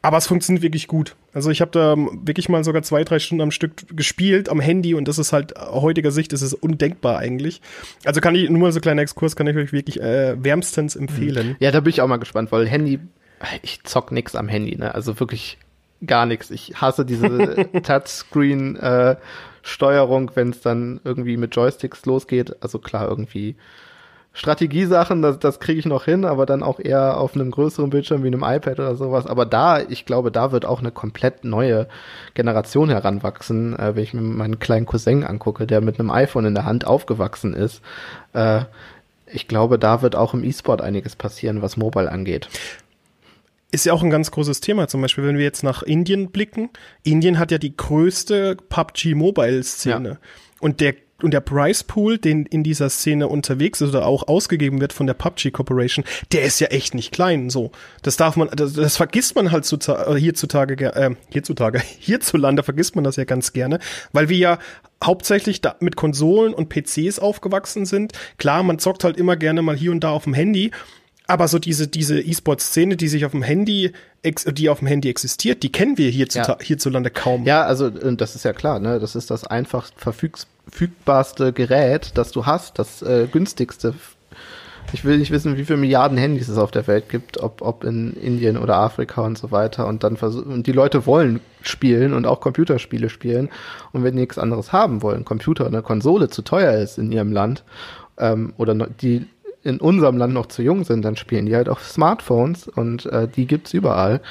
Aber 0.02 0.18
es 0.18 0.26
funktioniert 0.26 0.64
wirklich 0.64 0.88
gut. 0.88 1.16
Also 1.34 1.52
ich 1.52 1.62
habe 1.62 1.72
da 1.72 1.96
wirklich 1.96 2.50
mal 2.50 2.64
sogar 2.64 2.82
zwei, 2.82 3.04
drei 3.04 3.20
Stunden 3.20 3.42
am 3.42 3.52
Stück 3.52 3.74
gespielt 3.96 4.50
am 4.50 4.60
Handy 4.60 4.96
und 4.96 5.08
das 5.08 5.20
ist 5.20 5.32
halt 5.32 5.54
heutiger 5.60 6.12
Sicht, 6.12 6.34
das 6.34 6.42
ist 6.42 6.56
undenkbar 6.56 7.20
eigentlich. 7.20 7.62
Also 8.04 8.20
kann 8.20 8.34
ich, 8.34 8.50
nur 8.50 8.60
mal 8.60 8.72
so 8.72 8.80
ein 8.80 8.82
kleiner 8.82 9.04
Exkurs, 9.04 9.36
kann 9.36 9.48
ich 9.48 9.56
euch 9.56 9.72
wirklich 9.72 10.02
äh, 10.02 10.44
wärmstens 10.44 10.96
empfehlen. 10.96 11.56
Ja, 11.60 11.72
da 11.72 11.82
bin 11.82 11.92
ich 11.92 12.02
auch 12.02 12.08
mal 12.08 12.18
gespannt, 12.18 12.52
weil 12.52 12.68
Handy, 12.68 13.00
ich 13.62 13.84
zock 13.84 14.12
nix 14.12 14.36
am 14.36 14.48
Handy, 14.50 14.76
ne? 14.76 14.94
Also 14.96 15.20
wirklich 15.20 15.60
gar 16.06 16.26
nichts. 16.26 16.50
Ich 16.50 16.82
hasse 16.82 17.06
diese 17.06 17.70
Touchscreen 17.84 18.76
äh, 18.78 19.16
Steuerung, 19.62 20.32
wenn 20.34 20.50
es 20.50 20.62
dann 20.62 21.00
irgendwie 21.04 21.38
mit 21.38 21.56
Joysticks 21.56 22.06
losgeht. 22.06 22.56
Also 22.62 22.80
klar, 22.80 23.08
irgendwie 23.08 23.56
Strategiesachen, 24.34 25.22
das, 25.22 25.40
das 25.40 25.60
kriege 25.60 25.80
ich 25.80 25.86
noch 25.86 26.06
hin, 26.06 26.24
aber 26.24 26.46
dann 26.46 26.64
auch 26.64 26.80
eher 26.80 27.18
auf 27.18 27.36
einem 27.36 27.52
größeren 27.52 27.90
Bildschirm 27.90 28.24
wie 28.24 28.28
einem 28.28 28.44
iPad 28.44 28.80
oder 28.80 28.96
sowas. 28.96 29.28
Aber 29.28 29.46
da, 29.46 29.82
ich 29.82 30.06
glaube, 30.06 30.32
da 30.32 30.54
wird 30.54 30.66
auch 30.66 30.80
eine 30.80 30.92
komplett 30.92 31.44
neue 31.44 31.88
Generation 32.34 32.90
heranwachsen, 32.90 33.78
äh, 33.78 33.96
wenn 33.96 34.04
ich 34.04 34.14
mir 34.14 34.22
meinen 34.22 34.60
kleinen 34.60 34.86
Cousin 34.86 35.26
angucke, 35.26 35.68
der 35.68 35.82
mit 35.82 36.00
einem 36.00 36.12
iPhone 36.12 36.46
in 36.46 36.56
der 36.56 36.66
Hand 36.66 36.88
aufgewachsen 36.88 37.54
ist. 37.54 37.82
Äh, 38.34 38.62
ich 39.28 39.50
glaube, 39.50 39.78
da 39.78 40.02
wird 40.02 40.16
auch 40.16 40.34
im 40.34 40.44
E-Sport 40.44 40.82
einiges 40.82 41.16
passieren, 41.18 41.62
was 41.62 41.76
Mobile 41.76 42.10
angeht 42.10 42.48
ist 43.72 43.86
ja 43.86 43.94
auch 43.94 44.04
ein 44.04 44.10
ganz 44.10 44.32
großes 44.32 44.60
Thema. 44.60 44.88
Zum 44.88 45.02
Beispiel, 45.02 45.24
wenn 45.24 45.38
wir 45.38 45.46
jetzt 45.46 45.64
nach 45.64 45.82
Indien 45.82 46.32
blicken. 46.32 46.70
Indien 47.04 47.40
hat 47.40 47.52
ja 47.52 47.58
die 47.58 47.76
größte 47.76 48.58
PUBG 48.70 49.16
Mobile 49.16 49.64
Szene. 49.64 50.10
Ja. 50.10 50.18
Und 50.60 50.82
der 50.82 50.94
und 51.24 51.32
der 51.32 51.42
Price 51.42 51.84
Pool, 51.84 52.18
den 52.18 52.46
in 52.46 52.64
dieser 52.64 52.90
Szene 52.90 53.28
unterwegs 53.28 53.82
ist 53.82 53.90
oder 53.90 54.06
auch 54.06 54.28
ausgegeben 54.28 54.82
wird 54.82 54.94
von 54.94 55.08
der 55.08 55.14
PUBG 55.14 55.52
Corporation, 55.52 56.06
der 56.32 56.44
ist 56.44 56.60
ja 56.60 56.68
echt 56.68 56.94
nicht 56.94 57.12
klein. 57.12 57.50
So, 57.50 57.72
das 58.02 58.18
darf 58.18 58.36
man, 58.36 58.50
das, 58.54 58.74
das 58.74 58.98
vergisst 58.98 59.36
man 59.36 59.52
halt 59.52 59.72
äh, 59.72 60.16
hierzutage, 60.16 60.94
äh, 60.96 61.16
hierzutage, 61.30 61.82
hierzulande 62.00 62.64
vergisst 62.64 62.96
man 62.96 63.04
das 63.04 63.16
ja 63.16 63.24
ganz 63.24 63.54
gerne, 63.54 63.80
weil 64.12 64.30
wir 64.30 64.38
ja 64.38 64.60
hauptsächlich 65.04 65.62
da 65.62 65.76
mit 65.80 65.96
Konsolen 65.96 66.54
und 66.54 66.70
PCs 66.70 67.20
aufgewachsen 67.20 67.86
sind. 67.86 68.14
Klar, 68.38 68.64
man 68.64 68.80
zockt 68.80 69.04
halt 69.04 69.18
immer 69.18 69.36
gerne 69.36 69.62
mal 69.62 69.76
hier 69.76 69.92
und 69.92 70.04
da 70.04 70.12
auf 70.12 70.26
dem 70.26 70.34
Handy, 70.34 70.72
Aber 71.32 71.48
so 71.48 71.60
diese, 71.60 71.88
diese 71.88 72.20
E-Sport-Szene, 72.20 72.98
die 72.98 73.08
sich 73.08 73.24
auf 73.26 73.32
dem 73.32 73.42
Handy, 73.42 73.94
die 74.48 74.70
auf 74.70 74.80
dem 74.80 74.88
Handy 74.90 75.10
existiert, 75.10 75.64
die 75.64 75.72
kennen 75.72 75.98
wir 75.98 76.10
hierzuta- 76.12 76.58
Ja. 76.60 76.62
hierzulande 76.62 77.10
kaum. 77.10 77.46
Ja, 77.46 77.64
also 77.64 77.88
äh, 77.88 78.16
das 78.18 78.36
ist 78.36 78.44
ja 78.44 78.52
klar, 78.52 78.80
ne? 78.80 79.00
Das 79.00 79.16
ist 79.16 79.32
das 79.32 79.46
einfach 79.48 79.90
verfügbarste 79.96 81.54
Gerät, 81.54 82.12
das 82.16 82.32
du 82.32 82.46
hast, 82.46 82.80
das 82.80 83.02
äh, 83.02 83.28
günstigste. 83.32 83.94
Ich 84.94 85.06
will 85.06 85.18
nicht 85.20 85.32
wissen, 85.32 85.56
wie 85.56 85.64
viele 85.64 85.78
Milliarden 85.80 86.18
Handys 86.18 86.50
es 86.50 86.58
auf 86.58 86.72
der 86.72 86.86
Welt 86.88 87.08
gibt, 87.08 87.38
ob, 87.40 87.62
ob 87.62 87.86
in 87.86 88.12
Indien 88.14 88.58
oder 88.58 88.76
Afrika 88.76 89.22
und 89.22 89.38
so 89.38 89.50
weiter. 89.52 89.88
Und 89.88 90.04
dann 90.04 90.18
versuch- 90.18 90.46
und 90.46 90.68
die 90.68 90.74
Leute 90.74 91.06
wollen 91.06 91.40
spielen 91.62 92.14
und 92.14 92.26
auch 92.28 92.42
Computerspiele 92.42 93.10
spielen. 93.10 93.48
Und 93.94 94.04
wenn 94.04 94.16
die 94.16 94.22
nichts 94.22 94.38
anderes 94.38 94.74
haben 94.74 95.02
wollen, 95.02 95.24
Computer 95.24 95.64
oder 95.66 95.76
eine 95.78 95.84
Konsole 95.84 96.28
zu 96.30 96.42
teuer 96.42 96.74
ist 96.74 96.98
in 96.98 97.10
ihrem 97.14 97.32
Land 97.32 97.64
ähm, 98.18 98.54
oder 98.58 98.74
die 98.76 99.28
in 99.64 99.80
unserem 99.80 100.18
Land 100.18 100.34
noch 100.34 100.48
zu 100.48 100.62
jung 100.62 100.84
sind, 100.84 101.04
dann 101.04 101.16
spielen 101.16 101.46
die 101.46 101.56
halt 101.56 101.70
auf 101.70 101.84
Smartphones 101.88 102.68
und 102.68 103.06
äh, 103.06 103.28
die 103.28 103.46
gibt's 103.46 103.74
überall. 103.74 104.22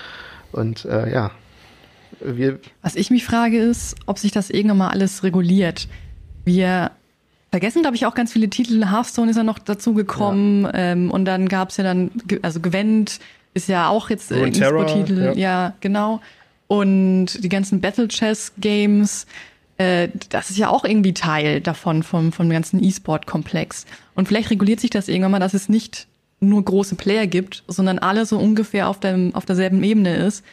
Und 0.52 0.84
äh, 0.84 1.12
ja, 1.12 1.30
wir, 2.20 2.58
Was 2.82 2.96
ich 2.96 3.10
mich 3.10 3.24
frage 3.24 3.58
ist, 3.58 3.96
ob 4.06 4.18
sich 4.18 4.32
das 4.32 4.50
irgendwann 4.50 4.78
mal 4.78 4.88
alles 4.88 5.22
reguliert. 5.22 5.88
Wir 6.44 6.90
vergessen, 7.50 7.82
glaube 7.82 7.96
ich, 7.96 8.06
auch 8.06 8.14
ganz 8.14 8.32
viele 8.32 8.48
Titel. 8.50 8.86
Hearthstone 8.90 9.30
ist 9.30 9.36
ja 9.36 9.44
noch 9.44 9.58
dazu 9.58 9.94
gekommen 9.94 10.68
ähm, 10.72 11.10
und 11.10 11.24
dann 11.24 11.48
gab's 11.48 11.76
ja 11.76 11.84
dann, 11.84 12.10
also 12.42 12.60
Gwent 12.60 13.20
ist 13.54 13.68
ja 13.68 13.88
auch 13.88 14.10
jetzt 14.10 14.30
äh, 14.30 14.42
ein 14.42 14.52
E-Sport-Titel. 14.52 15.20
ja. 15.20 15.32
Ja. 15.34 15.74
genau. 15.80 16.20
Und 16.66 17.42
die 17.42 17.48
ganzen 17.48 17.80
Battle 17.80 18.06
Chess 18.06 18.52
Games, 18.58 19.26
äh, 19.80 20.10
das 20.28 20.50
ist 20.50 20.58
ja 20.58 20.68
auch 20.68 20.84
irgendwie 20.84 21.14
Teil 21.14 21.62
davon, 21.62 22.02
vom, 22.02 22.32
vom 22.32 22.50
ganzen 22.50 22.84
E-Sport-Komplex. 22.84 23.86
Und 24.14 24.28
vielleicht 24.28 24.50
reguliert 24.50 24.78
sich 24.78 24.90
das 24.90 25.08
irgendwann 25.08 25.30
mal, 25.30 25.40
dass 25.40 25.54
es 25.54 25.70
nicht 25.70 26.06
nur 26.38 26.62
große 26.62 26.96
Player 26.96 27.26
gibt, 27.26 27.64
sondern 27.66 27.98
alle 27.98 28.26
so 28.26 28.38
ungefähr 28.38 28.88
auf, 28.88 29.00
dem, 29.00 29.34
auf 29.34 29.46
derselben 29.46 29.82
Ebene 29.82 30.16
ist 30.16 30.44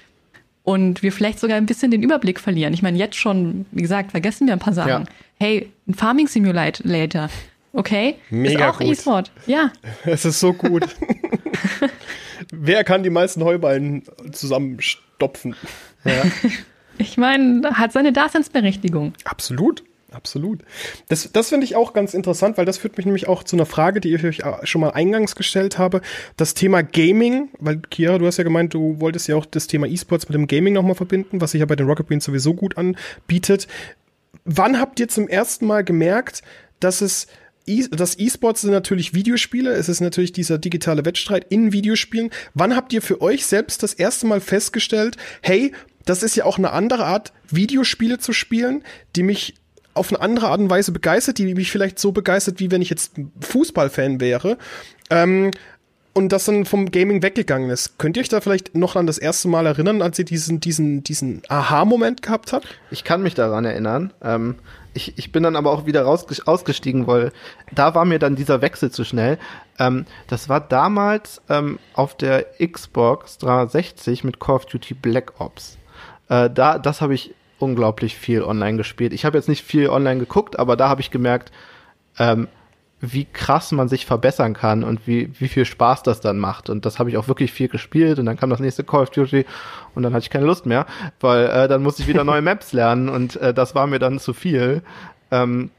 und 0.63 1.03
wir 1.03 1.11
vielleicht 1.11 1.39
sogar 1.39 1.57
ein 1.57 1.65
bisschen 1.65 1.91
den 1.91 2.03
Überblick 2.03 2.39
verlieren. 2.39 2.73
Ich 2.73 2.81
meine, 2.81 2.97
jetzt 2.97 3.17
schon, 3.17 3.65
wie 3.71 3.81
gesagt, 3.81 4.11
vergessen 4.11 4.47
wir 4.47 4.53
ein 4.53 4.59
paar 4.59 4.73
Sachen. 4.73 4.89
Ja. 4.89 5.03
Hey, 5.39 5.71
ein 5.89 5.93
Farming 5.93 6.27
Simulator, 6.29 7.29
okay? 7.73 8.15
Mega 8.29 8.69
ist 8.69 8.75
auch. 8.75 8.81
E-Sport. 8.81 9.31
Ja, 9.45 9.71
Es 10.05 10.23
ist 10.23 10.39
so 10.39 10.53
gut. 10.53 10.87
Wer 12.53 12.85
kann 12.85 13.03
die 13.03 13.09
meisten 13.09 13.43
Heuballen 13.43 14.03
zusammenstopfen? 14.31 15.53
ich 16.97 17.17
meine, 17.17 17.77
hat 17.77 17.91
seine 17.91 18.13
Daseinsberechtigung. 18.13 19.13
Absolut. 19.23 19.83
Absolut. 20.09 20.61
Das, 21.09 21.29
das 21.33 21.49
finde 21.49 21.65
ich 21.65 21.75
auch 21.75 21.91
ganz 21.91 22.13
interessant, 22.13 22.57
weil 22.57 22.63
das 22.63 22.77
führt 22.77 22.95
mich 22.95 23.05
nämlich 23.05 23.27
auch 23.27 23.43
zu 23.43 23.57
einer 23.57 23.65
Frage, 23.65 23.99
die 23.99 24.15
ich 24.15 24.23
euch 24.23 24.41
schon 24.63 24.79
mal 24.79 24.91
eingangs 24.91 25.35
gestellt 25.35 25.77
habe. 25.77 25.99
Das 26.37 26.53
Thema 26.53 26.81
Gaming, 26.81 27.49
weil 27.59 27.79
Kira, 27.89 28.17
du 28.17 28.25
hast 28.25 28.37
ja 28.37 28.45
gemeint, 28.45 28.73
du 28.73 29.01
wolltest 29.01 29.27
ja 29.27 29.35
auch 29.35 29.45
das 29.45 29.67
Thema 29.67 29.85
E-Sports 29.85 30.29
mit 30.29 30.35
dem 30.35 30.47
Gaming 30.47 30.73
nochmal 30.73 30.95
verbinden, 30.95 31.41
was 31.41 31.51
sich 31.51 31.59
ja 31.59 31.65
bei 31.65 31.75
den 31.75 31.87
Rocket 31.87 32.07
Beans 32.07 32.23
sowieso 32.23 32.53
gut 32.53 32.77
anbietet. 32.77 33.67
Wann 34.45 34.79
habt 34.79 35.01
ihr 35.01 35.09
zum 35.09 35.27
ersten 35.27 35.65
Mal 35.65 35.83
gemerkt, 35.83 36.41
dass 36.79 37.01
es 37.01 37.27
E- 37.67 37.89
das 37.91 38.17
E-Sports 38.17 38.61
sind 38.61 38.71
natürlich 38.71 39.13
Videospiele, 39.13 39.73
es 39.73 39.89
ist 39.89 39.99
natürlich 39.99 40.31
dieser 40.31 40.57
digitale 40.57 41.03
Wettstreit 41.03 41.45
in 41.49 41.73
Videospielen. 41.73 42.29
Wann 42.53 42.77
habt 42.77 42.93
ihr 42.93 43.01
für 43.01 43.21
euch 43.21 43.45
selbst 43.45 43.83
das 43.83 43.93
erste 43.93 44.25
Mal 44.25 44.39
festgestellt, 44.39 45.17
hey, 45.41 45.73
das 46.09 46.23
ist 46.23 46.35
ja 46.35 46.45
auch 46.45 46.57
eine 46.57 46.71
andere 46.71 47.05
Art, 47.05 47.33
Videospiele 47.49 48.17
zu 48.17 48.33
spielen, 48.33 48.83
die 49.15 49.23
mich 49.23 49.55
auf 49.93 50.11
eine 50.11 50.21
andere 50.21 50.49
Art 50.49 50.59
und 50.59 50.69
Weise 50.69 50.91
begeistert, 50.91 51.37
die 51.37 51.53
mich 51.53 51.71
vielleicht 51.71 51.99
so 51.99 52.11
begeistert, 52.11 52.59
wie 52.59 52.71
wenn 52.71 52.81
ich 52.81 52.89
jetzt 52.89 53.13
Fußballfan 53.41 54.19
wäre. 54.19 54.57
Ähm, 55.09 55.51
und 56.13 56.29
das 56.29 56.45
dann 56.45 56.65
vom 56.65 56.89
Gaming 56.89 57.21
weggegangen 57.21 57.69
ist. 57.69 57.99
Könnt 57.99 58.17
ihr 58.17 58.21
euch 58.21 58.29
da 58.29 58.41
vielleicht 58.41 58.75
noch 58.75 58.95
an 58.95 59.05
das 59.05 59.19
erste 59.19 59.47
Mal 59.47 59.67
erinnern, 59.67 60.01
als 60.01 60.17
ihr 60.17 60.25
diesen, 60.25 60.59
diesen, 60.59 61.03
diesen 61.03 61.43
Aha-Moment 61.47 62.23
gehabt 62.23 62.53
habt? 62.53 62.67
Ich 62.89 63.03
kann 63.03 63.21
mich 63.21 63.35
daran 63.35 63.65
erinnern. 63.65 64.11
Ähm, 64.23 64.55
ich, 64.95 65.15
ich 65.19 65.31
bin 65.31 65.43
dann 65.43 65.55
aber 65.55 65.71
auch 65.71 65.85
wieder 65.85 66.01
raus, 66.01 66.25
ausgestiegen, 66.47 67.05
weil 67.05 67.31
da 67.71 67.93
war 67.93 68.03
mir 68.03 68.17
dann 68.17 68.35
dieser 68.35 68.61
Wechsel 68.61 68.89
zu 68.89 69.03
schnell. 69.03 69.37
Ähm, 69.77 70.07
das 70.25 70.49
war 70.49 70.59
damals 70.59 71.39
ähm, 71.49 71.77
auf 71.93 72.17
der 72.17 72.47
Xbox 72.59 73.37
360 73.37 74.23
mit 74.23 74.39
Call 74.39 74.55
of 74.55 74.65
Duty 74.65 74.95
Black 74.95 75.39
Ops. 75.39 75.77
Äh, 76.29 76.49
da, 76.49 76.79
das 76.79 77.01
habe 77.01 77.13
ich 77.13 77.33
unglaublich 77.59 78.15
viel 78.15 78.43
online 78.43 78.77
gespielt. 78.77 79.13
Ich 79.13 79.25
habe 79.25 79.37
jetzt 79.37 79.49
nicht 79.49 79.65
viel 79.65 79.89
online 79.89 80.19
geguckt, 80.19 80.59
aber 80.59 80.75
da 80.75 80.89
habe 80.89 81.01
ich 81.01 81.11
gemerkt, 81.11 81.51
ähm, 82.19 82.47
wie 82.99 83.25
krass 83.25 83.71
man 83.71 83.89
sich 83.89 84.05
verbessern 84.07 84.53
kann 84.53 84.83
und 84.83 85.05
wie, 85.05 85.31
wie 85.39 85.47
viel 85.47 85.65
Spaß 85.65 86.01
das 86.01 86.19
dann 86.19 86.39
macht. 86.39 86.69
Und 86.69 86.85
das 86.85 86.97
habe 86.97 87.09
ich 87.09 87.17
auch 87.17 87.27
wirklich 87.27 87.51
viel 87.51 87.67
gespielt 87.67 88.17
und 88.17 88.25
dann 88.25 88.37
kam 88.37 88.49
das 88.49 88.59
nächste 88.59 88.83
Call 88.83 89.03
of 89.03 89.11
Duty 89.11 89.45
und 89.93 90.03
dann 90.03 90.13
hatte 90.13 90.23
ich 90.23 90.29
keine 90.31 90.45
Lust 90.45 90.65
mehr, 90.65 90.87
weil 91.19 91.45
äh, 91.45 91.67
dann 91.67 91.83
musste 91.83 92.01
ich 92.01 92.07
wieder 92.07 92.23
neue 92.23 92.41
Maps 92.43 92.73
lernen 92.73 93.09
und 93.09 93.35
äh, 93.35 93.53
das 93.53 93.75
war 93.75 93.85
mir 93.85 93.99
dann 93.99 94.19
zu 94.19 94.33
viel. 94.33 94.81
Ähm, 95.29 95.69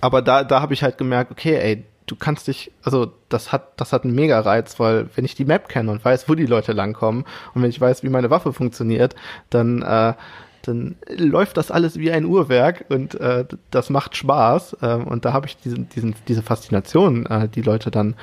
aber 0.00 0.22
da, 0.22 0.44
da 0.44 0.60
habe 0.60 0.74
ich 0.74 0.82
halt 0.82 0.96
gemerkt, 0.98 1.32
okay, 1.32 1.56
ey, 1.56 1.84
du 2.08 2.16
kannst 2.16 2.48
dich, 2.48 2.72
also 2.82 3.12
das 3.28 3.52
hat, 3.52 3.80
das 3.80 3.92
hat 3.92 4.04
einen 4.04 4.14
Mega-Reiz, 4.14 4.80
weil 4.80 5.08
wenn 5.14 5.24
ich 5.24 5.34
die 5.34 5.44
Map 5.44 5.68
kenne 5.68 5.90
und 5.90 6.04
weiß, 6.04 6.28
wo 6.28 6.34
die 6.34 6.46
Leute 6.46 6.72
langkommen 6.72 7.24
und 7.54 7.62
wenn 7.62 7.70
ich 7.70 7.80
weiß, 7.80 8.02
wie 8.02 8.08
meine 8.08 8.30
Waffe 8.30 8.52
funktioniert, 8.52 9.14
dann 9.50 9.82
äh, 9.82 10.14
dann 10.62 10.96
läuft 11.08 11.56
das 11.56 11.70
alles 11.70 11.98
wie 11.98 12.10
ein 12.10 12.24
Uhrwerk 12.24 12.84
und 12.90 13.14
äh, 13.14 13.46
das 13.70 13.90
macht 13.90 14.16
Spaß. 14.16 14.76
Äh, 14.82 14.94
und 14.94 15.24
da 15.24 15.32
habe 15.32 15.46
ich 15.46 15.56
diesen, 15.56 15.88
diesen, 15.88 16.14
diese 16.26 16.42
Faszination, 16.42 17.26
äh, 17.26 17.48
die 17.48 17.62
Leute 17.62 17.90
dann, 17.90 18.16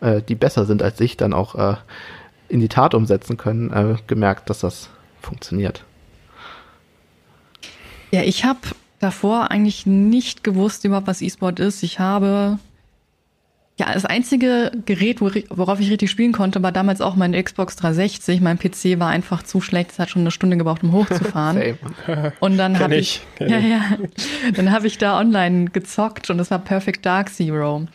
äh, 0.00 0.20
die 0.20 0.34
besser 0.34 0.66
sind 0.66 0.82
als 0.82 1.00
ich, 1.00 1.16
dann 1.16 1.32
auch 1.32 1.54
äh, 1.54 1.76
in 2.48 2.60
die 2.60 2.68
Tat 2.68 2.94
umsetzen 2.94 3.36
können, 3.36 3.72
äh, 3.72 3.96
gemerkt, 4.06 4.50
dass 4.50 4.60
das 4.60 4.90
funktioniert. 5.20 5.84
Ja, 8.10 8.22
ich 8.22 8.44
habe 8.44 8.60
davor 8.98 9.50
eigentlich 9.50 9.86
nicht 9.86 10.44
gewusst 10.44 10.84
überhaupt, 10.84 11.06
was 11.06 11.22
E-Sport 11.22 11.60
ist. 11.60 11.82
Ich 11.82 11.98
habe 11.98 12.58
ja, 13.78 13.92
das 13.92 14.06
einzige 14.06 14.72
Gerät, 14.86 15.20
worauf 15.20 15.80
ich 15.80 15.90
richtig 15.90 16.10
spielen 16.10 16.32
konnte, 16.32 16.62
war 16.62 16.72
damals 16.72 17.02
auch 17.02 17.14
mein 17.14 17.32
Xbox 17.32 17.76
360. 17.76 18.40
Mein 18.40 18.58
PC 18.58 18.98
war 18.98 19.08
einfach 19.10 19.42
zu 19.42 19.60
schlecht. 19.60 19.90
Es 19.90 19.98
hat 19.98 20.08
schon 20.08 20.22
eine 20.22 20.30
Stunde 20.30 20.56
gebraucht, 20.56 20.82
um 20.82 20.92
hochzufahren. 20.92 21.76
Same. 22.06 22.32
Und 22.40 22.56
dann 22.56 22.78
habe 22.78 22.96
ich, 22.96 23.20
ich, 23.38 23.46
ja, 23.50 23.58
ja, 23.58 23.82
dann 24.54 24.72
habe 24.72 24.86
ich 24.86 24.96
da 24.96 25.18
online 25.20 25.66
gezockt 25.66 26.30
und 26.30 26.38
das 26.38 26.50
war 26.50 26.58
Perfect 26.58 27.04
Dark 27.04 27.28
Zero. 27.28 27.86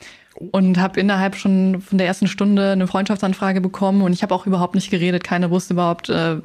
Und 0.52 0.80
habe 0.80 1.00
innerhalb 1.00 1.36
schon 1.36 1.82
von 1.82 1.98
der 1.98 2.08
ersten 2.08 2.28
Stunde 2.28 2.72
eine 2.72 2.88
Freundschaftsanfrage 2.88 3.60
bekommen 3.60 4.04
und 4.04 4.14
ich 4.14 4.22
habe 4.22 4.36
auch 4.36 4.46
überhaupt 4.46 4.76
nicht 4.76 4.92
geredet. 4.92 5.24
Keiner 5.24 5.50
wusste 5.50 5.74
überhaupt, 5.74 6.10
äh, 6.10 6.38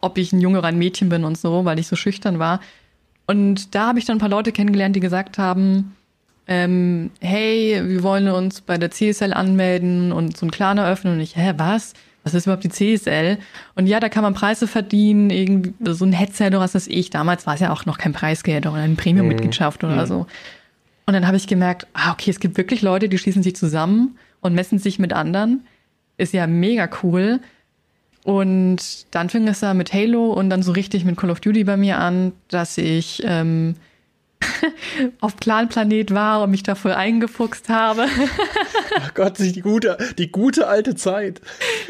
ob 0.00 0.18
ich 0.18 0.32
ein 0.32 0.40
Junge 0.40 0.58
oder 0.58 0.68
ein 0.68 0.78
Mädchen 0.78 1.08
bin 1.08 1.24
und 1.24 1.38
so, 1.38 1.64
weil 1.64 1.78
ich 1.78 1.86
so 1.86 1.96
schüchtern 1.96 2.38
war. 2.38 2.60
Und 3.26 3.74
da 3.74 3.88
habe 3.88 3.98
ich 3.98 4.04
dann 4.04 4.16
ein 4.16 4.20
paar 4.20 4.28
Leute 4.28 4.52
kennengelernt, 4.52 4.94
die 4.94 5.00
gesagt 5.00 5.38
haben, 5.38 5.96
ähm, 6.48 7.10
hey, 7.20 7.82
wir 7.84 8.02
wollen 8.02 8.28
uns 8.28 8.62
bei 8.62 8.78
der 8.78 8.90
CSL 8.90 9.34
anmelden 9.34 10.12
und 10.12 10.36
so 10.36 10.44
einen 10.44 10.50
Clan 10.50 10.78
eröffnen. 10.78 11.14
Und 11.14 11.20
ich, 11.20 11.36
hä, 11.36 11.52
was? 11.58 11.92
Was 12.24 12.34
ist 12.34 12.46
überhaupt 12.46 12.64
die 12.64 12.70
CSL? 12.70 13.38
Und 13.74 13.86
ja, 13.86 14.00
da 14.00 14.08
kann 14.08 14.22
man 14.22 14.34
Preise 14.34 14.66
verdienen, 14.66 15.30
irgendwie 15.30 15.72
so 15.92 16.04
ein 16.04 16.12
Headset 16.12 16.48
oder 16.48 16.60
was 16.60 16.74
weiß 16.74 16.88
ich. 16.88 17.10
Damals 17.10 17.46
war 17.46 17.54
es 17.54 17.60
ja 17.60 17.70
auch 17.72 17.86
noch 17.86 17.98
kein 17.98 18.12
Preisgeld 18.12 18.66
oder 18.66 18.76
eine 18.76 18.94
Premium-Mitgliedschaft 18.96 19.84
oder 19.84 20.06
so. 20.06 20.26
Und 21.06 21.14
dann 21.14 21.26
habe 21.26 21.36
ich 21.36 21.46
gemerkt, 21.46 21.86
ah, 21.92 22.12
okay, 22.12 22.30
es 22.30 22.40
gibt 22.40 22.56
wirklich 22.56 22.82
Leute, 22.82 23.08
die 23.08 23.18
schließen 23.18 23.42
sich 23.42 23.54
zusammen 23.54 24.18
und 24.40 24.54
messen 24.54 24.78
sich 24.78 24.98
mit 24.98 25.12
anderen. 25.12 25.66
Ist 26.16 26.32
ja 26.32 26.46
mega 26.46 26.88
cool. 27.02 27.40
Und 28.24 29.06
dann 29.10 29.30
fing 29.30 29.48
es 29.48 29.60
da 29.60 29.72
mit 29.72 29.92
Halo 29.92 30.32
und 30.32 30.50
dann 30.50 30.62
so 30.62 30.72
richtig 30.72 31.04
mit 31.04 31.16
Call 31.16 31.30
of 31.30 31.40
Duty 31.40 31.64
bei 31.64 31.76
mir 31.76 31.98
an, 31.98 32.32
dass 32.48 32.76
ich 32.76 33.22
ähm, 33.24 33.76
auf 35.20 35.36
Planplanet 35.36 36.12
war 36.12 36.42
und 36.42 36.50
mich 36.50 36.62
da 36.62 36.74
voll 36.74 36.92
eingefuchst 36.92 37.68
habe. 37.68 38.06
Ach 39.00 39.14
Gott, 39.14 39.38
die 39.38 39.60
gute, 39.60 39.98
die 40.16 40.30
gute 40.30 40.66
alte 40.66 40.94
Zeit. 40.94 41.40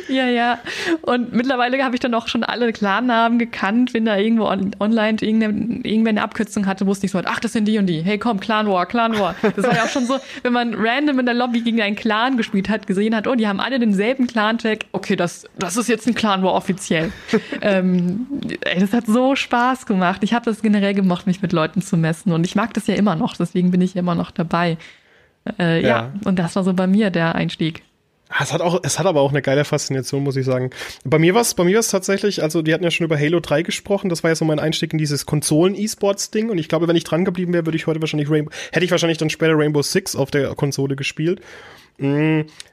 ja, 0.08 0.26
ja. 0.26 0.58
Und 1.02 1.32
mittlerweile 1.32 1.82
habe 1.82 1.94
ich 1.94 2.00
dann 2.00 2.14
auch 2.14 2.28
schon 2.28 2.44
alle 2.44 2.72
Clan-Namen 2.72 3.38
gekannt, 3.38 3.94
wenn 3.94 4.04
da 4.04 4.16
irgendwo 4.16 4.46
on 4.46 4.74
online 4.80 5.18
irgendeine, 5.20 5.80
irgendwer 5.84 6.10
eine 6.10 6.22
Abkürzung 6.22 6.66
hatte, 6.66 6.86
wusste 6.86 7.06
ich 7.06 7.12
so, 7.12 7.20
ach, 7.24 7.40
das 7.40 7.52
sind 7.52 7.66
die 7.66 7.78
und 7.78 7.86
die. 7.86 8.02
Hey, 8.02 8.18
komm, 8.18 8.40
Clan 8.40 8.68
War, 8.68 8.86
Clan 8.86 9.18
War. 9.18 9.34
Das 9.42 9.64
war 9.64 9.74
ja 9.74 9.84
auch 9.84 9.88
schon 9.88 10.06
so, 10.06 10.18
wenn 10.42 10.52
man 10.52 10.74
random 10.74 11.18
in 11.20 11.26
der 11.26 11.34
Lobby 11.34 11.60
gegen 11.60 11.80
einen 11.80 11.96
Clan 11.96 12.36
gespielt 12.36 12.68
hat, 12.68 12.86
gesehen 12.86 13.14
hat, 13.14 13.26
oh, 13.26 13.34
die 13.34 13.46
haben 13.46 13.60
alle 13.60 13.78
denselben 13.78 14.26
Clan-Tag. 14.26 14.86
Okay, 14.92 15.16
das, 15.16 15.46
das 15.58 15.76
ist 15.76 15.88
jetzt 15.88 16.06
ein 16.06 16.14
Clan 16.14 16.42
War 16.42 16.54
offiziell. 16.54 17.12
ähm, 17.60 18.26
ey, 18.62 18.80
das 18.80 18.92
hat 18.92 19.06
so 19.06 19.36
Spaß 19.36 19.86
gemacht. 19.86 20.22
Ich 20.22 20.32
habe 20.32 20.44
das 20.44 20.62
generell 20.62 20.94
gemacht, 20.94 21.26
mich 21.26 21.42
mit 21.42 21.52
Leuten 21.52 21.82
zu 21.82 21.96
messen. 21.96 22.32
Und 22.38 22.46
ich 22.46 22.54
mag 22.54 22.72
das 22.74 22.86
ja 22.86 22.94
immer 22.94 23.16
noch, 23.16 23.36
deswegen 23.36 23.70
bin 23.70 23.80
ich 23.80 23.96
immer 23.96 24.14
noch 24.14 24.30
dabei. 24.30 24.78
Äh, 25.58 25.82
ja. 25.82 25.88
Ja. 25.88 26.12
und 26.24 26.38
das 26.38 26.56
war 26.56 26.64
so 26.64 26.72
bei 26.74 26.86
mir 26.86 27.10
der 27.10 27.34
Einstieg. 27.34 27.82
Ah, 28.30 28.42
Es 28.42 28.52
hat 28.52 28.60
auch, 28.60 28.80
es 28.82 28.98
hat 28.98 29.06
aber 29.06 29.22
auch 29.22 29.30
eine 29.30 29.40
geile 29.40 29.64
Faszination, 29.64 30.22
muss 30.22 30.36
ich 30.36 30.44
sagen. 30.44 30.70
Bei 31.04 31.18
mir 31.18 31.34
war 31.34 31.40
es, 31.40 31.54
bei 31.54 31.64
mir 31.64 31.74
war 31.74 31.80
es 31.80 31.88
tatsächlich, 31.88 32.42
also 32.42 32.60
die 32.60 32.74
hatten 32.74 32.84
ja 32.84 32.90
schon 32.90 33.06
über 33.06 33.18
Halo 33.18 33.40
3 33.40 33.62
gesprochen, 33.62 34.10
das 34.10 34.22
war 34.22 34.30
ja 34.30 34.34
so 34.34 34.44
mein 34.44 34.58
Einstieg 34.58 34.92
in 34.92 34.98
dieses 34.98 35.24
Konsolen-E-Sports-Ding 35.24 36.50
und 36.50 36.58
ich 36.58 36.68
glaube, 36.68 36.88
wenn 36.88 36.96
ich 36.96 37.04
dran 37.04 37.24
geblieben 37.24 37.54
wäre, 37.54 37.64
würde 37.66 37.76
ich 37.76 37.86
heute 37.86 38.00
wahrscheinlich 38.02 38.28
Rainbow, 38.30 38.50
hätte 38.72 38.84
ich 38.84 38.90
wahrscheinlich 38.90 39.16
dann 39.16 39.30
später 39.30 39.54
Rainbow 39.56 39.80
Six 39.80 40.14
auf 40.14 40.30
der 40.30 40.54
Konsole 40.54 40.94
gespielt. 40.94 41.40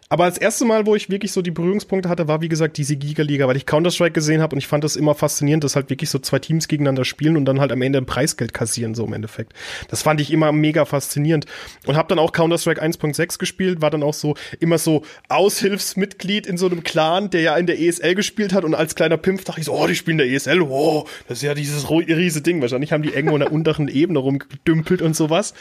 Aber 0.08 0.26
das 0.28 0.38
erste 0.38 0.66
Mal, 0.66 0.86
wo 0.86 0.96
ich 0.96 1.10
wirklich 1.10 1.32
so 1.32 1.42
die 1.42 1.50
Berührungspunkte 1.50 2.10
hatte, 2.10 2.28
war 2.28 2.40
wie 2.42 2.48
gesagt 2.48 2.78
diese 2.78 2.96
Giga-Liga, 2.96 3.48
weil 3.48 3.58
ich 3.58 3.66
Counter-Strike 3.66 4.12
gesehen 4.12 4.40
habe 4.40 4.54
und 4.56 4.60
ich 4.60 4.68
fand 4.68 4.84
das 4.84 4.96
immer 4.96 5.16
faszinierend, 5.16 5.64
dass 5.64 5.76
halt 5.76 5.90
wirklich 5.90 6.12
so 6.12 6.20
zwei 6.20 6.38
Teams 6.38 6.68
gegeneinander 6.68 7.06
spielen 7.06 7.38
und 7.38 7.46
dann 7.46 7.60
halt 7.60 7.72
am 7.72 7.82
Ende 7.82 7.98
ein 7.98 8.06
Preisgeld 8.06 8.54
kassieren, 8.54 8.94
so 8.94 9.06
im 9.06 9.14
Endeffekt. 9.14 9.54
Das 9.90 10.04
fand 10.04 10.22
ich 10.22 10.32
immer 10.32 10.52
mega 10.52 10.86
faszinierend. 10.86 11.48
Und 11.88 11.98
habe 11.98 12.08
dann 12.08 12.20
auch 12.20 12.34
Counter-Strike 12.34 12.84
1.6 12.84 13.40
gespielt, 13.40 13.82
war 13.82 13.90
dann 13.90 14.04
auch 14.04 14.14
so 14.14 14.36
immer 14.60 14.78
so 14.78 15.02
Aushilfsmitglied 15.28 16.46
in 16.46 16.58
so 16.58 16.68
einem 16.68 16.84
Clan, 16.84 17.32
der 17.32 17.42
ja 17.42 17.58
in 17.58 17.66
der 17.66 17.82
ESL 17.82 18.14
gespielt 18.14 18.54
hat 18.54 18.64
und 18.64 18.76
als 18.76 18.94
kleiner 18.94 19.18
Pimpf 19.18 19.44
dachte 19.44 19.60
ich 19.60 19.66
so, 19.66 19.74
oh, 19.74 19.88
die 19.88 19.96
spielen 19.96 20.20
in 20.20 20.28
der 20.28 20.36
ESL, 20.36 20.62
wow, 20.70 21.10
das 21.28 21.40
ist 21.40 21.44
ja 21.44 21.56
dieses 21.56 21.90
riese 21.90 22.44
Ding. 22.44 22.62
Wahrscheinlich 22.62 22.92
haben 22.92 23.02
die 23.02 23.10
irgendwo 23.10 23.36
in 23.36 23.42
der 23.42 23.52
unteren 23.52 23.88
Ebene 23.88 24.20
rumgedümpelt 24.20 25.02
und 25.02 25.16
sowas. 25.16 25.56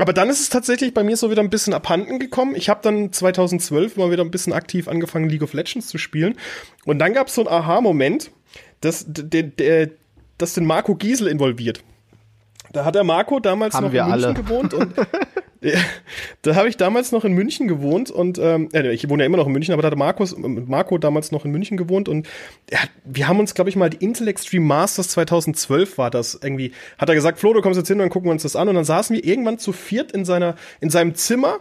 Aber 0.00 0.14
dann 0.14 0.30
ist 0.30 0.40
es 0.40 0.48
tatsächlich 0.48 0.94
bei 0.94 1.04
mir 1.04 1.16
so 1.16 1.30
wieder 1.30 1.42
ein 1.42 1.50
bisschen 1.50 1.74
abhanden 1.74 2.18
gekommen. 2.18 2.54
Ich 2.56 2.70
habe 2.70 2.80
dann 2.82 3.12
2012 3.12 3.98
mal 3.98 4.10
wieder 4.10 4.24
ein 4.24 4.30
bisschen 4.30 4.54
aktiv 4.54 4.88
angefangen, 4.88 5.28
League 5.28 5.42
of 5.42 5.52
Legends 5.52 5.88
zu 5.88 5.98
spielen. 5.98 6.38
Und 6.86 6.98
dann 7.00 7.12
gab 7.12 7.28
es 7.28 7.34
so 7.34 7.46
einen 7.46 7.54
Aha-Moment, 7.62 8.30
dass, 8.80 9.04
der, 9.06 9.42
der, 9.42 9.90
das 10.38 10.54
den 10.54 10.64
Marco 10.64 10.94
Giesel 10.94 11.26
involviert. 11.26 11.82
Da 12.72 12.86
hat 12.86 12.94
der 12.94 13.04
Marco 13.04 13.40
damals 13.40 13.74
Haben 13.74 13.88
noch 13.88 13.92
in 13.92 13.98
München 13.98 14.24
alle. 14.24 14.34
gewohnt 14.34 14.72
und 14.72 14.94
da 16.42 16.54
habe 16.54 16.68
ich 16.68 16.76
damals 16.76 17.12
noch 17.12 17.24
in 17.24 17.32
München 17.32 17.68
gewohnt 17.68 18.10
und 18.10 18.38
ähm, 18.38 18.70
äh, 18.72 18.92
ich 18.92 19.08
wohne 19.08 19.22
ja 19.22 19.26
immer 19.26 19.36
noch 19.36 19.46
in 19.46 19.52
München, 19.52 19.72
aber 19.72 19.82
da 19.82 19.90
hat 19.90 19.96
Markus, 19.96 20.34
Marco 20.36 20.96
damals 20.96 21.32
noch 21.32 21.44
in 21.44 21.50
München 21.50 21.76
gewohnt 21.76 22.08
und 22.08 22.26
hat, 22.72 22.90
wir 23.04 23.28
haben 23.28 23.38
uns, 23.40 23.54
glaube 23.54 23.68
ich, 23.68 23.76
mal 23.76 23.90
die 23.90 24.02
Intel 24.02 24.28
Extreme 24.28 24.64
Masters 24.64 25.08
2012 25.08 25.98
war 25.98 26.10
das 26.10 26.38
irgendwie, 26.42 26.72
hat 26.98 27.08
er 27.08 27.14
gesagt, 27.14 27.38
Flo, 27.38 27.52
du 27.52 27.60
kommst 27.60 27.78
jetzt 27.78 27.88
hin, 27.88 27.98
dann 27.98 28.08
gucken 28.08 28.28
wir 28.28 28.32
uns 28.32 28.42
das 28.42 28.56
an 28.56 28.68
und 28.68 28.74
dann 28.74 28.84
saßen 28.84 29.14
wir 29.14 29.24
irgendwann 29.24 29.58
zu 29.58 29.72
viert 29.72 30.12
in 30.12 30.24
seiner, 30.24 30.56
in 30.80 30.88
seinem 30.88 31.14
Zimmer 31.14 31.60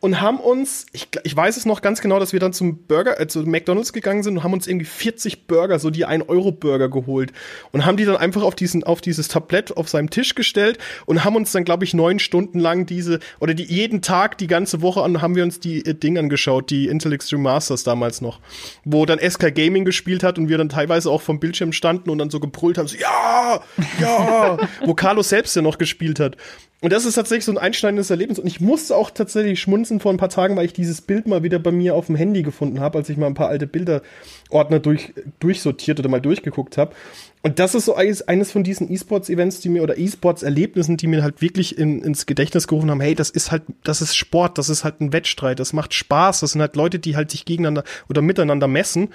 und 0.00 0.20
haben 0.20 0.40
uns, 0.40 0.86
ich, 0.92 1.08
ich 1.24 1.36
weiß 1.36 1.58
es 1.58 1.66
noch 1.66 1.82
ganz 1.82 2.00
genau, 2.00 2.18
dass 2.18 2.32
wir 2.32 2.40
dann 2.40 2.54
zum 2.54 2.84
Burger, 2.86 3.20
äh, 3.20 3.26
zu 3.26 3.40
McDonalds 3.40 3.92
gegangen 3.92 4.22
sind 4.22 4.38
und 4.38 4.44
haben 4.44 4.54
uns 4.54 4.66
irgendwie 4.66 4.86
40 4.86 5.46
Burger, 5.46 5.78
so 5.78 5.90
die 5.90 6.06
1-Euro-Burger 6.06 6.88
geholt 6.88 7.32
und 7.70 7.84
haben 7.84 7.98
die 7.98 8.06
dann 8.06 8.16
einfach 8.16 8.42
auf 8.42 8.54
diesen, 8.54 8.82
auf 8.82 9.02
dieses 9.02 9.28
Tablett 9.28 9.76
auf 9.76 9.88
seinem 9.88 10.08
Tisch 10.08 10.34
gestellt 10.34 10.78
und 11.04 11.22
haben 11.22 11.36
uns 11.36 11.52
dann, 11.52 11.64
glaube 11.64 11.84
ich, 11.84 11.92
neun 11.92 12.18
Stunden 12.18 12.58
lang 12.58 12.86
diese, 12.86 13.20
oder 13.40 13.52
die, 13.52 13.64
jeden 13.64 14.00
Tag, 14.00 14.38
die 14.38 14.46
ganze 14.46 14.80
Woche 14.80 15.02
an, 15.02 15.20
haben 15.20 15.36
wir 15.36 15.44
uns 15.44 15.60
die 15.60 15.84
äh, 15.84 15.94
Dinge 15.94 16.20
angeschaut, 16.20 16.70
die 16.70 16.86
Intel 16.88 17.12
Extreme 17.12 17.42
Masters 17.42 17.84
damals 17.84 18.22
noch, 18.22 18.40
wo 18.84 19.04
dann 19.04 19.18
SK 19.18 19.54
Gaming 19.54 19.84
gespielt 19.84 20.22
hat 20.22 20.38
und 20.38 20.48
wir 20.48 20.56
dann 20.56 20.70
teilweise 20.70 21.10
auch 21.10 21.20
vom 21.20 21.40
Bildschirm 21.40 21.72
standen 21.72 22.08
und 22.08 22.16
dann 22.16 22.30
so 22.30 22.40
gebrüllt 22.40 22.78
haben, 22.78 22.88
so, 22.88 22.96
ja, 22.96 23.60
ja, 24.00 24.58
wo 24.86 24.94
Carlos 24.94 25.28
selbst 25.28 25.54
ja 25.56 25.62
noch 25.62 25.76
gespielt 25.76 26.20
hat. 26.20 26.38
Und 26.82 26.92
das 26.94 27.04
ist 27.04 27.14
tatsächlich 27.14 27.44
so 27.44 27.52
ein 27.52 27.58
einschneidendes 27.58 28.08
Erlebnis. 28.08 28.38
Und 28.38 28.46
ich 28.46 28.60
musste 28.60 28.96
auch 28.96 29.10
tatsächlich 29.10 29.60
schmunzen 29.60 30.00
vor 30.00 30.12
ein 30.12 30.16
paar 30.16 30.30
Tagen, 30.30 30.56
weil 30.56 30.64
ich 30.64 30.72
dieses 30.72 31.02
Bild 31.02 31.26
mal 31.26 31.42
wieder 31.42 31.58
bei 31.58 31.72
mir 31.72 31.94
auf 31.94 32.06
dem 32.06 32.16
Handy 32.16 32.42
gefunden 32.42 32.80
habe, 32.80 32.98
als 32.98 33.10
ich 33.10 33.18
mal 33.18 33.26
ein 33.26 33.34
paar 33.34 33.48
alte 33.48 33.66
Bilderordner 33.66 34.78
durch, 34.78 35.12
durchsortiert 35.40 35.98
oder 35.98 36.08
mal 36.08 36.22
durchgeguckt 36.22 36.78
habe. 36.78 36.94
Und 37.42 37.58
das 37.58 37.74
ist 37.74 37.84
so 37.84 37.94
eines, 37.94 38.26
eines 38.28 38.50
von 38.50 38.64
diesen 38.64 38.90
E-Sports-Events, 38.90 39.60
die 39.60 39.68
mir 39.68 39.82
oder 39.82 39.98
E-Sports-Erlebnissen, 39.98 40.96
die 40.96 41.06
mir 41.06 41.22
halt 41.22 41.42
wirklich 41.42 41.76
in, 41.76 42.02
ins 42.02 42.24
Gedächtnis 42.24 42.66
gerufen 42.66 42.90
haben, 42.90 43.00
hey, 43.00 43.14
das 43.14 43.28
ist 43.28 43.50
halt, 43.50 43.62
das 43.84 44.00
ist 44.00 44.16
Sport, 44.16 44.56
das 44.56 44.70
ist 44.70 44.82
halt 44.82 45.00
ein 45.02 45.12
Wettstreit, 45.12 45.60
das 45.60 45.74
macht 45.74 45.92
Spaß, 45.92 46.40
das 46.40 46.52
sind 46.52 46.62
halt 46.62 46.76
Leute, 46.76 46.98
die 46.98 47.14
halt 47.14 47.30
sich 47.30 47.44
gegeneinander 47.44 47.84
oder 48.08 48.22
miteinander 48.22 48.68
messen. 48.68 49.08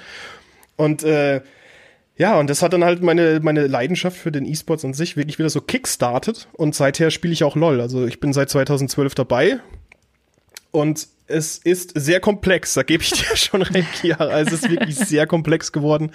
Und 0.76 1.04
äh, 1.04 1.42
ja, 2.18 2.40
und 2.40 2.50
das 2.50 2.62
hat 2.62 2.72
dann 2.74 2.84
halt 2.84 3.04
meine, 3.04 3.40
meine 3.42 3.68
Leidenschaft 3.68 4.18
für 4.18 4.32
den 4.32 4.46
E-Sports 4.46 4.86
an 4.86 4.94
sich 4.94 5.18
wirklich 5.18 5.38
wieder 5.38 5.50
so 5.50 5.60
kickstartet. 5.60 6.48
Und 6.54 6.74
seither 6.74 7.12
spiele 7.12 7.34
ich 7.34 7.44
auch 7.44 7.56
LOL. 7.56 7.82
Also 7.82 8.06
ich 8.06 8.20
bin 8.20 8.32
seit 8.32 8.50
2012 8.50 9.16
dabei. 9.16 9.60
Und 10.72 11.08
es 11.28 11.58
ist 11.58 11.92
sehr 11.96 12.20
komplex, 12.20 12.74
da 12.76 12.84
gebe 12.84 13.04
ich 13.04 13.12
dir 13.12 13.36
schon 13.36 13.62
recht. 13.62 14.20
Also 14.20 14.56
es 14.56 14.64
ist 14.64 14.70
wirklich 14.70 14.96
sehr 14.96 15.28
komplex 15.28 15.72
geworden. 15.72 16.12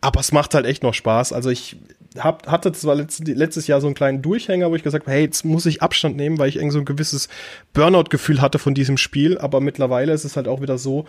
Aber 0.00 0.20
es 0.20 0.32
macht 0.32 0.54
halt 0.54 0.66
echt 0.66 0.82
noch 0.82 0.94
Spaß. 0.94 1.32
Also 1.32 1.50
ich 1.50 1.76
hab, 2.18 2.46
hatte 2.46 2.72
zwar 2.72 2.94
letztes, 2.94 3.26
letztes 3.26 3.66
Jahr 3.66 3.80
so 3.80 3.86
einen 3.86 3.94
kleinen 3.94 4.22
Durchhänger, 4.22 4.70
wo 4.70 4.76
ich 4.76 4.82
gesagt 4.82 5.06
habe, 5.06 5.16
hey, 5.16 5.24
jetzt 5.24 5.44
muss 5.44 5.66
ich 5.66 5.82
Abstand 5.82 6.16
nehmen, 6.16 6.38
weil 6.38 6.48
ich 6.48 6.56
irgendwie 6.56 6.74
so 6.74 6.78
ein 6.78 6.84
gewisses 6.84 7.28
Burnout-Gefühl 7.72 8.40
hatte 8.40 8.58
von 8.58 8.74
diesem 8.74 8.96
Spiel. 8.96 9.38
Aber 9.38 9.60
mittlerweile 9.60 10.12
ist 10.12 10.24
es 10.24 10.36
halt 10.36 10.48
auch 10.48 10.60
wieder 10.60 10.78
so, 10.78 11.06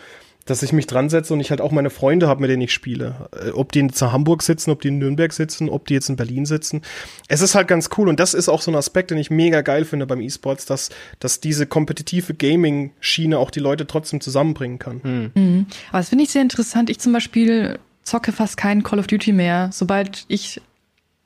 dass 0.47 0.63
ich 0.63 0.73
mich 0.73 0.87
dran 0.87 1.09
setze 1.09 1.33
und 1.33 1.39
ich 1.39 1.49
halt 1.49 1.61
auch 1.61 1.71
meine 1.71 1.89
Freunde 1.89 2.27
habe, 2.27 2.41
mit 2.41 2.49
denen 2.49 2.61
ich 2.61 2.73
spiele. 2.73 3.29
Äh, 3.33 3.51
Ob 3.51 3.71
die 3.71 3.79
jetzt 3.79 4.01
in 4.01 4.11
Hamburg 4.11 4.41
sitzen, 4.41 4.71
ob 4.71 4.81
die 4.81 4.87
in 4.87 4.97
Nürnberg 4.97 5.31
sitzen, 5.33 5.69
ob 5.69 5.87
die 5.87 5.93
jetzt 5.93 6.09
in 6.09 6.15
Berlin 6.15 6.45
sitzen. 6.45 6.81
Es 7.27 7.41
ist 7.41 7.55
halt 7.55 7.67
ganz 7.67 7.89
cool 7.97 8.07
und 8.07 8.19
das 8.19 8.33
ist 8.33 8.49
auch 8.49 8.61
so 8.61 8.71
ein 8.71 8.75
Aspekt, 8.75 9.11
den 9.11 9.17
ich 9.17 9.29
mega 9.29 9.61
geil 9.61 9.85
finde 9.85 10.07
beim 10.07 10.21
E-Sports, 10.21 10.65
dass, 10.65 10.89
dass 11.19 11.39
diese 11.39 11.67
kompetitive 11.67 12.33
Gaming-Schiene 12.33 13.37
auch 13.37 13.51
die 13.51 13.59
Leute 13.59 13.87
trotzdem 13.87 14.21
zusammenbringen 14.21 14.79
kann. 14.79 15.01
Mhm. 15.03 15.65
Aber 15.89 15.99
das 15.99 16.09
finde 16.09 16.23
ich 16.23 16.31
sehr 16.31 16.41
interessant. 16.41 16.89
Ich 16.89 16.99
zum 16.99 17.13
Beispiel 17.13 17.79
zocke 18.03 18.31
fast 18.31 18.55
keinen 18.55 18.83
Call 18.83 18.99
of 18.99 19.07
Duty 19.07 19.33
mehr. 19.33 19.69
Sobald 19.73 20.25
ich 20.29 20.61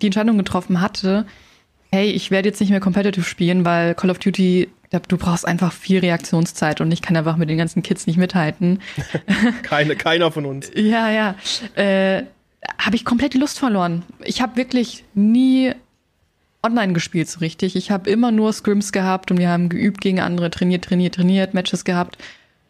die 0.01 0.07
Entscheidung 0.07 0.37
getroffen 0.37 0.81
hatte, 0.81 1.25
hey, 1.91 2.09
ich 2.09 2.31
werde 2.31 2.49
jetzt 2.49 2.59
nicht 2.59 2.69
mehr 2.69 2.79
competitive 2.79 3.25
spielen, 3.25 3.65
weil 3.65 3.95
Call 3.95 4.09
of 4.09 4.19
Duty, 4.19 4.69
du 5.07 5.17
brauchst 5.17 5.47
einfach 5.47 5.73
viel 5.73 5.99
Reaktionszeit 5.99 6.81
und 6.81 6.91
ich 6.91 7.01
kann 7.01 7.17
einfach 7.17 7.37
mit 7.37 7.49
den 7.49 7.57
ganzen 7.57 7.83
Kids 7.83 8.07
nicht 8.07 8.17
mithalten. 8.17 8.79
Keine, 9.63 9.95
keiner 9.95 10.31
von 10.31 10.45
uns. 10.45 10.71
Ja, 10.75 11.09
ja. 11.09 11.35
Äh, 11.75 12.23
habe 12.77 12.95
ich 12.95 13.05
komplett 13.05 13.33
die 13.33 13.39
Lust 13.39 13.59
verloren. 13.59 14.03
Ich 14.23 14.41
habe 14.41 14.55
wirklich 14.55 15.03
nie 15.13 15.73
online 16.63 16.93
gespielt 16.93 17.29
so 17.29 17.39
richtig. 17.39 17.75
Ich 17.75 17.91
habe 17.91 18.09
immer 18.09 18.31
nur 18.31 18.53
Scrims 18.53 18.91
gehabt 18.91 19.31
und 19.31 19.37
wir 19.37 19.49
haben 19.49 19.69
geübt 19.69 20.01
gegen 20.01 20.19
andere, 20.19 20.51
trainiert, 20.51 20.85
trainiert, 20.85 21.15
trainiert, 21.15 21.53
Matches 21.53 21.85
gehabt. 21.85 22.17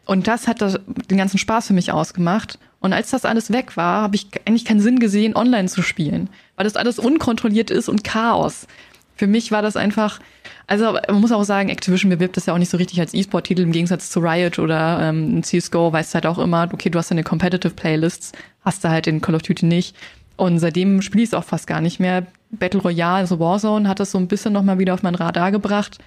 Und 0.05 0.27
das 0.27 0.47
hat 0.47 0.61
das, 0.61 0.79
den 1.09 1.17
ganzen 1.17 1.37
Spaß 1.37 1.67
für 1.67 1.73
mich 1.73 1.91
ausgemacht. 1.91 2.57
Und 2.81 2.93
als 2.93 3.11
das 3.11 3.25
alles 3.25 3.51
weg 3.53 3.77
war, 3.77 4.01
habe 4.01 4.15
ich 4.15 4.27
eigentlich 4.45 4.65
keinen 4.65 4.81
Sinn 4.81 4.99
gesehen, 4.99 5.35
online 5.35 5.67
zu 5.67 5.83
spielen, 5.83 6.29
weil 6.55 6.65
das 6.65 6.75
alles 6.75 6.99
unkontrolliert 6.99 7.69
ist 7.71 7.87
und 7.87 8.03
Chaos. 8.03 8.67
Für 9.15 9.27
mich 9.27 9.51
war 9.51 9.61
das 9.61 9.77
einfach, 9.77 10.19
also 10.65 10.97
man 11.07 11.21
muss 11.21 11.31
auch 11.31 11.43
sagen, 11.43 11.69
Activision 11.69 12.09
bewirbt 12.09 12.37
das 12.37 12.47
ja 12.47 12.55
auch 12.55 12.57
nicht 12.57 12.71
so 12.71 12.77
richtig 12.77 12.99
als 12.99 13.13
E-Sport-Titel 13.13 13.61
im 13.61 13.71
Gegensatz 13.71 14.09
zu 14.09 14.19
Riot 14.19 14.57
oder 14.57 14.99
ähm, 14.99 15.43
CSGO, 15.43 15.93
weißt 15.93 16.15
halt 16.15 16.25
auch 16.25 16.39
immer, 16.39 16.67
okay, 16.73 16.89
du 16.89 16.97
hast 16.97 17.11
deine 17.11 17.23
Competitive 17.23 17.75
Playlists, 17.75 18.31
hast 18.65 18.83
du 18.83 18.89
halt 18.89 19.05
in 19.05 19.21
Call 19.21 19.35
of 19.35 19.43
Duty 19.43 19.67
nicht. 19.67 19.95
Und 20.35 20.57
seitdem 20.57 21.03
spiele 21.03 21.23
ich 21.23 21.29
es 21.29 21.33
auch 21.35 21.43
fast 21.43 21.67
gar 21.67 21.81
nicht 21.81 21.99
mehr. 21.99 22.25
Battle 22.49 22.81
Royale, 22.81 23.19
also 23.19 23.39
Warzone, 23.39 23.87
hat 23.87 23.99
das 23.99 24.09
so 24.09 24.17
ein 24.17 24.27
bisschen 24.27 24.53
nochmal 24.53 24.79
wieder 24.79 24.95
auf 24.95 25.03
mein 25.03 25.13
Radar 25.13 25.51
gebracht. 25.51 25.99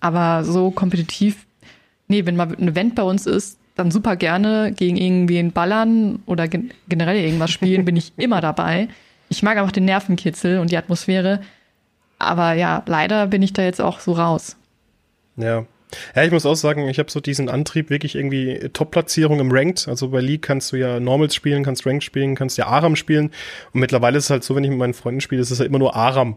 Aber 0.00 0.44
so 0.44 0.70
kompetitiv, 0.70 1.46
nee, 2.06 2.26
wenn 2.26 2.36
mal 2.36 2.54
ein 2.54 2.68
Event 2.68 2.96
bei 2.96 3.02
uns 3.02 3.24
ist, 3.24 3.58
dann 3.78 3.90
super 3.90 4.16
gerne 4.16 4.72
gegen 4.72 4.96
irgendwen 4.96 5.52
ballern 5.52 6.20
oder 6.26 6.48
gen 6.48 6.72
generell 6.88 7.16
irgendwas 7.16 7.50
spielen, 7.50 7.84
bin 7.84 7.96
ich 7.96 8.12
immer 8.16 8.40
dabei. 8.40 8.88
Ich 9.28 9.42
mag 9.42 9.56
einfach 9.58 9.72
den 9.72 9.84
Nervenkitzel 9.84 10.58
und 10.58 10.70
die 10.72 10.76
Atmosphäre. 10.76 11.40
Aber 12.18 12.54
ja, 12.54 12.82
leider 12.86 13.28
bin 13.28 13.42
ich 13.42 13.52
da 13.52 13.62
jetzt 13.62 13.80
auch 13.80 14.00
so 14.00 14.12
raus. 14.12 14.56
Ja. 15.36 15.64
Ja, 16.14 16.24
ich 16.24 16.30
muss 16.30 16.44
auch 16.44 16.54
sagen, 16.54 16.86
ich 16.88 16.98
habe 16.98 17.10
so 17.10 17.20
diesen 17.20 17.48
Antrieb, 17.48 17.88
wirklich 17.88 18.14
irgendwie 18.14 18.68
Top-Platzierung 18.72 19.40
im 19.40 19.50
Ranked. 19.50 19.88
Also 19.88 20.08
bei 20.08 20.20
League 20.20 20.42
kannst 20.42 20.72
du 20.72 20.76
ja 20.76 21.00
Normals 21.00 21.34
spielen, 21.34 21.64
kannst 21.64 21.86
Ranked 21.86 22.04
spielen, 22.04 22.34
kannst 22.34 22.58
ja 22.58 22.66
Aram 22.66 22.96
spielen. 22.96 23.30
Und 23.72 23.80
mittlerweile 23.80 24.18
ist 24.18 24.24
es 24.24 24.30
halt 24.30 24.44
so, 24.44 24.54
wenn 24.54 24.64
ich 24.64 24.70
mit 24.70 24.78
meinen 24.78 24.94
Freunden 24.94 25.20
spiele, 25.20 25.40
ist 25.40 25.50
es 25.50 25.60
halt 25.60 25.68
immer 25.68 25.78
nur 25.78 25.96
Aram. 25.96 26.36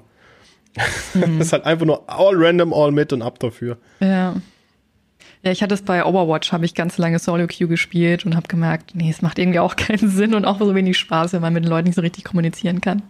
Mhm. 1.13 1.37
das 1.39 1.47
ist 1.47 1.53
halt 1.53 1.65
einfach 1.65 1.85
nur 1.85 2.09
all 2.09 2.35
random, 2.35 2.73
all 2.73 2.91
mit 2.91 3.11
und 3.11 3.21
ab 3.21 3.39
dafür. 3.39 3.77
Ja. 3.99 4.35
Ja, 5.43 5.51
ich 5.51 5.63
hatte 5.63 5.73
es 5.73 5.81
bei 5.81 6.05
Overwatch, 6.05 6.51
habe 6.51 6.65
ich 6.65 6.75
ganz 6.75 6.97
lange 6.97 7.17
Solo 7.17 7.47
Queue 7.47 7.67
gespielt 7.67 8.25
und 8.25 8.35
habe 8.35 8.47
gemerkt, 8.47 8.93
nee, 8.93 9.09
es 9.09 9.21
macht 9.21 9.39
irgendwie 9.39 9.59
auch 9.59 9.75
keinen 9.77 10.09
Sinn 10.09 10.35
und 10.35 10.45
auch 10.45 10.59
so 10.59 10.75
wenig 10.75 10.97
Spaß, 10.97 11.33
wenn 11.33 11.41
man 11.41 11.53
mit 11.53 11.63
den 11.63 11.69
Leuten 11.69 11.87
nicht 11.87 11.95
so 11.95 12.01
richtig 12.01 12.23
kommunizieren 12.23 12.81
kann. 12.81 13.01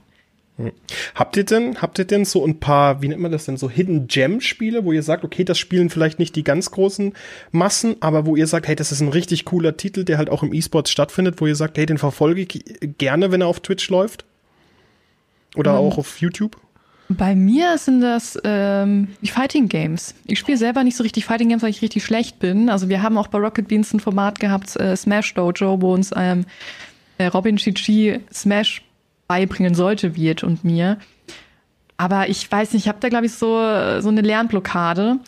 Hm. 0.58 0.72
Habt 1.16 1.36
ihr 1.38 1.44
denn, 1.44 1.82
habt 1.82 2.00
ihr 2.00 2.06
denn 2.06 2.24
so 2.24 2.46
ein 2.46 2.60
paar, 2.60 3.02
wie 3.02 3.10
nennt 3.10 3.22
man 3.22 3.32
das 3.32 3.46
denn, 3.46 3.58
so 3.58 3.70
Hidden 3.70 4.08
Gem 4.08 4.40
Spiele, 4.40 4.86
wo 4.86 4.92
ihr 4.92 5.04
sagt, 5.04 5.24
okay, 5.24 5.44
das 5.44 5.58
spielen 5.58 5.90
vielleicht 5.90 6.20
nicht 6.20 6.36
die 6.36 6.44
ganz 6.44 6.72
großen 6.72 7.14
Massen, 7.52 7.98
aber 8.00 8.26
wo 8.26 8.36
ihr 8.36 8.48
sagt, 8.48 8.68
hey, 8.68 8.76
das 8.76 8.92
ist 8.92 9.02
ein 9.02 9.10
richtig 9.10 9.46
cooler 9.46 9.76
Titel, 9.76 10.04
der 10.04 10.18
halt 10.18 10.30
auch 10.30 10.44
im 10.44 10.54
E-Sports 10.54 10.92
stattfindet, 10.92 11.42
wo 11.42 11.48
ihr 11.48 11.56
sagt, 11.56 11.78
hey, 11.78 11.86
den 11.86 11.98
verfolge 11.98 12.42
ich 12.42 12.64
gerne, 12.98 13.32
wenn 13.32 13.42
er 13.42 13.48
auf 13.48 13.60
Twitch 13.60 13.90
läuft? 13.90 14.26
Oder 15.56 15.74
mhm. 15.74 15.78
auch 15.80 15.98
auf 15.98 16.22
YouTube? 16.22 16.58
Bei 17.18 17.36
mir 17.36 17.78
sind 17.78 18.02
das 18.02 18.40
ähm, 18.44 19.10
die 19.22 19.28
Fighting 19.28 19.68
Games. 19.68 20.16
Ich 20.26 20.40
spiele 20.40 20.58
selber 20.58 20.84
nicht 20.84 20.96
so 20.96 21.04
richtig 21.04 21.26
Fighting 21.26 21.50
Games, 21.50 21.64
weil 21.64 21.70
ich 21.70 21.82
richtig 21.82 22.04
schlecht 22.04 22.40
bin. 22.40 22.70
Also 22.70 22.90
wir 22.90 23.02
haben 23.02 23.18
auch 23.18 23.28
bei 23.28 23.40
Rocket 23.40 23.68
Beans 23.68 23.94
ein 23.94 24.00
Format 24.00 24.40
gehabt, 24.40 24.76
äh, 24.80 24.96
Smash 24.96 25.34
Dojo, 25.34 25.82
wo 25.82 25.94
uns 25.94 26.12
ähm, 26.16 26.46
äh, 27.18 27.26
Robin 27.28 27.58
Chichi 27.58 28.20
Smash 28.32 28.84
beibringen 29.28 29.76
sollte, 29.76 30.16
wird 30.16 30.44
und 30.44 30.64
mir. 30.64 30.98
Aber 31.98 32.30
ich 32.30 32.52
weiß 32.52 32.74
nicht, 32.74 32.86
ich 32.86 32.90
habe 32.90 33.00
da, 33.00 33.10
glaube 33.10 33.28
ich, 33.28 33.34
so, 33.34 33.48
so 34.02 34.10
eine 34.10 34.22
Lernblockade. 34.22 35.20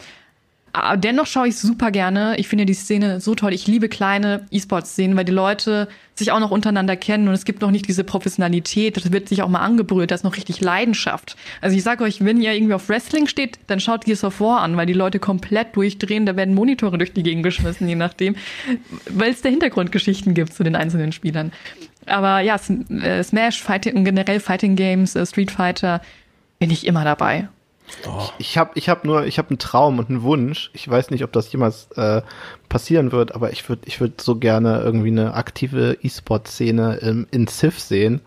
Aber 0.76 0.98
dennoch 0.98 1.28
schaue 1.28 1.48
ich 1.48 1.58
super 1.58 1.92
gerne. 1.92 2.36
Ich 2.38 2.48
finde 2.48 2.66
die 2.66 2.74
Szene 2.74 3.22
so 3.22 3.36
toll. 3.36 3.54
Ich 3.54 3.68
liebe 3.68 3.90
kleine 3.90 4.48
E-Sports-Szenen, 4.50 5.16
weil 5.16 5.24
die 5.24 5.32
Leute 5.32 5.88
sich 6.16 6.32
auch 6.32 6.40
noch 6.40 6.50
untereinander 6.50 6.96
kennen 6.96 7.28
und 7.28 7.36
es 7.36 7.46
gibt 7.46 7.62
noch 7.62 7.70
nicht 7.70 7.88
diese 7.88 8.04
Professionalität. 8.04 8.98
Das 8.98 9.12
wird 9.12 9.30
sich 9.30 9.44
auch 9.44 9.50
mal 9.50 9.60
angebrüllt. 9.60 10.10
Da 10.10 10.16
ist 10.16 10.24
noch 10.24 10.36
richtig 10.36 10.62
Leidenschaft. 10.62 11.38
Also 11.62 11.78
ich 11.78 11.84
sage 11.84 12.04
euch, 12.04 12.26
wenn 12.26 12.42
ihr 12.42 12.54
irgendwie 12.54 12.74
auf 12.74 12.90
Wrestling 12.90 13.28
steht, 13.28 13.60
dann 13.68 13.80
schaut 13.80 14.06
Gears 14.06 14.24
of 14.24 14.40
War 14.40 14.62
an, 14.62 14.76
weil 14.76 14.88
die 14.88 14.94
Leute 14.94 15.20
komplett 15.20 15.76
durchdrehen. 15.76 16.26
Da 16.26 16.36
werden 16.36 16.56
Monitore 16.56 16.98
durch 16.98 17.14
die 17.14 17.22
Gegend 17.22 17.44
geschmissen, 17.44 17.88
je 17.88 17.96
nachdem, 17.96 18.36
weil 19.10 19.32
es 19.32 19.44
da 19.44 19.50
Hintergrundgeschichten 19.50 20.34
gibt 20.34 20.54
zu 20.54 20.64
den 20.64 20.76
einzelnen 20.76 21.12
Spielern. 21.12 21.52
Aber 22.08 22.40
ja, 22.40 22.60
äh, 22.90 23.24
Smash, 23.24 23.62
Fighting, 23.62 24.06
generell 24.06 24.40
Fighting 24.40 24.76
Games, 24.76 25.16
äh, 25.16 25.24
Street 25.28 25.52
Fighter, 25.52 26.02
bin 26.58 26.72
ich 26.72 26.88
immer 26.88 27.04
dabei. 27.04 27.48
Oh. 28.08 28.30
Ich 28.38 28.58
habe 28.58 28.72
ich 28.76 28.90
hab 28.90 29.06
nur, 29.06 29.26
ich 29.26 29.38
habe 29.38 29.50
einen 29.50 29.60
Traum 29.60 30.00
und 30.00 30.10
einen 30.10 30.24
Wunsch. 30.24 30.72
Ich 30.74 30.88
weiß 30.90 31.12
nicht, 31.12 31.24
ob 31.24 31.32
das 31.32 31.52
jemals 31.52 31.90
äh, 31.96 32.22
passieren 32.70 33.12
wird, 33.12 33.36
aber 33.36 33.52
ich 33.52 33.68
würde 33.70 33.84
ich 33.86 34.00
würd 34.02 34.20
so 34.20 34.36
gerne 34.36 34.82
irgendwie 34.82 35.10
eine 35.10 35.34
aktive 35.36 35.98
E-Sport-Szene 36.02 37.28
in, 37.32 37.48
Civ 37.48 37.80
sehen. 37.80 38.22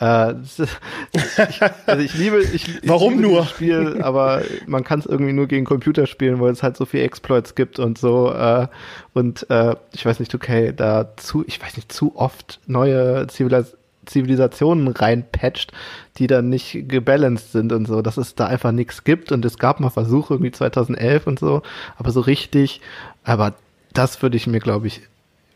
Äh, 0.00 0.34
ich, 0.42 1.62
also 1.86 2.02
ich 2.02 2.14
liebe, 2.14 2.42
ich, 2.42 2.54
ich 2.54 2.80
Warum 2.88 3.14
liebe 3.14 3.28
nur? 3.28 3.46
Spiel, 3.46 4.02
aber 4.02 4.42
man 4.66 4.84
kann 4.84 4.98
es 4.98 5.06
irgendwie 5.06 5.32
nur 5.32 5.46
gegen 5.46 5.64
Computer 5.64 6.06
spielen, 6.06 6.40
weil 6.40 6.52
es 6.52 6.62
halt 6.62 6.76
so 6.76 6.84
viel 6.84 7.00
Exploits 7.00 7.54
gibt 7.54 7.78
und 7.78 7.98
so. 7.98 8.32
Äh, 8.32 8.68
und 9.14 9.48
äh, 9.50 9.76
ich 9.92 10.04
weiß 10.04 10.20
nicht, 10.20 10.34
okay, 10.34 10.72
da 10.76 11.16
zu, 11.16 11.44
ich 11.46 11.62
weiß 11.62 11.76
nicht, 11.76 11.92
zu 11.92 12.16
oft 12.16 12.60
neue 12.66 13.26
Zivilisationen 13.28 13.85
Zivilisationen 14.06 14.88
reinpatcht, 14.88 15.72
die 16.18 16.26
dann 16.26 16.48
nicht 16.48 16.88
gebalanced 16.88 17.52
sind 17.52 17.72
und 17.72 17.86
so, 17.86 18.02
dass 18.02 18.16
es 18.16 18.34
da 18.34 18.46
einfach 18.46 18.72
nichts 18.72 19.04
gibt 19.04 19.32
und 19.32 19.44
es 19.44 19.58
gab 19.58 19.80
mal 19.80 19.90
Versuche 19.90 20.34
irgendwie 20.34 20.52
2011 20.52 21.26
und 21.26 21.38
so, 21.38 21.62
aber 21.96 22.10
so 22.12 22.20
richtig, 22.20 22.80
aber 23.24 23.54
das 23.92 24.22
würde 24.22 24.36
ich 24.36 24.46
mir, 24.46 24.60
glaube 24.60 24.86
ich, 24.86 25.02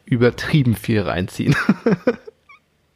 übertrieben 0.04 0.76
viel 0.76 1.00
reinziehen. 1.00 1.54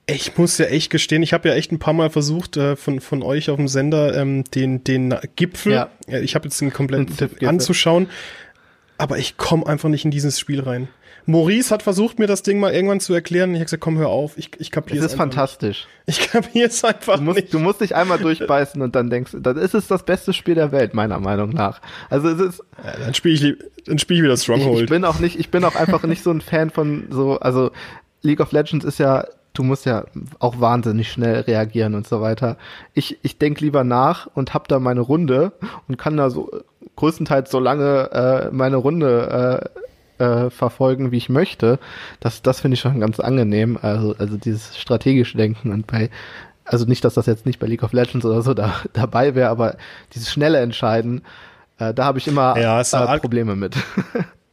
Ich 0.07 0.37
muss 0.37 0.59
ja 0.59 0.67
echt 0.67 0.91
gestehen, 0.91 1.23
ich 1.23 1.33
habe 1.33 1.49
ja 1.49 1.55
echt 1.55 1.73
ein 1.73 1.79
paar 1.79 1.95
Mal 1.95 2.11
versucht, 2.11 2.59
äh, 2.59 2.77
von, 2.77 3.01
von 3.01 3.23
euch 3.23 3.49
auf 3.49 3.57
dem 3.57 3.69
Sender 3.69 4.15
ähm, 4.15 4.45
den, 4.45 4.85
den 4.85 5.15
Gipfel, 5.35 5.73
ja. 5.73 5.89
ich 6.07 6.35
habe 6.35 6.45
jetzt 6.45 6.61
den 6.61 6.75
kompletten 6.75 7.31
anzuschauen, 7.47 8.11
aber 9.05 9.19
ich 9.19 9.37
komme 9.37 9.67
einfach 9.67 9.91
nicht 9.91 10.07
in 10.07 10.11
dieses 10.11 10.41
Spiel 10.41 10.63
rein. 10.63 10.89
Maurice 11.27 11.71
hat 11.71 11.83
versucht, 11.83 12.19
mir 12.19 12.27
das 12.27 12.43
Ding 12.43 12.59
mal 12.59 12.73
irgendwann 12.73 13.01
zu 13.01 13.13
erklären. 13.13 13.51
Ich 13.51 13.57
habe 13.57 13.65
gesagt, 13.67 13.83
komm, 13.83 13.99
hör 13.99 14.09
auf, 14.09 14.39
ich, 14.39 14.53
ich 14.59 14.71
kapiere 14.71 15.01
es. 15.01 15.05
Es 15.05 15.13
ist 15.13 15.19
fantastisch. 15.19 15.87
Nicht. 16.07 16.21
Ich 16.21 16.31
kapiere 16.31 16.69
es 16.69 16.83
einfach 16.85 17.17
du 17.17 17.23
musst, 17.23 17.37
nicht. 17.37 17.53
Du 17.53 17.59
musst 17.59 17.83
dich 17.83 17.95
einmal 17.95 18.19
durchbeißen 18.19 18.81
und 18.81 18.97
dann 18.97 19.11
denkst, 19.11 19.33
dann 19.41 19.59
ist 19.59 19.75
es 19.75 19.89
das 19.89 20.07
beste 20.07 20.33
Spiel 20.33 20.55
der 20.55 20.73
Welt, 20.73 20.95
meiner 20.95 21.21
Meinung 21.21 21.51
nach. 21.51 21.83
Also 22.09 22.31
es 22.31 22.41
ist. 22.41 22.63
Ja, 22.83 22.93
dann 23.05 23.13
spiele 23.13 23.35
ich, 23.35 23.85
dann 23.85 23.99
spiele 23.99 24.21
ich 24.21 24.25
wieder 24.25 24.39
Stronghold. 24.39 24.77
Ich, 24.77 24.83
ich 24.85 24.89
bin 24.89 25.05
auch 25.05 25.19
nicht, 25.19 25.39
ich 25.39 25.51
bin 25.51 25.65
auch 25.65 25.75
einfach 25.75 26.05
nicht 26.05 26.23
so 26.23 26.31
ein 26.31 26.41
Fan 26.41 26.71
von 26.71 27.09
so, 27.11 27.39
also 27.41 27.73
League 28.23 28.41
of 28.41 28.53
Legends 28.53 28.87
ist 28.87 28.99
ja 28.99 29.27
du 29.55 29.63
musst 29.63 29.87
ja 29.87 30.05
auch 30.41 30.61
wahnsinnig 30.61 31.11
schnell 31.11 31.41
reagieren 31.41 31.95
und 31.95 32.07
so 32.07 32.21
weiter. 32.21 32.59
Ich, 32.93 33.19
ich 33.23 33.39
denk 33.39 33.61
lieber 33.61 33.85
nach 33.85 34.27
und 34.35 34.53
hab 34.53 34.69
da 34.69 34.79
meine 34.79 35.01
Runde 35.01 35.53
und 35.89 35.97
kann 35.97 36.17
da 36.17 36.29
so 36.29 36.51
größtenteils 36.97 37.51
so 37.51 37.61
lange 37.61 38.11
äh, 38.13 38.51
meine 38.53 38.77
Runde 38.77 39.71
äh, 40.19 40.25
äh, 40.25 40.51
verfolgen, 40.51 41.13
wie 41.13 41.17
ich 41.17 41.29
möchte. 41.29 41.79
Das, 42.21 42.43
das 42.43 42.61
finde 42.61 42.75
ich 42.75 42.81
schon 42.81 43.01
ganz 43.01 43.21
angenehm. 43.21 43.79
Also, 43.81 44.15
also 44.19 44.37
dieses 44.37 44.77
strategische 44.77 45.37
Denken 45.37 45.73
und 45.73 45.87
bei, 45.87 46.11
also 46.65 46.85
nicht, 46.85 47.05
dass 47.05 47.15
das 47.15 47.27
jetzt 47.27 47.47
nicht 47.47 47.59
bei 47.59 47.67
League 47.67 47.83
of 47.83 47.93
Legends 47.93 48.27
oder 48.27 48.43
so 48.43 48.55
da, 48.55 48.75
dabei 48.93 49.35
wäre, 49.35 49.51
aber 49.51 49.77
dieses 50.15 50.31
schnelle 50.31 50.59
Entscheiden, 50.59 51.23
äh, 51.79 51.95
da 51.95 52.05
habe 52.05 52.19
ich 52.19 52.27
immer 52.27 52.59
ja, 52.59 52.81
äh, 52.81 53.19
Probleme 53.21 53.55
mit. 53.55 53.77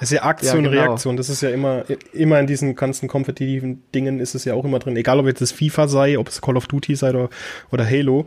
Das 0.00 0.10
ist 0.10 0.16
ja 0.16 0.22
Aktion, 0.22 0.64
ja, 0.64 0.70
genau. 0.70 0.82
Reaktion. 0.82 1.16
Das 1.16 1.28
ist 1.28 1.42
ja 1.42 1.50
immer, 1.50 1.84
immer 2.12 2.38
in 2.38 2.46
diesen 2.46 2.76
ganzen 2.76 3.08
kompetitiven 3.08 3.82
Dingen 3.94 4.20
ist 4.20 4.34
es 4.34 4.44
ja 4.44 4.54
auch 4.54 4.64
immer 4.64 4.78
drin. 4.78 4.96
Egal, 4.96 5.18
ob 5.18 5.26
jetzt 5.26 5.40
das 5.40 5.50
FIFA 5.50 5.88
sei, 5.88 6.18
ob 6.18 6.28
es 6.28 6.40
Call 6.40 6.56
of 6.56 6.66
Duty 6.68 6.94
sei 6.94 7.10
oder, 7.10 7.30
oder 7.72 7.84
Halo. 7.84 8.26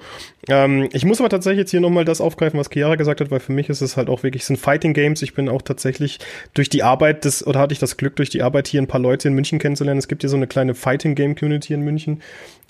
Ähm, 0.49 0.89
ich 0.91 1.05
muss 1.05 1.19
aber 1.19 1.29
tatsächlich 1.29 1.59
jetzt 1.59 1.71
hier 1.71 1.79
nochmal 1.79 2.03
das 2.03 2.19
aufgreifen, 2.19 2.59
was 2.59 2.69
Chiara 2.69 2.95
gesagt 2.95 3.21
hat, 3.21 3.31
weil 3.31 3.39
für 3.39 3.53
mich 3.53 3.69
ist 3.69 3.81
es 3.81 3.95
halt 3.95 4.09
auch 4.09 4.23
wirklich, 4.23 4.41
es 4.41 4.47
sind 4.47 4.59
Fighting 4.59 4.93
Games. 4.93 5.21
Ich 5.21 5.33
bin 5.33 5.47
auch 5.47 5.61
tatsächlich 5.61 6.19
durch 6.53 6.69
die 6.69 6.83
Arbeit 6.83 7.23
des, 7.23 7.45
oder 7.45 7.59
hatte 7.59 7.73
ich 7.73 7.79
das 7.79 7.95
Glück, 7.95 8.17
durch 8.17 8.29
die 8.29 8.41
Arbeit 8.41 8.67
hier 8.67 8.81
ein 8.81 8.87
paar 8.87 9.01
Leute 9.01 9.29
in 9.29 9.33
München 9.33 9.59
kennenzulernen. 9.59 9.99
Es 9.99 10.07
gibt 10.07 10.23
hier 10.23 10.29
so 10.29 10.37
eine 10.37 10.47
kleine 10.47 10.75
Fighting 10.75 11.15
Game 11.15 11.35
Community 11.35 11.73
in 11.73 11.81
München. 11.81 12.21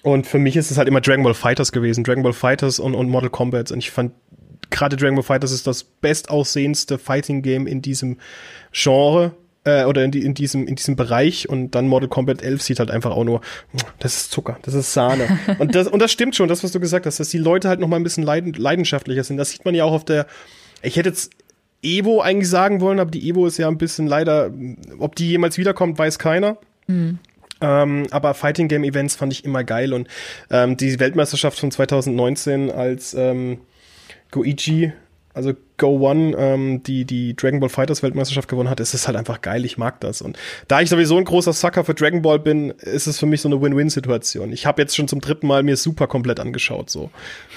Und 0.04 0.26
für 0.28 0.40
mich 0.40 0.56
ist 0.56 0.72
es 0.72 0.78
halt 0.78 0.88
immer 0.88 1.02
Dragon 1.02 1.24
Ball 1.24 1.34
Fighters 1.34 1.72
gewesen. 1.72 2.04
Dragon 2.04 2.24
Ball 2.24 2.34
Fighters 2.34 2.80
und, 2.80 2.96
und 2.96 3.10
Mortal 3.10 3.30
Kombat. 3.30 3.72
Und 3.72 3.80
ich 3.80 3.92
fand 3.92 4.14
gerade 4.72 4.96
Dragon 4.96 5.16
Ball 5.16 5.24
Fighters 5.24 5.52
ist 5.52 5.68
das 5.68 5.84
bestaussehendste 5.84 6.98
Fighting 6.98 7.42
Game 7.44 7.68
in 7.68 7.82
diesem 7.82 8.18
Genre 8.72 9.34
äh, 9.64 9.86
oder 9.86 10.04
in, 10.04 10.12
die, 10.12 10.24
in, 10.24 10.34
diesem, 10.34 10.66
in 10.66 10.76
diesem 10.76 10.96
Bereich 10.96 11.48
und 11.48 11.72
dann 11.72 11.88
Mortal 11.88 12.10
Kombat 12.10 12.42
11 12.42 12.62
sieht 12.62 12.80
halt 12.80 12.90
einfach 12.90 13.12
auch 13.12 13.24
nur, 13.24 13.42
das 14.00 14.16
ist 14.16 14.32
Zucker, 14.32 14.58
das 14.64 14.74
ist 14.74 14.94
Sahne. 14.94 15.40
und, 15.60 15.76
das, 15.76 15.88
und 15.88 16.00
das 16.00 16.12
stimmt 16.12 16.36
schon, 16.36 16.48
das, 16.48 16.64
was 16.64 16.72
du 16.72 16.80
gesagt 16.80 17.06
hast, 17.06 17.20
dass 17.20 17.30
die 17.30 17.38
Leute 17.38 17.70
halt 17.70 17.80
noch 17.80 17.88
mal 17.88 17.98
ein 17.98 18.04
bisschen 18.04 18.24
leiden, 18.24 18.54
leidenschaftlicher 18.54 19.24
sind. 19.24 19.38
Das 19.38 19.52
sieht 19.52 19.66
man 19.66 19.76
ja 19.76 19.84
auch 19.84 19.94
auf 19.94 20.06
der, 20.06 20.26
ich 20.82 20.96
hätte 20.96 21.10
jetzt 21.10 21.32
Evo 21.84 22.22
eigentlich 22.22 22.50
sagen 22.50 22.82
wollen, 22.82 23.00
aber 23.00 23.12
die 23.12 23.28
Evo 23.28 23.46
ist 23.46 23.58
ja 23.58 23.68
ein 23.68 23.78
bisschen 23.78 24.08
leider, 24.08 24.52
ob 25.00 25.16
die 25.16 25.30
jemals 25.30 25.58
wiederkommt, 25.58 25.98
weiß 25.98 26.20
keiner. 26.20 26.58
Mhm. 26.88 27.20
Ähm, 27.60 28.08
aber 28.10 28.34
Fighting 28.34 28.68
Game 28.68 28.84
Events 28.84 29.16
fand 29.16 29.32
ich 29.34 29.46
immer 29.46 29.64
geil 29.64 29.94
und 29.94 30.08
ähm, 30.50 30.78
die 30.78 31.00
Weltmeisterschaft 31.00 31.60
von 31.60 31.70
2019 31.70 32.72
als 32.72 33.14
ähm, 33.14 33.60
Goichi 34.32 34.94
also 35.34 35.54
Go 35.78 36.10
One, 36.10 36.36
ähm, 36.38 36.84
die 36.84 37.06
die 37.06 37.36
Dragon 37.36 37.60
Ball 37.60 37.70
Fighters 37.70 38.04
Weltmeisterschaft 38.04 38.48
gewonnen 38.48 38.70
hat, 38.70 38.80
ist 38.80 38.94
es 38.94 39.08
halt 39.08 39.18
einfach 39.18 39.42
geil. 39.42 39.66
Ich 39.66 39.78
mag 39.78 40.00
das. 40.02 40.22
Und 40.22 40.38
da 40.68 40.82
ich 40.82 40.90
sowieso 40.90 41.18
ein 41.18 41.24
großer 41.24 41.54
Sucker 41.54 41.86
für 41.86 41.94
Dragon 41.94 42.22
Ball 42.22 42.40
bin, 42.40 42.72
ist 42.72 43.08
es 43.08 43.18
für 43.18 43.26
mich 43.26 43.42
so 43.42 43.50
eine 43.50 43.62
Win-Win-Situation. 43.62 44.52
Ich 44.52 44.66
habe 44.66 44.82
jetzt 44.82 44.96
schon 44.96 45.08
zum 45.08 45.22
dritten 45.22 45.48
Mal 45.48 45.64
mir 45.64 45.78
super 45.78 46.08
komplett 46.08 46.40
angeschaut. 46.40 46.90
So, 46.90 47.10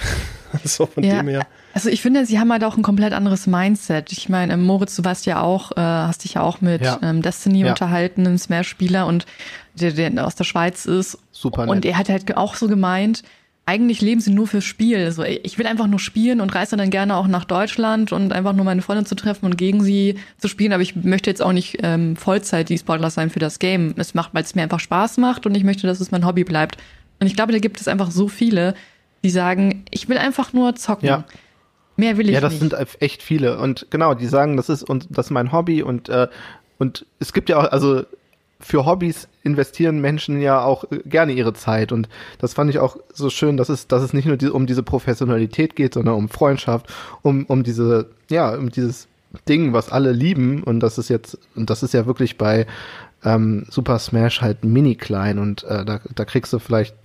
so 0.63 0.85
von 0.85 1.03
ja, 1.03 1.17
dem 1.17 1.27
her. 1.27 1.45
Also 1.73 1.89
ich 1.89 2.01
finde, 2.01 2.25
sie 2.25 2.39
haben 2.39 2.51
halt 2.51 2.63
auch 2.63 2.77
ein 2.77 2.83
komplett 2.83 3.13
anderes 3.13 3.45
Mindset. 3.45 4.11
Ich 4.11 4.29
meine, 4.29 4.53
ähm, 4.53 4.63
Moritz, 4.63 4.95
du 4.95 5.03
warst 5.03 5.25
ja 5.25 5.41
auch, 5.41 5.73
äh, 5.73 5.81
hast 5.81 6.23
dich 6.23 6.35
ja 6.35 6.41
auch 6.41 6.61
mit 6.61 6.81
ja. 6.81 6.99
ähm, 7.03 7.21
Destiny 7.21 7.61
ja. 7.61 7.69
unterhalten, 7.69 8.25
einem 8.25 8.37
Smash-Spieler 8.37 9.05
und 9.05 9.25
der, 9.73 9.91
der 9.91 10.25
aus 10.25 10.35
der 10.35 10.45
Schweiz 10.45 10.85
ist. 10.85 11.17
Super. 11.31 11.65
Nett. 11.65 11.75
Und 11.75 11.85
er 11.85 11.97
hat 11.97 12.07
halt 12.07 12.37
auch 12.37 12.55
so 12.55 12.69
gemeint, 12.69 13.23
eigentlich 13.67 14.01
leben 14.01 14.21
sie 14.21 14.31
nur 14.31 14.47
fürs 14.47 14.63
Spiel. 14.63 14.97
Also 14.97 15.23
ich 15.23 15.57
will 15.57 15.65
einfach 15.65 15.87
nur 15.87 15.99
spielen 15.99 16.39
und 16.39 16.53
reise 16.53 16.77
dann 16.77 16.91
gerne 16.91 17.15
auch 17.15 17.27
nach 17.27 17.45
Deutschland 17.45 18.11
und 18.11 18.31
einfach 18.31 18.53
nur 18.53 18.63
meine 18.63 18.83
Freunde 18.83 19.05
zu 19.05 19.15
treffen 19.15 19.45
und 19.45 19.57
gegen 19.57 19.83
sie 19.83 20.15
zu 20.37 20.47
spielen. 20.47 20.71
Aber 20.71 20.83
ich 20.83 20.95
möchte 20.95 21.31
jetzt 21.31 21.41
auch 21.41 21.51
nicht 21.51 21.79
ähm, 21.81 22.15
Vollzeit 22.15 22.69
E-Sportler 22.69 23.09
sein 23.09 23.31
für 23.31 23.39
das 23.39 23.57
Game. 23.57 23.95
Es 23.97 24.13
macht, 24.13 24.35
weil 24.35 24.43
es 24.43 24.53
mir 24.53 24.61
einfach 24.61 24.79
Spaß 24.79 25.17
macht 25.17 25.47
und 25.47 25.55
ich 25.55 25.63
möchte, 25.63 25.87
dass 25.87 25.99
es 25.99 26.11
mein 26.11 26.25
Hobby 26.25 26.43
bleibt. 26.43 26.77
Und 27.19 27.25
ich 27.25 27.35
glaube, 27.35 27.53
da 27.53 27.59
gibt 27.59 27.81
es 27.81 27.87
einfach 27.87 28.11
so 28.11 28.27
viele, 28.27 28.75
die 29.23 29.31
sagen, 29.31 29.85
ich 29.89 30.07
will 30.09 30.19
einfach 30.19 30.53
nur 30.53 30.75
zocken. 30.75 31.07
Ja. 31.07 31.23
Mehr 31.97 32.17
will 32.17 32.25
ich 32.25 32.31
nicht. 32.31 32.35
Ja, 32.35 32.41
das 32.41 32.61
nicht. 32.61 32.71
sind 32.71 33.01
echt 33.01 33.23
viele. 33.23 33.57
Und 33.57 33.87
genau, 33.89 34.13
die 34.13 34.27
sagen, 34.27 34.57
das 34.57 34.69
ist 34.69 34.83
und 34.83 35.07
das 35.09 35.27
ist 35.27 35.31
mein 35.31 35.51
Hobby 35.51 35.81
und 35.81 36.09
äh, 36.09 36.27
und 36.77 37.05
es 37.19 37.33
gibt 37.33 37.49
ja 37.49 37.57
auch, 37.57 37.71
also 37.71 38.03
für 38.59 38.85
Hobbys 38.85 39.27
investieren 39.43 39.99
Menschen 39.99 40.41
ja 40.41 40.63
auch 40.63 40.85
äh, 40.91 40.99
gerne 41.05 41.33
ihre 41.33 41.53
Zeit 41.53 41.91
und 41.91 42.09
das 42.39 42.53
fand 42.53 42.69
ich 42.69 42.79
auch 42.79 42.97
so 43.13 43.29
schön, 43.29 43.57
dass 43.57 43.69
es, 43.69 43.87
dass 43.87 44.01
es 44.01 44.13
nicht 44.13 44.25
nur 44.25 44.37
die, 44.37 44.49
um 44.49 44.65
diese 44.65 44.83
Professionalität 44.83 45.75
geht, 45.75 45.93
sondern 45.93 46.15
um 46.15 46.29
Freundschaft, 46.29 46.91
um, 47.21 47.45
um 47.45 47.63
diese, 47.63 48.09
ja, 48.29 48.55
um 48.55 48.69
dieses 48.69 49.07
Ding, 49.47 49.73
was 49.73 49.91
alle 49.91 50.11
lieben 50.11 50.63
und 50.63 50.79
das 50.79 50.97
ist 50.97 51.09
jetzt, 51.09 51.37
und 51.55 51.69
das 51.69 51.83
ist 51.83 51.93
ja 51.93 52.05
wirklich 52.05 52.37
bei 52.37 52.65
ähm, 53.23 53.65
Super 53.69 53.99
Smash 53.99 54.41
halt 54.41 54.63
mini 54.63 54.95
klein 54.95 55.39
und 55.39 55.63
äh, 55.63 55.83
da, 55.83 55.99
da 56.13 56.25
kriegst 56.25 56.53
du 56.53 56.59
vielleicht 56.59 56.95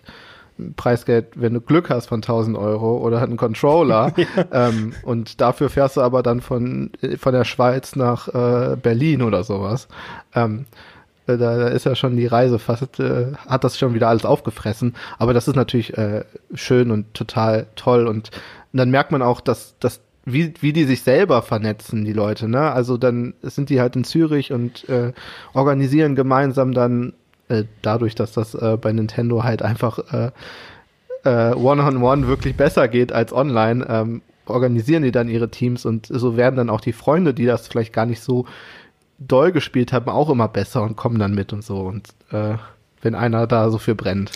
Preisgeld, 0.77 1.29
wenn 1.37 1.55
du 1.55 1.61
Glück 1.61 1.89
hast 1.89 2.07
von 2.07 2.19
1000 2.19 2.57
Euro 2.57 2.99
oder 2.99 3.19
halt 3.19 3.31
einen 3.31 3.39
Controller. 3.39 4.13
ja. 4.17 4.69
ähm, 4.69 4.93
und 5.03 5.41
dafür 5.41 5.71
fährst 5.71 5.97
du 5.97 6.03
aber 6.03 6.23
dann 6.23 6.43
von, 6.43 6.91
von 7.19 7.33
der 7.33 7.45
Schweiz 7.45 7.97
nach 7.97 8.29
äh, 8.29 8.77
Berlin 8.77 9.23
oder 9.23 9.43
sowas. 9.43 9.89
Ähm, 10.35 10.67
äh, 10.67 10.90
da, 11.37 11.57
da 11.59 11.69
ist 11.69 11.85
ja 11.85 11.95
schon 11.95 12.17
die 12.17 12.27
Reise 12.27 12.59
fast, 12.59 13.01
äh, 13.01 13.33
hat 13.47 13.65
das 13.65 13.79
schon 13.79 13.95
wieder 13.95 14.09
alles 14.09 14.25
aufgefressen. 14.25 14.95
Aber 15.19 15.35
das 15.35 15.49
ist 15.49 15.57
natürlich 15.57 15.97
äh, 15.97 16.25
schön 16.55 16.91
und 16.91 17.13
total 17.15 17.67
toll. 17.77 18.07
Und, 18.07 18.31
und 18.73 18.79
dann 18.79 18.91
merkt 18.91 19.13
man 19.13 19.23
auch, 19.23 19.41
dass, 19.41 19.79
dass 19.79 20.01
wie, 20.25 20.55
wie 20.61 20.73
die 20.73 20.85
sich 20.85 21.03
selber 21.03 21.43
vernetzen, 21.43 22.05
die 22.05 22.13
Leute, 22.13 22.49
ne? 22.49 22.73
Also 22.73 22.97
dann 22.97 23.35
sind 23.43 23.71
die 23.71 23.81
halt 23.81 23.97
in 23.97 24.05
Zürich 24.05 24.53
und 24.53 24.89
äh, 24.89 25.13
organisieren 25.55 26.15
gemeinsam 26.15 26.73
dann, 26.73 27.15
äh, 27.49 27.65
dadurch, 27.83 28.15
dass 28.15 28.33
das 28.33 28.55
äh, 28.55 28.77
bei 28.81 28.93
Nintendo 28.93 29.43
halt 29.43 29.63
einfach 29.63 29.99
äh, 30.13 30.31
äh, 31.25 31.55
One-on-One 31.55 31.99
-on 31.99 31.99
-one 31.99 32.27
wirklich 32.27 32.57
besser 32.57 32.89
geht 32.89 33.13
als 33.13 33.33
online, 33.33 33.87
ähm, 33.89 34.23
organisieren 34.47 35.03
die 35.03 35.13
dann 35.13 35.29
ihre 35.29 35.51
Teams 35.51 35.85
und 35.85 36.07
so 36.07 36.37
werden 36.37 36.57
dann 36.57 36.71
auch 36.71 36.81
die 36.81 36.93
Freunde, 36.93 37.35
die 37.35 37.47
das 37.47 37.69
vielleicht 37.69 37.93
gar 37.93 38.07
nicht 38.07 38.21
so 38.21 38.47
doll 39.21 39.53
gespielt 39.53 39.93
haben, 39.93 40.11
auch 40.11 40.31
immer 40.31 40.49
besser 40.49 40.83
und 40.83 40.97
kommen 40.97 41.19
dann 41.19 41.35
mit 41.35 41.53
und 41.53 41.65
so. 41.65 41.81
Und 41.81 42.09
äh, 42.33 42.55
wenn 43.03 43.15
einer 43.15 43.47
da 43.47 43.71
so 43.71 43.79
viel 43.79 43.95
brennt. 43.95 44.33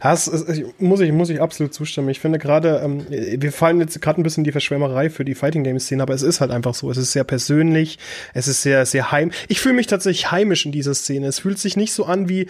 Das 0.00 0.30
muss 0.78 1.00
ich, 1.00 1.12
muss 1.12 1.30
ich 1.30 1.40
absolut 1.40 1.74
zustimmen. 1.74 2.08
Ich 2.08 2.20
finde 2.20 2.38
gerade, 2.38 2.80
ähm, 2.84 3.04
wir 3.08 3.50
fallen 3.50 3.80
jetzt 3.80 4.00
gerade 4.00 4.20
ein 4.20 4.22
bisschen 4.22 4.42
in 4.42 4.44
die 4.44 4.52
Verschwärmerei 4.52 5.10
für 5.10 5.24
die 5.24 5.34
Fighting 5.34 5.64
Game 5.64 5.80
Szene, 5.80 6.02
aber 6.02 6.14
es 6.14 6.22
ist 6.22 6.40
halt 6.40 6.52
einfach 6.52 6.74
so. 6.74 6.90
Es 6.90 6.96
ist 6.96 7.12
sehr 7.12 7.24
persönlich, 7.24 7.98
es 8.34 8.46
ist 8.46 8.62
sehr, 8.62 8.86
sehr 8.86 9.10
heim. 9.10 9.32
Ich 9.48 9.60
fühle 9.60 9.74
mich 9.74 9.88
tatsächlich 9.88 10.30
heimisch 10.30 10.64
in 10.64 10.72
dieser 10.72 10.94
Szene. 10.94 11.26
Es 11.26 11.40
fühlt 11.40 11.58
sich 11.58 11.76
nicht 11.76 11.92
so 11.92 12.04
an 12.04 12.28
wie, 12.28 12.46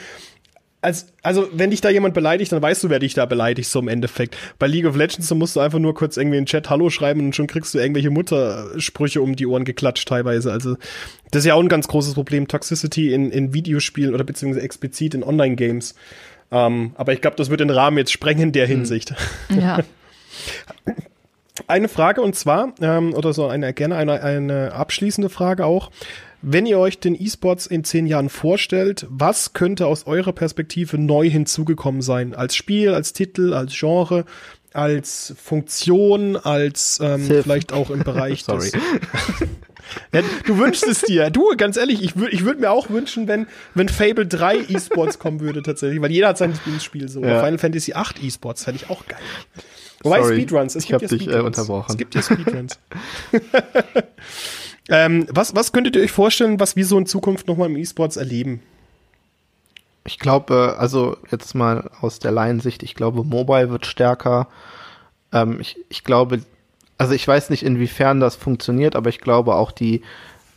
als, 0.84 1.06
also, 1.22 1.48
wenn 1.52 1.70
dich 1.70 1.80
da 1.80 1.88
jemand 1.88 2.12
beleidigt, 2.12 2.52
dann 2.52 2.60
weißt 2.60 2.84
du, 2.84 2.90
wer 2.90 2.98
dich 2.98 3.14
da 3.14 3.24
beleidigt, 3.24 3.70
so 3.70 3.80
im 3.80 3.88
Endeffekt. 3.88 4.36
Bei 4.58 4.66
League 4.66 4.84
of 4.84 4.96
Legends, 4.96 5.28
da 5.28 5.34
musst 5.34 5.56
du 5.56 5.60
einfach 5.60 5.78
nur 5.78 5.94
kurz 5.94 6.18
irgendwie 6.18 6.36
in 6.36 6.42
den 6.42 6.46
Chat 6.46 6.68
Hallo 6.68 6.90
schreiben 6.90 7.20
und 7.20 7.34
schon 7.34 7.46
kriegst 7.46 7.72
du 7.72 7.78
irgendwelche 7.78 8.10
Muttersprüche 8.10 9.22
um 9.22 9.34
die 9.34 9.46
Ohren 9.46 9.64
geklatscht 9.64 10.06
teilweise. 10.06 10.52
Also, 10.52 10.76
das 11.30 11.40
ist 11.40 11.46
ja 11.46 11.54
auch 11.54 11.62
ein 11.62 11.70
ganz 11.70 11.88
großes 11.88 12.12
Problem, 12.12 12.48
Toxicity 12.48 13.14
in, 13.14 13.30
in 13.30 13.54
Videospielen 13.54 14.14
oder 14.14 14.24
beziehungsweise 14.24 14.62
explizit 14.62 15.14
in 15.14 15.24
Online-Games. 15.24 15.94
Ähm, 16.52 16.92
aber 16.96 17.14
ich 17.14 17.22
glaube, 17.22 17.36
das 17.38 17.48
wird 17.48 17.60
den 17.60 17.70
Rahmen 17.70 17.96
jetzt 17.96 18.12
sprengen 18.12 18.42
in 18.42 18.52
der 18.52 18.68
hm. 18.68 18.76
Hinsicht. 18.76 19.14
Ja. 19.48 19.80
Eine 21.66 21.88
Frage 21.88 22.20
und 22.20 22.34
zwar, 22.34 22.74
ähm, 22.82 23.14
oder 23.14 23.32
so 23.32 23.46
eine, 23.46 23.72
gerne 23.72 23.94
eine, 23.94 24.20
eine 24.20 24.72
abschließende 24.72 25.30
Frage 25.30 25.64
auch. 25.64 25.92
Wenn 26.46 26.66
ihr 26.66 26.78
euch 26.78 26.98
den 26.98 27.14
E-Sports 27.18 27.66
in 27.66 27.84
zehn 27.84 28.06
Jahren 28.06 28.28
vorstellt, 28.28 29.06
was 29.08 29.54
könnte 29.54 29.86
aus 29.86 30.06
eurer 30.06 30.34
Perspektive 30.34 30.98
neu 30.98 31.30
hinzugekommen 31.30 32.02
sein? 32.02 32.34
Als 32.34 32.54
Spiel, 32.54 32.92
als 32.92 33.14
Titel, 33.14 33.54
als 33.54 33.72
Genre, 33.74 34.26
als 34.74 35.34
Funktion, 35.42 36.36
als 36.36 37.00
ähm, 37.02 37.24
vielleicht 37.24 37.72
auch 37.72 37.88
im 37.88 38.00
Bereich 38.00 38.44
Sorry. 38.44 38.70
des. 38.70 38.72
ja, 40.12 40.20
du 40.44 40.58
wünschst 40.58 40.86
es 40.86 41.00
dir. 41.00 41.30
Du, 41.30 41.48
ganz 41.56 41.78
ehrlich, 41.78 42.02
ich 42.02 42.16
würde 42.16 42.34
ich 42.34 42.44
würd 42.44 42.60
mir 42.60 42.70
auch 42.70 42.90
wünschen, 42.90 43.26
wenn, 43.26 43.46
wenn 43.72 43.88
Fable 43.88 44.26
3 44.26 44.66
E-Sports 44.68 45.18
kommen 45.18 45.40
würde 45.40 45.62
tatsächlich, 45.62 46.02
weil 46.02 46.12
jeder 46.12 46.28
hat 46.28 46.36
sein 46.36 46.52
Spiel 46.78 47.08
so. 47.08 47.22
Ja. 47.22 47.42
Final 47.42 47.56
Fantasy 47.56 47.94
8 47.94 48.22
E-Sports 48.22 48.64
fände 48.64 48.82
ich 48.84 48.90
auch 48.90 49.06
geil. 49.06 49.18
Wobei 50.02 50.20
Sorry, 50.20 50.34
Speedruns, 50.34 50.74
es 50.74 50.84
ich 50.84 50.92
habe 50.92 51.06
dich 51.06 51.26
äh, 51.26 51.40
unterbrochen. 51.40 51.90
Es 51.92 51.96
gibt 51.96 52.14
ja 52.14 52.20
Speedruns. 52.20 52.78
Ähm, 54.88 55.26
was, 55.30 55.54
was 55.54 55.72
könntet 55.72 55.96
ihr 55.96 56.02
euch 56.02 56.12
vorstellen, 56.12 56.60
was 56.60 56.76
wir 56.76 56.84
so 56.84 56.98
in 56.98 57.06
Zukunft 57.06 57.46
nochmal 57.48 57.70
im 57.70 57.76
E-Sports 57.76 58.16
erleben? 58.16 58.60
Ich 60.06 60.18
glaube, 60.18 60.76
also 60.78 61.16
jetzt 61.30 61.54
mal 61.54 61.90
aus 62.00 62.18
der 62.18 62.30
Laiensicht, 62.30 62.82
ich 62.82 62.94
glaube, 62.94 63.24
Mobile 63.24 63.70
wird 63.70 63.86
stärker. 63.86 64.48
Ähm, 65.32 65.58
ich, 65.60 65.78
ich 65.88 66.04
glaube, 66.04 66.42
also 66.98 67.14
ich 67.14 67.26
weiß 67.26 67.50
nicht, 67.50 67.62
inwiefern 67.62 68.20
das 68.20 68.36
funktioniert, 68.36 68.96
aber 68.96 69.08
ich 69.08 69.20
glaube 69.20 69.54
auch 69.54 69.72
die 69.72 70.02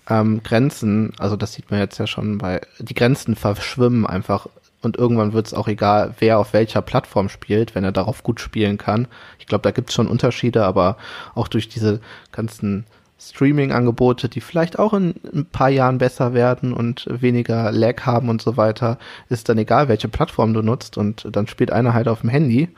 ähm, 0.10 0.44
Grenzen, 0.44 1.14
also 1.18 1.38
das 1.38 1.54
sieht 1.54 1.72
man 1.72 1.80
jetzt 1.80 1.98
ja 1.98 2.08
schon 2.08 2.38
bei, 2.38 2.62
die 2.80 2.94
Grenzen 2.94 3.36
verschwimmen 3.36 4.06
einfach 4.06 4.48
und 4.82 4.98
irgendwann 4.98 5.34
wird 5.34 5.48
es 5.48 5.54
auch 5.54 5.68
egal, 5.68 6.14
wer 6.20 6.40
auf 6.40 6.54
welcher 6.54 6.82
Plattform 6.82 7.30
spielt, 7.30 7.74
wenn 7.74 7.84
er 7.84 7.92
darauf 7.92 8.24
gut 8.24 8.40
spielen 8.40 8.78
kann. 8.78 9.08
Ich 9.40 9.48
glaube, 9.48 9.64
da 9.64 9.72
gibt 9.72 9.90
es 9.90 9.96
schon 9.96 10.08
Unterschiede, 10.08 10.66
aber 10.66 10.98
auch 11.34 11.48
durch 11.48 11.68
diese 11.68 12.00
ganzen 12.32 12.86
Streaming-Angebote, 13.20 14.30
die 14.30 14.42
vielleicht 14.42 14.78
auch 14.78 14.94
in 14.94 15.16
ein 15.34 15.46
paar 15.46 15.70
Jahren 15.70 15.98
besser 15.98 16.34
werden 16.34 16.74
und 16.74 17.08
weniger 17.10 17.72
Lag 17.72 18.06
haben 18.06 18.30
und 18.30 18.42
so 18.42 18.58
weiter, 18.58 19.00
ist 19.30 19.50
dann 19.50 19.58
egal, 19.58 19.88
welche 19.88 20.08
Plattform 20.08 20.54
du 20.54 20.62
nutzt 20.62 20.98
und 20.98 21.28
dann 21.32 21.48
spielt 21.48 21.72
einer 21.72 21.94
halt 21.94 22.08
auf 22.08 22.22
dem 22.22 22.30
Handy 22.30 22.70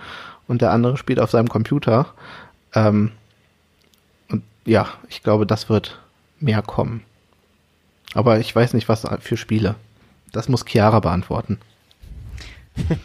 und 0.47 0.61
der 0.61 0.71
andere 0.71 0.97
spielt 0.97 1.19
auf 1.19 1.31
seinem 1.31 1.49
Computer. 1.49 2.13
Ähm, 2.73 3.11
und 4.29 4.43
ja, 4.65 4.87
ich 5.09 5.23
glaube, 5.23 5.45
das 5.45 5.69
wird 5.69 5.99
mehr 6.39 6.61
kommen. 6.61 7.03
Aber 8.13 8.39
ich 8.39 8.55
weiß 8.55 8.73
nicht, 8.73 8.89
was 8.89 9.05
für 9.19 9.37
Spiele. 9.37 9.75
Das 10.31 10.49
muss 10.49 10.65
Chiara 10.65 10.99
beantworten. 10.99 11.59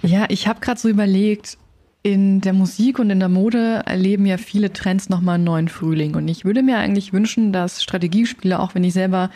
Ja, 0.02 0.26
ich 0.28 0.46
habe 0.46 0.60
gerade 0.60 0.78
so 0.78 0.88
überlegt, 0.88 1.58
in 2.04 2.42
der 2.42 2.52
Musik 2.52 2.98
und 2.98 3.08
in 3.08 3.18
der 3.18 3.30
Mode 3.30 3.82
erleben 3.86 4.26
ja 4.26 4.36
viele 4.36 4.70
Trends 4.70 5.08
nochmal 5.08 5.36
einen 5.36 5.44
neuen 5.44 5.68
Frühling. 5.68 6.14
Und 6.14 6.28
ich 6.28 6.44
würde 6.44 6.62
mir 6.62 6.76
eigentlich 6.76 7.14
wünschen, 7.14 7.50
dass 7.50 7.82
Strategiespiele, 7.82 8.60
auch 8.60 8.74
wenn 8.74 8.84
ich 8.84 8.92
selber 8.92 9.30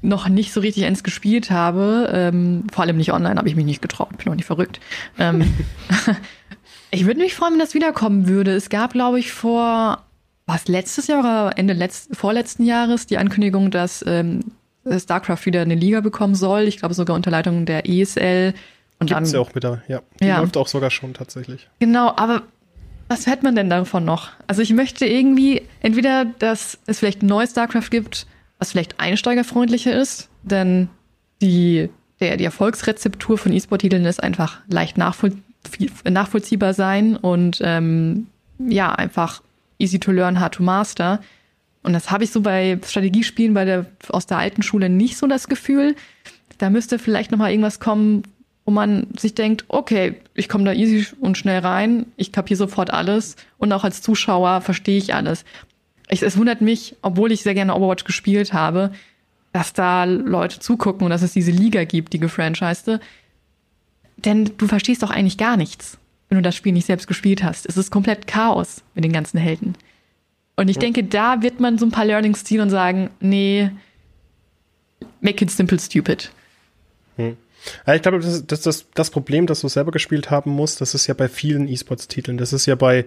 noch 0.00 0.28
nicht 0.28 0.52
so 0.52 0.60
richtig 0.60 0.84
eins 0.84 1.02
gespielt 1.02 1.50
habe, 1.50 2.08
ähm, 2.14 2.62
vor 2.72 2.84
allem 2.84 2.96
nicht 2.96 3.12
online, 3.12 3.36
habe 3.36 3.48
ich 3.48 3.56
mich 3.56 3.64
nicht 3.64 3.82
getraut, 3.82 4.16
bin 4.16 4.28
auch 4.32 4.36
nicht 4.36 4.46
verrückt. 4.46 4.78
Ähm, 5.18 5.52
ich 6.92 7.06
würde 7.06 7.18
mich 7.18 7.34
freuen, 7.34 7.54
wenn 7.54 7.58
das 7.58 7.74
wiederkommen 7.74 8.28
würde. 8.28 8.52
Es 8.52 8.68
gab, 8.68 8.92
glaube 8.92 9.18
ich, 9.18 9.32
vor 9.32 10.04
was 10.46 10.68
letztes 10.68 11.08
Jahr 11.08 11.20
oder 11.20 11.58
Ende 11.58 11.74
letzt, 11.74 12.14
vorletzten 12.16 12.64
Jahres 12.64 13.06
die 13.06 13.18
Ankündigung, 13.18 13.72
dass 13.72 14.04
ähm, 14.06 14.44
StarCraft 14.88 15.44
wieder 15.44 15.62
eine 15.62 15.74
Liga 15.74 16.02
bekommen 16.02 16.36
soll. 16.36 16.62
Ich 16.62 16.78
glaube 16.78 16.94
sogar 16.94 17.16
unter 17.16 17.32
Leitung 17.32 17.66
der 17.66 17.88
ESL 17.88 18.54
und 19.00 19.06
Gibt's 19.06 19.32
dann, 19.32 19.40
ja 19.40 19.46
auch 19.46 19.54
wieder, 19.54 19.82
ja. 19.88 20.02
Die 20.20 20.26
ja. 20.26 20.40
läuft 20.40 20.56
auch 20.56 20.68
sogar 20.68 20.90
schon 20.90 21.14
tatsächlich. 21.14 21.68
Genau, 21.78 22.12
aber 22.16 22.42
was 23.08 23.26
hört 23.26 23.42
man 23.42 23.56
denn 23.56 23.70
davon 23.70 24.04
noch? 24.04 24.30
Also 24.46 24.62
ich 24.62 24.72
möchte 24.72 25.06
irgendwie 25.06 25.62
entweder, 25.80 26.26
dass 26.26 26.78
es 26.86 27.00
vielleicht 27.00 27.22
ein 27.22 27.26
neues 27.26 27.50
StarCraft 27.50 27.90
gibt, 27.90 28.26
was 28.58 28.70
vielleicht 28.70 29.00
einsteigerfreundlicher 29.00 29.98
ist, 29.98 30.28
denn 30.42 30.88
die, 31.40 31.88
der, 32.20 32.36
die 32.36 32.44
Erfolgsrezeptur 32.44 33.38
von 33.38 33.52
E-Sport-Titeln 33.52 34.04
ist 34.04 34.22
einfach 34.22 34.60
leicht 34.68 34.98
nachvoll, 34.98 35.32
nachvollziehbar 36.08 36.74
sein 36.74 37.16
und 37.16 37.60
ähm, 37.64 38.26
ja, 38.58 38.92
einfach 38.92 39.42
easy 39.78 39.98
to 39.98 40.12
learn, 40.12 40.38
hard 40.38 40.54
to 40.54 40.62
master. 40.62 41.20
Und 41.82 41.94
das 41.94 42.10
habe 42.10 42.24
ich 42.24 42.30
so 42.30 42.42
bei 42.42 42.78
Strategiespielen 42.86 43.54
bei 43.54 43.64
der, 43.64 43.86
aus 44.10 44.26
der 44.26 44.36
alten 44.38 44.62
Schule 44.62 44.90
nicht 44.90 45.16
so 45.16 45.26
das 45.26 45.48
Gefühl. 45.48 45.96
Da 46.58 46.68
müsste 46.68 46.98
vielleicht 46.98 47.30
noch 47.30 47.38
mal 47.38 47.50
irgendwas 47.50 47.80
kommen, 47.80 48.22
wo 48.64 48.70
man 48.70 49.08
sich 49.18 49.34
denkt, 49.34 49.64
okay, 49.68 50.16
ich 50.34 50.48
komme 50.48 50.64
da 50.64 50.72
easy 50.72 51.06
und 51.20 51.38
schnell 51.38 51.60
rein, 51.60 52.06
ich 52.16 52.32
kapiere 52.32 52.58
sofort 52.58 52.90
alles 52.90 53.36
und 53.58 53.72
auch 53.72 53.84
als 53.84 54.02
Zuschauer 54.02 54.60
verstehe 54.60 54.98
ich 54.98 55.14
alles. 55.14 55.44
Ich, 56.08 56.22
es 56.22 56.36
wundert 56.36 56.60
mich, 56.60 56.96
obwohl 57.02 57.32
ich 57.32 57.42
sehr 57.42 57.54
gerne 57.54 57.74
Overwatch 57.74 58.04
gespielt 58.04 58.52
habe, 58.52 58.92
dass 59.52 59.72
da 59.72 60.04
Leute 60.04 60.60
zugucken 60.60 61.04
und 61.04 61.10
dass 61.10 61.22
es 61.22 61.32
diese 61.32 61.50
Liga 61.50 61.84
gibt, 61.84 62.12
die 62.12 62.20
gefranchisede. 62.20 63.00
Denn 64.16 64.52
du 64.58 64.66
verstehst 64.66 65.02
doch 65.02 65.10
eigentlich 65.10 65.38
gar 65.38 65.56
nichts, 65.56 65.98
wenn 66.28 66.36
du 66.36 66.42
das 66.42 66.54
Spiel 66.54 66.72
nicht 66.72 66.86
selbst 66.86 67.06
gespielt 67.06 67.42
hast. 67.42 67.66
Es 67.66 67.76
ist 67.76 67.90
komplett 67.90 68.26
Chaos 68.26 68.82
mit 68.94 69.04
den 69.04 69.12
ganzen 69.12 69.38
Helden. 69.38 69.74
Und 70.56 70.68
ich 70.68 70.78
denke, 70.78 71.02
da 71.04 71.42
wird 71.42 71.58
man 71.58 71.78
so 71.78 71.86
ein 71.86 71.90
paar 71.90 72.04
Learnings 72.04 72.44
ziehen 72.44 72.60
und 72.60 72.70
sagen, 72.70 73.08
nee, 73.20 73.70
make 75.20 75.42
it 75.42 75.50
simple 75.50 75.78
stupid. 75.78 76.30
Hm. 77.16 77.36
Ja, 77.86 77.94
ich 77.94 78.02
glaube, 78.02 78.20
das 78.20 78.46
das, 78.46 78.60
das, 78.62 78.86
das 78.94 79.10
Problem, 79.10 79.46
das 79.46 79.60
du 79.60 79.68
selber 79.68 79.92
gespielt 79.92 80.30
haben 80.30 80.50
musst, 80.50 80.80
das 80.80 80.94
ist 80.94 81.06
ja 81.06 81.14
bei 81.14 81.28
vielen 81.28 81.68
E-Sports-Titeln. 81.68 82.38
Das 82.38 82.52
ist 82.52 82.66
ja 82.66 82.74
bei 82.74 83.04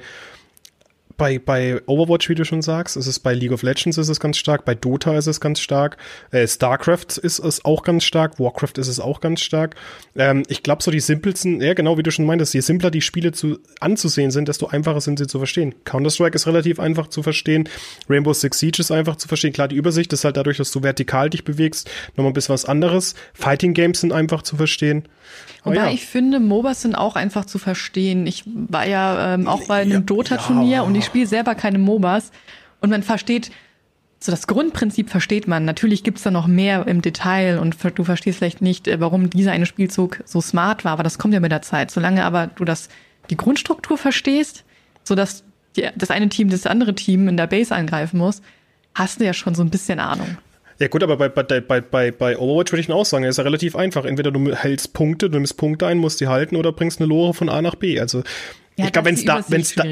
bei, 1.18 1.40
bei 1.40 1.82
Overwatch, 1.86 2.30
wie 2.30 2.36
du 2.36 2.46
schon 2.46 2.62
sagst, 2.62 2.98
ist 2.98 3.08
es 3.08 3.20
bei 3.20 3.34
League 3.34 3.52
of 3.52 3.64
Legends 3.64 3.98
ist 3.98 4.10
es 4.10 4.20
ganz 4.20 4.38
stark, 4.38 4.66
bei 4.66 4.76
Dota 4.76 5.18
ist 5.18 5.28
es 5.28 5.40
ganz 5.40 5.60
stark, 5.60 5.98
äh, 6.32 6.48
StarCraft 6.48 7.18
ist 7.22 7.40
es 7.40 7.64
auch 7.66 7.84
ganz 7.84 8.04
stark, 8.04 8.40
Warcraft 8.40 8.78
ist 8.78 8.88
es 8.88 9.00
auch 9.00 9.22
ganz 9.22 9.42
stark. 9.42 9.76
Ähm, 10.16 10.44
ich 10.48 10.64
glaube, 10.64 10.84
so 10.84 10.92
die 10.92 11.00
simpelsten, 11.00 11.62
ja 11.62 11.74
genau, 11.74 11.98
wie 11.98 12.04
du 12.04 12.12
schon 12.12 12.26
meintest, 12.26 12.54
je 12.54 12.62
simpler 12.62 12.92
die 12.92 13.02
Spiele 13.02 13.32
zu, 13.32 13.60
anzusehen 13.80 14.32
sind, 14.32 14.48
desto 14.48 14.68
einfacher 14.68 15.02
sind 15.02 15.20
sie 15.20 15.28
zu 15.28 15.38
verstehen. 15.38 15.76
Counter-Strike 15.86 16.36
ist 16.36 16.48
relativ 16.48 16.80
einfach 16.80 17.08
zu 17.08 17.24
verstehen, 17.24 17.70
Rainbow 18.10 18.34
Six 18.34 18.60
Siege 18.60 18.80
ist 18.80 18.92
einfach 18.92 19.16
zu 19.16 19.28
verstehen. 19.28 19.54
Klar, 19.54 19.68
die 19.68 19.76
Übersicht 19.76 20.14
ist 20.14 20.24
halt 20.24 20.38
dadurch, 20.38 20.58
dass 20.58 20.72
du 20.72 20.84
vertikal 20.84 21.30
dich 21.30 21.44
bewegst, 21.44 21.90
nochmal 22.16 22.32
ein 22.32 22.34
bisschen 22.34 22.54
was 22.54 22.66
anderes. 22.66 23.16
Fighting 23.34 23.74
Games 23.74 24.02
sind 24.02 24.12
einfach 24.12 24.42
zu 24.42 24.56
verstehen. 24.56 25.04
Wobei 25.64 25.76
ja. 25.76 25.90
ich 25.92 26.06
finde, 26.06 26.40
MOBAs 26.40 26.82
sind 26.82 26.96
auch 26.96 27.16
einfach 27.16 27.46
zu 27.46 27.58
verstehen. 27.58 28.28
Ich 28.28 28.44
war 28.46 28.86
ja 28.86 29.36
ähm, 29.36 29.48
auch 29.48 29.66
bei 29.66 29.82
einem 29.82 29.92
ja, 29.92 30.00
Dota-Turnier 30.02 30.78
ja. 30.78 30.82
und 30.82 30.96
ich 30.96 31.03
spiele 31.06 31.28
selber 31.28 31.56
keine 31.56 31.80
MOBAs. 31.80 32.32
Und 32.82 32.90
man 32.90 33.04
versteht, 33.04 33.52
so 34.20 34.32
das 34.32 34.48
Grundprinzip 34.48 35.10
versteht 35.10 35.48
man. 35.48 35.66
Natürlich 35.66 36.04
gibt's 36.04 36.24
da 36.24 36.32
noch 36.32 36.48
mehr 36.48 36.88
im 36.88 37.02
Detail 37.02 37.60
und 37.60 37.76
du 37.96 38.04
verstehst 38.04 38.38
vielleicht 38.38 38.62
nicht, 38.62 38.88
äh, 38.88 39.00
warum 39.00 39.30
dieser 39.30 39.52
eine 39.52 39.66
Spielzug 39.66 40.20
so 40.26 40.42
smart 40.42 40.86
war, 40.86 40.94
aber 40.94 41.04
das 41.04 41.18
kommt 41.18 41.34
ja 41.34 41.40
mit 41.40 41.52
der 41.52 41.62
Zeit. 41.62 41.92
Solange 41.92 42.24
aber 42.24 42.48
du 42.48 42.64
das, 42.64 42.90
die 43.30 43.38
Grundstruktur 43.38 43.98
verstehst, 43.98 44.64
so 45.04 45.16
dass 45.16 45.44
die, 45.76 45.88
das 45.96 46.12
eine 46.12 46.30
Team 46.30 46.50
das 46.50 46.66
andere 46.66 46.96
Team 46.96 47.28
in 47.28 47.38
der 47.38 47.48
Base 47.48 47.76
angreifen 47.76 48.18
muss, 48.18 48.42
hast 48.96 49.20
du 49.20 49.26
ja 49.26 49.34
schon 49.34 49.56
so 49.56 49.64
ein 49.64 49.70
bisschen 49.70 50.00
Ahnung. 50.00 50.38
Ja 50.80 50.88
gut, 50.88 51.04
aber 51.04 51.18
bei, 51.18 51.30
bei, 51.30 51.82
bei, 51.82 52.12
bei 52.12 52.38
Overwatch 52.38 52.72
würde 52.72 52.82
ich 52.82 52.92
auch 52.92 53.06
sagen, 53.06 53.26
ist 53.26 53.38
ja 53.38 53.44
relativ 53.44 53.76
einfach. 53.76 54.06
Entweder 54.06 54.32
du 54.32 54.54
hältst 54.54 54.94
Punkte, 54.94 55.30
du 55.30 55.38
nimmst 55.38 55.58
Punkte 55.58 55.88
ein, 55.88 55.98
musst 55.98 56.20
die 56.20 56.28
halten 56.28 56.56
oder 56.56 56.72
bringst 56.72 57.00
eine 57.00 57.08
Lore 57.08 57.34
von 57.34 57.50
A 57.50 57.62
nach 57.62 57.76
B. 57.76 58.00
Also 58.00 58.24
ja, 58.76 58.86
ich 58.86 58.92
glaube, 58.92 59.08
wenn 59.08 59.16
es 59.16 59.26
da, 59.26 59.44
wenn's 59.48 59.76
da, 59.76 59.86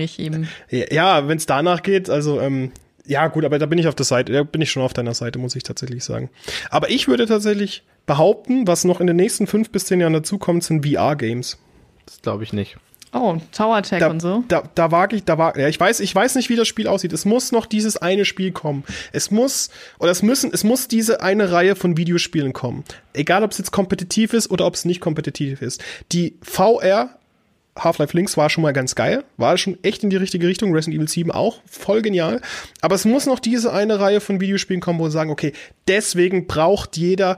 ja, 0.70 1.28
wenn 1.28 1.38
es 1.38 1.46
danach 1.46 1.84
geht, 1.84 2.10
also 2.10 2.40
ähm, 2.42 2.72
ja 3.06 3.28
gut, 3.28 3.46
aber 3.46 3.60
da 3.60 3.66
bin 3.66 3.78
ich 3.78 3.88
auf 3.88 3.96
der 3.96 4.06
Seite, 4.06 4.32
da 4.32 4.44
bin 4.44 4.62
ich 4.62 4.72
schon 4.72 4.84
auf 4.84 4.94
deiner 4.94 5.14
Seite, 5.14 5.40
muss 5.40 5.56
ich 5.56 5.64
tatsächlich 5.64 6.04
sagen. 6.04 6.30
Aber 6.70 6.90
ich 6.90 7.08
würde 7.08 7.26
tatsächlich 7.26 7.84
behaupten, 8.06 8.68
was 8.68 8.84
noch 8.84 9.02
in 9.02 9.08
den 9.08 9.16
nächsten 9.16 9.48
fünf 9.48 9.70
bis 9.70 9.86
zehn 9.86 10.00
Jahren 10.00 10.14
dazukommt, 10.14 10.64
sind 10.64 10.86
VR-Games. 10.86 11.58
Das 12.06 12.22
glaube 12.22 12.44
ich 12.44 12.54
nicht. 12.54 12.78
Oh, 13.14 13.38
Tower 13.52 13.76
Attack 13.76 14.00
da, 14.00 14.10
und 14.10 14.22
so. 14.22 14.44
Da, 14.48 14.64
da 14.74 14.92
wage 14.92 15.18
ich, 15.18 15.26
da 15.26 15.38
war, 15.38 15.58
ja, 15.58 15.68
ich 15.68 15.78
weiß, 15.78 16.00
ich 16.00 16.16
weiß 16.16 16.36
nicht, 16.36 16.50
wie 16.50 16.56
das 16.56 16.68
Spiel 16.68 16.88
aussieht. 16.88 17.12
Es 17.12 17.26
muss 17.26 17.52
noch 17.52 17.66
dieses 17.66 17.98
eine 17.98 18.24
Spiel 18.24 18.54
kommen. 18.54 18.86
Es 19.12 19.32
muss, 19.32 19.70
oder 20.00 20.12
es 20.12 20.24
müssen, 20.24 20.52
es 20.54 20.64
muss 20.64 20.88
diese 20.88 21.22
eine 21.22 21.52
Reihe 21.52 21.76
von 21.76 21.98
Videospielen 21.98 22.54
kommen. 22.54 22.86
Egal, 23.14 23.44
ob 23.44 23.52
es 23.52 23.58
jetzt 23.58 23.72
kompetitiv 23.72 24.34
ist 24.34 24.50
oder 24.50 24.66
ob 24.66 24.76
es 24.76 24.86
nicht 24.86 25.02
kompetitiv 25.02 25.62
ist. 25.62 25.84
Die 26.14 26.38
VR 26.42 27.18
Half-Life 27.78 28.16
Links 28.16 28.38
war 28.38 28.50
schon 28.50 28.64
mal 28.64 28.74
ganz 28.74 28.96
geil, 28.96 29.24
war 29.38 29.58
schon 29.58 29.78
echt 29.84 30.04
in 30.04 30.10
die 30.10 30.18
richtige 30.18 30.48
Richtung, 30.48 30.74
Resident 30.74 30.98
Evil 30.98 31.08
7 31.08 31.32
auch, 31.32 31.62
voll 31.66 32.02
genial. 32.02 32.42
Aber 32.82 32.96
es 32.96 33.06
muss 33.06 33.26
noch 33.26 33.40
diese 33.40 33.72
eine 33.72 34.00
Reihe 34.00 34.20
von 34.20 34.42
Videospielen 34.42 34.82
kommen, 34.82 35.00
wo 35.00 35.04
wir 35.04 35.12
sagen, 35.12 35.32
okay, 35.32 35.54
deswegen 35.88 36.48
braucht 36.48 36.98
jeder 36.98 37.38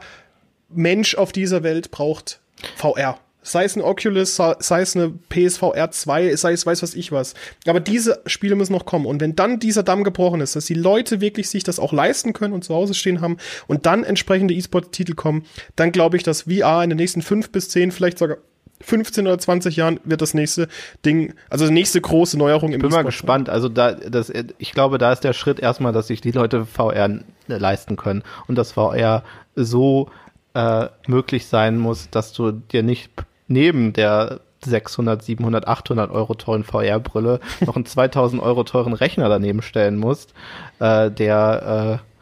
Mensch 0.69 1.15
auf 1.15 1.31
dieser 1.31 1.63
Welt 1.63 1.91
braucht 1.91 2.39
VR. 2.77 3.19
Sei 3.45 3.65
es 3.65 3.75
ein 3.75 3.81
Oculus, 3.81 4.37
sei 4.37 4.81
es 4.81 4.95
eine 4.95 5.13
PSVR 5.29 5.91
2, 5.91 6.33
sei 6.37 6.53
es 6.53 6.65
weiß 6.65 6.81
was 6.81 6.95
ich 6.95 7.11
was. 7.11 7.33
Aber 7.67 7.81
diese 7.81 8.21
Spiele 8.25 8.55
müssen 8.55 8.71
noch 8.71 8.85
kommen. 8.85 9.05
Und 9.05 9.19
wenn 9.19 9.35
dann 9.35 9.59
dieser 9.59 9.83
Damm 9.83 10.05
gebrochen 10.05 10.39
ist, 10.39 10.55
dass 10.55 10.65
die 10.65 10.73
Leute 10.73 11.19
wirklich 11.19 11.49
sich 11.49 11.65
das 11.65 11.77
auch 11.77 11.91
leisten 11.91 12.31
können 12.31 12.53
und 12.53 12.63
zu 12.63 12.73
Hause 12.73 12.93
stehen 12.93 13.19
haben 13.19 13.37
und 13.67 13.85
dann 13.85 14.05
entsprechende 14.05 14.53
E-Sport-Titel 14.53 15.13
kommen, 15.13 15.45
dann 15.75 15.91
glaube 15.91 16.15
ich, 16.15 16.23
dass 16.23 16.43
VR 16.43 16.85
in 16.85 16.89
den 16.89 16.97
nächsten 16.97 17.21
fünf 17.21 17.51
bis 17.51 17.67
zehn, 17.67 17.91
vielleicht 17.91 18.17
sogar 18.17 18.37
15 18.83 19.27
oder 19.27 19.37
20 19.37 19.75
Jahren 19.75 19.99
wird 20.03 20.21
das 20.21 20.33
nächste 20.33 20.67
Ding, 21.05 21.33
also 21.49 21.65
die 21.67 21.73
nächste 21.73 22.01
große 22.01 22.37
Neuerung 22.37 22.71
im 22.71 22.75
Ich 22.75 22.81
bin 22.81 22.91
mal 22.91 23.03
gespannt. 23.03 23.49
Also 23.49 23.69
da, 23.69 23.93
das, 23.93 24.31
ich 24.57 24.71
glaube, 24.71 24.97
da 24.97 25.11
ist 25.11 25.23
der 25.23 25.33
Schritt 25.33 25.59
erstmal, 25.59 25.93
dass 25.93 26.07
sich 26.07 26.21
die 26.21 26.31
Leute 26.31 26.65
VR 26.65 27.19
leisten 27.47 27.95
können 27.95 28.23
und 28.47 28.55
dass 28.55 28.73
VR 28.73 29.23
so 29.55 30.09
äh, 30.53 30.87
möglich 31.07 31.47
sein 31.47 31.77
muss, 31.77 32.09
dass 32.09 32.33
du 32.33 32.51
dir 32.51 32.83
nicht 32.83 33.11
neben 33.47 33.93
der 33.93 34.39
600, 34.65 35.21
700, 35.21 35.67
800 35.67 36.11
Euro 36.11 36.35
teuren 36.35 36.63
VR-Brille 36.63 37.39
noch 37.65 37.75
einen 37.75 37.85
2000 37.85 38.41
Euro 38.41 38.63
teuren 38.63 38.93
Rechner 38.93 39.29
daneben 39.29 39.61
stellen 39.61 39.97
musst, 39.97 40.33
äh, 40.79 41.11
der 41.11 41.99
äh, 42.01 42.12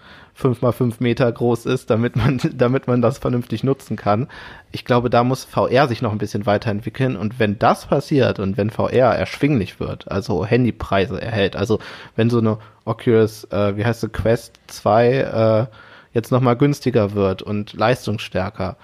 5 0.41 0.61
mal 0.61 0.71
5 0.71 0.99
Meter 0.99 1.31
groß 1.31 1.65
ist, 1.67 1.89
damit 1.89 2.15
man, 2.15 2.39
damit 2.53 2.87
man 2.87 3.01
das 3.01 3.19
vernünftig 3.19 3.63
nutzen 3.63 3.95
kann. 3.95 4.27
Ich 4.71 4.83
glaube, 4.83 5.09
da 5.09 5.23
muss 5.23 5.45
VR 5.45 5.87
sich 5.87 6.01
noch 6.01 6.11
ein 6.11 6.17
bisschen 6.17 6.45
weiterentwickeln 6.45 7.15
und 7.15 7.39
wenn 7.39 7.59
das 7.59 7.85
passiert 7.85 8.39
und 8.39 8.57
wenn 8.57 8.69
VR 8.69 9.15
erschwinglich 9.15 9.79
wird, 9.79 10.11
also 10.11 10.45
Handypreise 10.45 11.21
erhält, 11.21 11.55
also 11.55 11.79
wenn 12.15 12.29
so 12.29 12.39
eine 12.39 12.57
Oculus, 12.85 13.45
äh, 13.45 13.77
wie 13.77 13.85
heißt 13.85 14.01
sie, 14.01 14.09
Quest 14.09 14.59
2 14.67 15.07
äh, 15.07 15.65
jetzt 16.13 16.31
nochmal 16.31 16.57
günstiger 16.57 17.13
wird 17.13 17.41
und 17.41 17.73
leistungsstärker, 17.73 18.77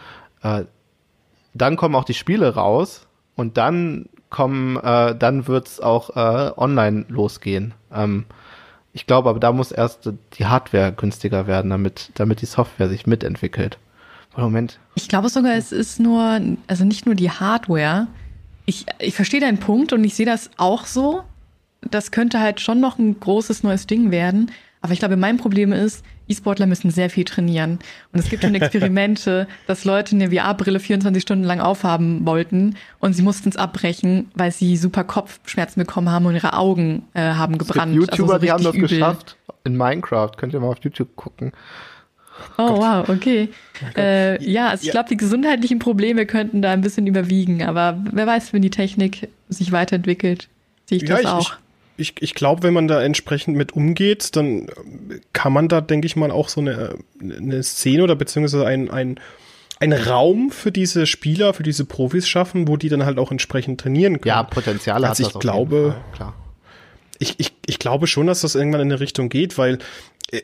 äh, 0.43 0.63
dann 1.53 1.75
kommen 1.75 1.95
auch 1.95 2.05
die 2.05 2.13
Spiele 2.13 2.53
raus 2.53 3.07
und 3.35 3.57
dann 3.57 4.09
kommen, 4.29 4.77
äh, 4.77 5.15
dann 5.15 5.47
wird's 5.47 5.79
auch 5.79 6.15
äh, 6.15 6.51
online 6.55 7.05
losgehen. 7.09 7.73
Ähm, 7.91 8.25
ich 8.97 9.05
glaube, 9.05 9.29
aber 9.29 9.39
da 9.39 9.51
muss 9.51 9.71
erst 9.71 10.09
die 10.33 10.47
Hardware 10.47 10.91
günstiger 10.91 11.45
werden, 11.45 11.69
damit, 11.69 12.09
damit 12.15 12.41
die 12.41 12.47
Software 12.47 12.89
sich 12.89 13.05
mitentwickelt. 13.05 13.77
Moment. 14.35 14.79
Ich 14.95 15.07
glaube 15.07 15.29
sogar, 15.29 15.53
es 15.53 15.71
ist 15.71 15.99
nur, 15.99 16.41
also 16.65 16.83
nicht 16.83 17.05
nur 17.05 17.13
die 17.13 17.29
Hardware. 17.29 18.07
Ich, 18.65 18.87
ich 18.97 19.13
verstehe 19.15 19.39
deinen 19.39 19.59
Punkt 19.59 19.93
und 19.93 20.03
ich 20.03 20.15
sehe 20.15 20.25
das 20.25 20.49
auch 20.57 20.87
so. 20.87 21.21
Das 21.81 22.09
könnte 22.09 22.39
halt 22.39 22.59
schon 22.59 22.79
noch 22.79 22.97
ein 22.97 23.19
großes 23.19 23.61
neues 23.61 23.85
Ding 23.85 24.09
werden. 24.09 24.51
Aber 24.81 24.93
ich 24.93 24.99
glaube, 24.99 25.17
mein 25.17 25.37
Problem 25.37 25.71
ist, 25.73 26.03
E-Sportler 26.27 26.65
müssen 26.67 26.91
sehr 26.91 27.09
viel 27.09 27.23
trainieren. 27.23 27.79
Und 28.13 28.19
es 28.19 28.29
gibt 28.29 28.43
schon 28.43 28.55
Experimente, 28.55 29.47
dass 29.65 29.85
Leute 29.85 30.15
eine 30.15 30.31
VR-Brille 30.31 30.79
24 30.79 31.21
Stunden 31.21 31.43
lang 31.43 31.59
aufhaben 31.59 32.25
wollten 32.25 32.75
und 32.99 33.13
sie 33.13 33.21
mussten 33.21 33.49
es 33.49 33.57
abbrechen, 33.57 34.29
weil 34.35 34.51
sie 34.51 34.77
super 34.77 35.03
Kopfschmerzen 35.03 35.79
bekommen 35.79 36.11
haben 36.11 36.25
und 36.25 36.35
ihre 36.35 36.53
Augen 36.53 37.05
äh, 37.13 37.21
haben 37.21 37.57
gebrannt. 37.57 37.93
Es 37.93 37.99
gibt 38.01 38.17
YouTuber, 38.17 38.33
also 38.33 38.39
so 38.39 38.45
die 38.45 38.51
haben 38.51 38.63
das 38.63 38.75
übel. 38.75 38.87
geschafft 38.87 39.37
in 39.67 39.77
Minecraft. 39.77 40.31
Könnt 40.35 40.53
ihr 40.53 40.59
mal 40.59 40.69
auf 40.69 40.79
YouTube 40.81 41.15
gucken. 41.15 41.51
Oh, 42.57 42.67
Gott. 42.67 42.77
wow, 42.79 43.09
okay. 43.09 43.49
Oh 43.81 43.99
äh, 43.99 44.43
ja, 44.43 44.69
also 44.69 44.85
ich 44.85 44.91
glaube, 44.91 45.09
die 45.09 45.17
gesundheitlichen 45.17 45.79
Probleme 45.79 46.25
könnten 46.25 46.61
da 46.61 46.71
ein 46.71 46.81
bisschen 46.81 47.05
überwiegen. 47.07 47.63
Aber 47.63 48.03
wer 48.11 48.25
weiß, 48.25 48.53
wenn 48.53 48.61
die 48.61 48.69
Technik 48.69 49.29
sich 49.49 49.71
weiterentwickelt, 49.71 50.49
sehe 50.85 50.97
ich 50.97 51.03
ja, 51.03 51.15
das 51.15 51.21
ich, 51.21 51.27
auch. 51.27 51.39
Ich 51.41 51.66
ich, 51.97 52.21
ich 52.21 52.35
glaube, 52.35 52.63
wenn 52.63 52.73
man 52.73 52.87
da 52.87 53.01
entsprechend 53.01 53.57
mit 53.57 53.73
umgeht, 53.73 54.35
dann 54.35 54.67
kann 55.33 55.51
man 55.51 55.67
da, 55.67 55.81
denke 55.81 56.05
ich 56.05 56.15
mal, 56.15 56.31
auch 56.31 56.47
so 56.47 56.61
eine, 56.61 56.95
eine 57.19 57.63
Szene 57.63 58.03
oder 58.03 58.15
beziehungsweise 58.15 58.65
ein, 58.65 58.89
ein, 58.89 59.19
ein 59.79 59.93
Raum 59.93 60.51
für 60.51 60.71
diese 60.71 61.07
Spieler, 61.07 61.53
für 61.53 61.63
diese 61.63 61.85
Profis 61.85 62.27
schaffen, 62.27 62.67
wo 62.67 62.77
die 62.77 62.89
dann 62.89 63.03
halt 63.03 63.17
auch 63.17 63.31
entsprechend 63.31 63.81
trainieren 63.81 64.21
können. 64.21 64.29
Ja, 64.29 64.43
Potenziale 64.43 65.07
also 65.07 65.25
hat 65.25 65.33
ich 65.33 65.39
glaube, 65.39 65.95
klar. 66.13 66.35
Ich, 67.19 67.39
ich, 67.39 67.51
ich 67.65 67.79
glaube 67.79 68.05
schon, 68.05 68.27
dass 68.27 68.41
das 68.41 68.53
irgendwann 68.53 68.81
in 68.81 68.91
eine 68.91 68.99
Richtung 68.99 69.29
geht, 69.29 69.57
weil 69.57 69.79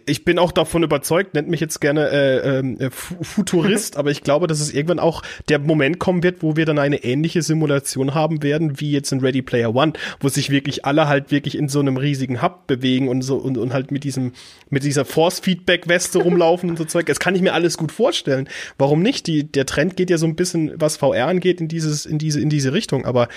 ich 0.05 0.23
bin 0.23 0.39
auch 0.39 0.53
davon 0.53 0.81
überzeugt, 0.83 1.33
nennt 1.33 1.49
mich 1.49 1.59
jetzt 1.59 1.81
gerne 1.81 2.07
äh, 2.09 2.59
äh, 2.59 2.89
Futurist, 2.89 3.97
aber 3.97 4.11
ich 4.11 4.23
glaube, 4.23 4.47
dass 4.47 4.61
es 4.61 4.73
irgendwann 4.73 4.99
auch 4.99 5.23
der 5.49 5.59
Moment 5.59 5.99
kommen 5.99 6.23
wird, 6.23 6.41
wo 6.41 6.55
wir 6.55 6.65
dann 6.65 6.79
eine 6.79 7.03
ähnliche 7.03 7.41
Simulation 7.41 8.13
haben 8.13 8.43
werden, 8.43 8.79
wie 8.79 8.91
jetzt 8.91 9.11
in 9.11 9.19
Ready 9.19 9.41
Player 9.41 9.75
One, 9.75 9.91
wo 10.21 10.29
sich 10.29 10.49
wirklich 10.49 10.85
alle 10.85 11.09
halt 11.09 11.31
wirklich 11.31 11.57
in 11.57 11.67
so 11.67 11.81
einem 11.81 11.97
riesigen 11.97 12.41
Hub 12.41 12.65
bewegen 12.65 13.09
und 13.09 13.23
so 13.23 13.35
und, 13.35 13.57
und 13.57 13.73
halt 13.73 13.91
mit 13.91 14.05
diesem, 14.05 14.31
mit 14.69 14.83
dieser 14.83 15.03
Force-Feedback-Weste 15.03 16.19
rumlaufen 16.23 16.69
und 16.69 16.77
so 16.77 16.85
Zeug. 16.85 17.07
Das 17.07 17.19
kann 17.19 17.35
ich 17.35 17.41
mir 17.41 17.53
alles 17.53 17.77
gut 17.77 17.91
vorstellen. 17.91 18.47
Warum 18.77 19.01
nicht? 19.01 19.27
Die, 19.27 19.43
der 19.43 19.65
Trend 19.65 19.97
geht 19.97 20.09
ja 20.09 20.17
so 20.17 20.25
ein 20.25 20.37
bisschen, 20.37 20.71
was 20.75 20.95
VR 20.95 21.27
angeht, 21.27 21.59
in 21.59 21.67
dieses, 21.67 22.05
in 22.05 22.19
diese, 22.19 22.39
in 22.39 22.49
diese 22.49 22.71
Richtung, 22.71 23.05
aber 23.05 23.27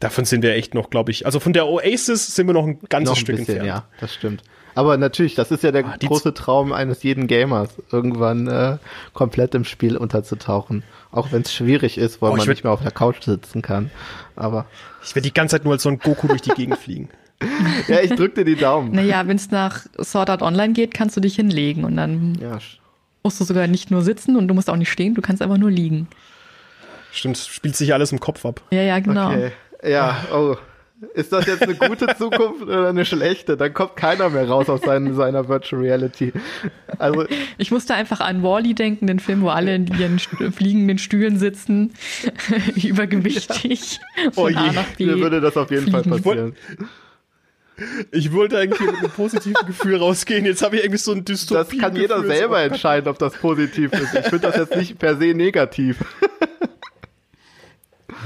davon 0.00 0.24
sind 0.24 0.42
wir 0.42 0.52
echt 0.54 0.74
noch, 0.74 0.90
glaube 0.90 1.12
ich. 1.12 1.26
Also 1.26 1.38
von 1.38 1.52
der 1.52 1.68
Oasis 1.68 2.34
sind 2.34 2.48
wir 2.48 2.54
noch 2.54 2.66
ein 2.66 2.80
ganzes 2.88 3.10
noch 3.10 3.16
ein 3.16 3.20
Stück 3.20 3.36
bisschen, 3.36 3.56
entfernt. 3.56 3.68
Ja, 3.68 3.88
das 4.00 4.14
stimmt. 4.14 4.42
Aber 4.74 4.96
natürlich, 4.96 5.34
das 5.34 5.50
ist 5.50 5.62
ja 5.62 5.72
der 5.72 5.84
ah, 5.84 5.96
große 5.98 6.34
Traum 6.34 6.72
eines 6.72 7.02
jeden 7.02 7.26
Gamers, 7.26 7.70
irgendwann 7.90 8.46
äh, 8.46 8.78
komplett 9.12 9.54
im 9.54 9.64
Spiel 9.64 9.96
unterzutauchen. 9.96 10.82
Auch 11.10 11.32
wenn 11.32 11.42
es 11.42 11.52
schwierig 11.52 11.98
ist, 11.98 12.22
weil 12.22 12.30
oh, 12.30 12.36
man 12.36 12.48
nicht 12.48 12.64
mehr 12.64 12.72
auf 12.72 12.82
der 12.82 12.90
Couch 12.90 13.22
sitzen 13.22 13.62
kann. 13.62 13.90
Aber 14.34 14.66
ich 15.04 15.14
werde 15.14 15.28
die 15.28 15.34
ganze 15.34 15.56
Zeit 15.56 15.64
nur 15.64 15.74
als 15.74 15.82
so 15.82 15.90
ein 15.90 15.98
Goku 15.98 16.26
durch 16.26 16.42
die 16.42 16.50
Gegend 16.50 16.78
fliegen. 16.78 17.10
ja, 17.88 18.00
ich 18.00 18.14
drück 18.14 18.34
dir 18.34 18.44
die 18.44 18.56
Daumen. 18.56 18.92
Naja, 18.92 19.26
wenn 19.26 19.36
es 19.36 19.50
nach 19.50 19.84
Sword 20.00 20.30
Art 20.30 20.42
Online 20.42 20.72
geht, 20.72 20.94
kannst 20.94 21.16
du 21.16 21.20
dich 21.20 21.36
hinlegen 21.36 21.84
und 21.84 21.96
dann 21.96 22.36
ja. 22.40 22.58
musst 23.22 23.40
du 23.40 23.44
sogar 23.44 23.66
nicht 23.66 23.90
nur 23.90 24.02
sitzen 24.02 24.36
und 24.36 24.48
du 24.48 24.54
musst 24.54 24.70
auch 24.70 24.76
nicht 24.76 24.90
stehen, 24.90 25.14
du 25.14 25.22
kannst 25.22 25.42
einfach 25.42 25.58
nur 25.58 25.70
liegen. 25.70 26.08
Stimmt, 27.10 27.36
spielt 27.36 27.76
sich 27.76 27.92
alles 27.92 28.12
im 28.12 28.20
Kopf 28.20 28.46
ab. 28.46 28.62
Ja, 28.70 28.82
ja, 28.82 28.98
genau. 29.00 29.30
Okay. 29.30 29.52
Ja, 29.84 30.24
oh. 30.32 30.56
Ist 31.14 31.32
das 31.32 31.46
jetzt 31.46 31.62
eine 31.62 31.74
gute 31.74 32.14
Zukunft 32.16 32.62
oder 32.62 32.88
eine 32.88 33.04
schlechte? 33.04 33.56
Dann 33.56 33.74
kommt 33.74 33.96
keiner 33.96 34.30
mehr 34.30 34.48
raus 34.48 34.68
aus 34.68 34.82
seinen, 34.82 35.14
seiner 35.14 35.48
Virtual 35.48 35.82
Reality. 35.82 36.32
Also 36.98 37.26
ich 37.58 37.70
musste 37.70 37.94
einfach 37.94 38.20
an 38.20 38.42
Wally 38.42 38.74
denken, 38.74 39.08
den 39.08 39.18
Film, 39.18 39.42
wo 39.42 39.48
alle 39.48 39.74
in 39.74 39.86
ihren 39.98 40.18
fliegenden 40.18 40.98
Stühlen 40.98 41.38
sitzen, 41.38 41.92
übergewichtig 42.76 43.98
ja. 44.24 44.30
von 44.30 44.44
oh 44.44 44.48
je, 44.48 44.56
A 44.56 44.72
nach 44.72 44.86
B. 44.96 45.06
Mir 45.06 45.18
würde 45.18 45.40
das 45.40 45.56
auf 45.56 45.70
jeden 45.70 45.84
fliegen. 45.84 46.04
Fall 46.04 46.20
passieren. 46.20 46.56
Ich 48.12 48.32
wollte 48.32 48.58
eigentlich 48.58 48.80
mit 48.80 48.96
einem 48.96 49.10
positiven 49.10 49.66
Gefühl 49.66 49.96
rausgehen. 49.96 50.44
Jetzt 50.44 50.62
habe 50.62 50.76
ich 50.76 50.84
irgendwie 50.84 50.98
so 50.98 51.12
ein 51.12 51.24
Dystopie. 51.24 51.78
Das 51.78 51.90
kann 51.90 51.96
jeder 51.96 52.22
selber 52.22 52.62
entscheiden, 52.62 53.08
ob 53.08 53.18
das 53.18 53.32
positiv 53.34 53.92
ist. 53.92 54.14
Ich 54.14 54.26
finde 54.26 54.40
das 54.40 54.56
jetzt 54.56 54.76
nicht 54.76 54.98
per 54.98 55.16
se 55.16 55.34
negativ. 55.34 55.98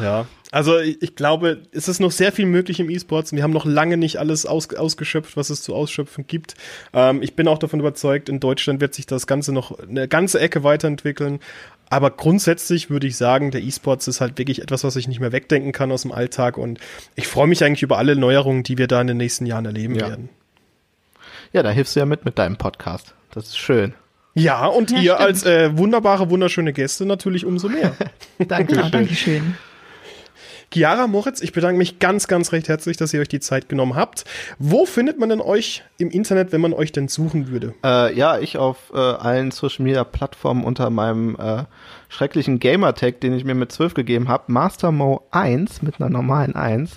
Ja, 0.02 0.26
also 0.52 0.78
ich, 0.78 1.16
glaube, 1.16 1.62
es 1.72 1.88
ist 1.88 2.00
noch 2.00 2.12
sehr 2.12 2.32
viel 2.32 2.46
möglich 2.46 2.80
im 2.80 2.88
E-Sports. 2.88 3.32
Wir 3.32 3.42
haben 3.42 3.52
noch 3.52 3.64
lange 3.64 3.96
nicht 3.96 4.18
alles 4.18 4.46
aus, 4.46 4.72
ausgeschöpft, 4.72 5.36
was 5.36 5.50
es 5.50 5.62
zu 5.62 5.74
ausschöpfen 5.74 6.26
gibt. 6.26 6.54
Ähm, 6.92 7.22
ich 7.22 7.34
bin 7.34 7.48
auch 7.48 7.58
davon 7.58 7.80
überzeugt, 7.80 8.28
in 8.28 8.40
Deutschland 8.40 8.80
wird 8.80 8.94
sich 8.94 9.06
das 9.06 9.26
Ganze 9.26 9.52
noch 9.52 9.78
eine 9.78 10.08
ganze 10.08 10.40
Ecke 10.40 10.62
weiterentwickeln. 10.62 11.40
Aber 11.88 12.10
grundsätzlich 12.10 12.90
würde 12.90 13.06
ich 13.06 13.16
sagen, 13.16 13.50
der 13.50 13.62
E-Sports 13.62 14.08
ist 14.08 14.20
halt 14.20 14.38
wirklich 14.38 14.62
etwas, 14.62 14.82
was 14.82 14.96
ich 14.96 15.08
nicht 15.08 15.20
mehr 15.20 15.32
wegdenken 15.32 15.72
kann 15.72 15.92
aus 15.92 16.02
dem 16.02 16.12
Alltag. 16.12 16.58
Und 16.58 16.78
ich 17.14 17.26
freue 17.26 17.46
mich 17.46 17.62
eigentlich 17.64 17.82
über 17.82 17.98
alle 17.98 18.16
Neuerungen, 18.16 18.62
die 18.62 18.78
wir 18.78 18.86
da 18.86 19.00
in 19.00 19.06
den 19.08 19.16
nächsten 19.16 19.46
Jahren 19.46 19.66
erleben 19.66 19.94
ja. 19.94 20.08
werden. 20.08 20.28
Ja, 21.52 21.62
da 21.62 21.70
hilfst 21.70 21.96
du 21.96 22.00
ja 22.00 22.06
mit 22.06 22.24
mit 22.24 22.38
deinem 22.38 22.56
Podcast. 22.56 23.14
Das 23.30 23.46
ist 23.46 23.58
schön. 23.58 23.94
Ja, 24.34 24.66
und 24.66 24.90
ja, 24.90 24.98
ihr 24.98 25.14
stimmt. 25.14 25.20
als 25.20 25.44
äh, 25.46 25.78
wunderbare, 25.78 26.28
wunderschöne 26.28 26.72
Gäste 26.72 27.06
natürlich 27.06 27.46
umso 27.46 27.68
mehr. 27.68 27.94
Dankeschön. 28.38 28.84
Ja, 28.84 28.90
Dankeschön. 28.90 29.54
Chiara 30.72 31.06
Moritz, 31.06 31.40
ich 31.40 31.52
bedanke 31.52 31.78
mich 31.78 31.98
ganz, 31.98 32.26
ganz 32.26 32.52
recht 32.52 32.68
herzlich, 32.68 32.96
dass 32.96 33.14
ihr 33.14 33.20
euch 33.20 33.28
die 33.28 33.40
Zeit 33.40 33.68
genommen 33.68 33.94
habt. 33.94 34.24
Wo 34.58 34.84
findet 34.84 35.18
man 35.18 35.28
denn 35.28 35.40
euch 35.40 35.84
im 35.98 36.10
Internet, 36.10 36.52
wenn 36.52 36.60
man 36.60 36.72
euch 36.72 36.92
denn 36.92 37.08
suchen 37.08 37.48
würde? 37.48 37.74
Äh, 37.84 38.14
ja, 38.16 38.38
ich 38.38 38.58
auf 38.58 38.92
äh, 38.92 38.98
allen 38.98 39.52
Social 39.52 39.84
Media 39.84 40.04
Plattformen 40.04 40.64
unter 40.64 40.90
meinem 40.90 41.36
äh, 41.36 41.64
schrecklichen 42.08 42.58
Gamertag, 42.58 43.20
den 43.20 43.32
ich 43.32 43.44
mir 43.44 43.54
mit 43.54 43.72
12 43.72 43.94
gegeben 43.94 44.28
habe, 44.28 44.52
Mastermo 44.52 45.22
1 45.30 45.82
mit 45.82 46.00
einer 46.00 46.10
normalen 46.10 46.54
1. 46.54 46.96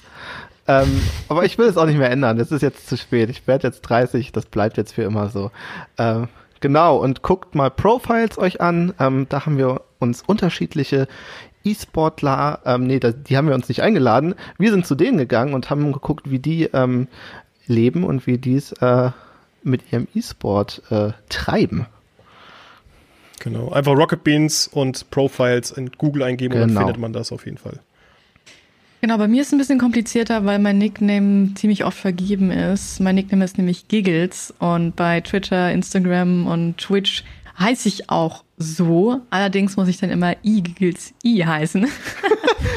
Ähm, 0.67 1.01
aber 1.27 1.45
ich 1.45 1.57
will 1.57 1.67
es 1.67 1.77
auch 1.77 1.87
nicht 1.87 1.97
mehr 1.97 2.11
ändern. 2.11 2.39
Es 2.39 2.51
ist 2.51 2.61
jetzt 2.61 2.87
zu 2.87 2.95
spät. 2.95 3.29
Ich 3.29 3.47
werde 3.47 3.67
jetzt 3.67 3.81
30, 3.81 4.31
das 4.31 4.45
bleibt 4.45 4.77
jetzt 4.77 4.93
für 4.93 5.01
immer 5.03 5.29
so. 5.29 5.51
Ähm, 5.97 6.27
genau, 6.59 6.97
und 6.97 7.23
guckt 7.23 7.55
mal 7.55 7.71
Profiles 7.71 8.37
euch 8.37 8.61
an. 8.61 8.93
Ähm, 8.99 9.25
da 9.29 9.45
haben 9.45 9.57
wir 9.57 9.81
uns 9.97 10.21
unterschiedliche 10.21 11.07
E-Sportler, 11.69 12.59
ähm, 12.65 12.87
nee, 12.87 12.99
da, 12.99 13.11
die 13.11 13.37
haben 13.37 13.47
wir 13.47 13.55
uns 13.55 13.69
nicht 13.69 13.81
eingeladen. 13.81 14.35
Wir 14.57 14.71
sind 14.71 14.85
zu 14.85 14.95
denen 14.95 15.17
gegangen 15.17 15.53
und 15.53 15.69
haben 15.69 15.91
geguckt, 15.91 16.29
wie 16.31 16.39
die 16.39 16.63
ähm, 16.73 17.07
leben 17.67 18.03
und 18.03 18.27
wie 18.27 18.37
die 18.37 18.55
es 18.55 18.71
äh, 18.73 19.11
mit 19.63 19.91
ihrem 19.91 20.07
E-Sport 20.13 20.83
äh, 20.89 21.11
treiben. 21.29 21.85
Genau, 23.39 23.71
einfach 23.71 23.95
Rocket 23.95 24.23
Beans 24.23 24.67
und 24.67 25.09
Profiles 25.11 25.71
in 25.71 25.91
Google 25.91 26.23
eingeben 26.23 26.53
genau. 26.53 26.63
und 26.65 26.75
dann 26.75 26.83
findet 26.83 27.01
man 27.01 27.13
das 27.13 27.31
auf 27.31 27.45
jeden 27.45 27.57
Fall. 27.57 27.79
Genau, 29.01 29.17
bei 29.17 29.29
mir 29.29 29.41
ist 29.41 29.47
es 29.47 29.53
ein 29.53 29.59
bisschen 29.59 29.79
komplizierter, 29.79 30.43
weil 30.43 30.59
mein 30.59 30.77
Nickname 30.77 31.53
ziemlich 31.55 31.85
oft 31.85 31.97
vergeben 31.97 32.51
ist. 32.51 32.99
Mein 32.99 33.15
Nickname 33.15 33.45
ist 33.45 33.57
nämlich 33.57 33.87
Giggles 33.87 34.53
und 34.59 34.97
bei 34.97 35.21
Twitter, 35.21 35.71
Instagram 35.71 36.47
und 36.47 36.77
Twitch 36.77 37.23
heiße 37.59 37.87
ich 37.87 38.09
auch 38.09 38.43
so. 38.57 39.21
Allerdings 39.29 39.77
muss 39.77 39.87
ich 39.87 39.97
dann 39.97 40.09
immer 40.09 40.35
i-Giggles 40.43 41.13
i 41.23 41.39
heißen. 41.39 41.87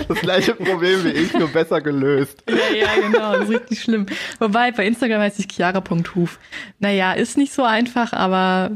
Das 0.09 0.21
gleiche 0.21 0.55
Problem 0.55 1.05
wie 1.05 1.11
ich, 1.11 1.33
nur 1.33 1.49
besser 1.49 1.81
gelöst. 1.81 2.43
Ja, 2.49 2.77
ja, 2.77 2.89
genau, 3.01 3.33
das 3.33 3.49
ist 3.49 3.61
richtig 3.61 3.83
schlimm. 3.83 4.07
Wobei, 4.39 4.71
bei 4.73 4.87
Instagram 4.87 5.21
heißt 5.21 5.39
ich 5.39 5.49
chiara.huf. 5.49 6.39
Naja, 6.81 7.13
ist 7.13 7.37
nicht 7.37 7.53
so 7.53 7.63
einfach, 7.65 8.13
aber 8.13 8.73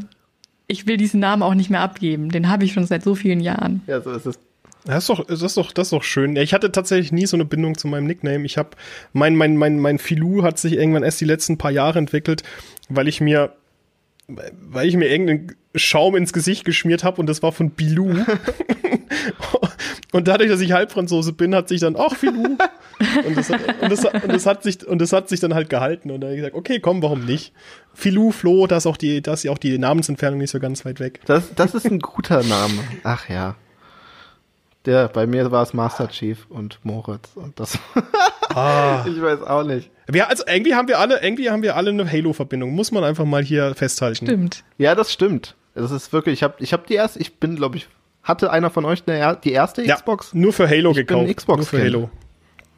ich 0.67 0.87
will 0.87 0.97
diesen 0.97 1.21
Namen 1.21 1.43
auch 1.43 1.55
nicht 1.55 1.71
mehr 1.71 1.81
abgeben. 1.81 2.31
Den 2.31 2.49
habe 2.49 2.65
ich 2.65 2.73
schon 2.73 2.87
seit 2.87 3.03
so 3.03 3.15
vielen 3.15 3.41
Jahren. 3.41 3.83
Ja, 3.87 4.01
so 4.01 4.13
ist 4.13 4.27
es. 4.27 4.39
Das 4.85 4.99
ist 4.99 5.09
doch, 5.09 5.25
das 5.25 5.43
ist 5.43 5.57
doch, 5.57 5.73
das 5.73 5.89
ist 5.89 5.93
doch 5.93 6.05
schön. 6.05 6.37
Ich 6.37 6.55
hatte 6.55 6.71
tatsächlich 6.71 7.11
nie 7.11 7.27
so 7.27 7.37
eine 7.37 7.45
Bindung 7.45 7.77
zu 7.77 7.89
meinem 7.89 8.07
Nickname. 8.07 8.45
Ich 8.47 8.57
habe 8.57 8.71
mein, 9.13 9.35
mein, 9.35 9.57
mein, 9.57 9.81
mein 9.81 9.99
Filou 9.99 10.45
hat 10.45 10.59
sich 10.59 10.75
irgendwann 10.75 11.03
erst 11.03 11.21
die 11.21 11.25
letzten 11.25 11.59
paar 11.59 11.73
Jahre 11.73 11.99
entwickelt, 11.99 12.45
weil 12.89 13.09
ich 13.09 13.21
mir, 13.21 13.53
weil 14.29 14.89
ich 14.89 14.97
mir 14.97 15.09
irgendeinen 15.09 15.57
Schaum 15.77 16.17
ins 16.17 16.33
Gesicht 16.33 16.65
geschmiert 16.65 17.05
habe 17.05 17.21
und 17.21 17.27
das 17.27 17.43
war 17.43 17.53
von 17.53 17.71
Bilou. 17.71 18.11
und 20.13 20.29
dadurch, 20.29 20.51
dass 20.51 20.61
ich 20.61 20.73
Halbfranzose 20.73 21.33
bin, 21.33 21.55
hat 21.55 21.69
sich 21.69 21.81
dann, 21.81 21.97
ach, 21.97 22.15
Filou. 22.15 22.57
Und 23.27 23.37
das, 23.37 23.51
und, 23.51 23.61
das, 23.91 24.05
und, 24.05 24.33
das 24.33 24.47
hat 24.47 24.63
sich, 24.63 24.87
und 24.87 25.01
das 25.01 25.13
hat 25.13 25.29
sich 25.29 25.41
dann 25.41 25.55
halt 25.55 25.69
gehalten. 25.69 26.11
Und 26.11 26.21
da 26.21 26.29
habe 26.29 26.35
ich 26.35 26.41
gesagt, 26.41 26.57
okay, 26.57 26.81
komm, 26.81 27.03
warum 27.03 27.25
nicht? 27.25 27.53
Filou, 27.95 28.31
Flo, 28.31 28.67
da 28.67 28.79
ist 28.79 28.87
auch 28.87 28.97
die, 28.97 29.23
da 29.23 29.35
ist 29.35 29.43
ja 29.43 29.53
auch 29.53 29.59
die 29.59 29.79
Namensentfernung 29.79 30.39
nicht 30.39 30.51
so 30.51 30.61
ganz 30.61 30.85
weit 30.85 31.01
weg. 31.01 31.21
Das, 31.27 31.55
das 31.55 31.75
ist 31.75 31.87
ein 31.87 32.01
guter 32.01 32.43
Name. 32.43 32.79
Ach 33.05 33.29
ja. 33.29 33.57
Der, 34.87 35.09
bei 35.09 35.27
mir 35.27 35.51
war 35.51 35.65
es 35.65 35.75
Master 35.75 36.09
Chief 36.09 36.47
und 36.49 36.79
Moritz 36.85 37.31
und 37.35 37.59
das. 37.61 37.79
Ah. 38.55 39.05
ich 39.07 39.21
weiß 39.21 39.43
auch 39.43 39.65
nicht. 39.65 39.91
Wir, 40.07 40.31
also 40.31 40.43
irgendwie 40.47 40.75
haben 40.75 40.89
wir 40.89 40.99
alle, 40.99 41.23
irgendwie 41.23 41.51
haben 41.51 41.63
wir 41.63 41.77
alle 41.77 41.91
eine 41.91 42.11
Halo-Verbindung. 42.11 42.71
Muss 42.71 42.91
man 42.91 43.05
einfach 43.05 43.27
mal 43.27 43.43
hier 43.43 43.75
festhalten. 43.75 44.25
Stimmt. 44.25 44.65
Ja, 44.79 44.95
das 44.95 45.13
stimmt. 45.13 45.57
Das 45.77 45.91
ist 45.91 46.13
wirklich, 46.13 46.35
ich 46.35 46.43
habe 46.43 46.55
ich 46.59 46.73
hab 46.73 46.87
die 46.87 46.95
erste, 46.95 47.19
ich 47.21 47.39
bin, 47.39 47.55
glaube 47.57 47.77
ich, 47.77 47.87
hatte 48.23 48.51
einer 48.51 48.71
von 48.71 48.85
euch 48.85 49.05
eine, 49.07 49.39
die 49.45 49.53
erste 49.53 49.83
Ja, 49.85 49.95
Xbox? 49.97 50.35
nur 50.35 50.53
für 50.53 50.69
Halo 50.69 50.91
Ich 50.91 50.97
bin 50.97 51.07
gekauft. 51.07 51.37
Xbox 51.37 51.57
nur 51.59 51.67
für 51.67 51.77
Kind. 51.83 51.95
Halo. 51.95 52.11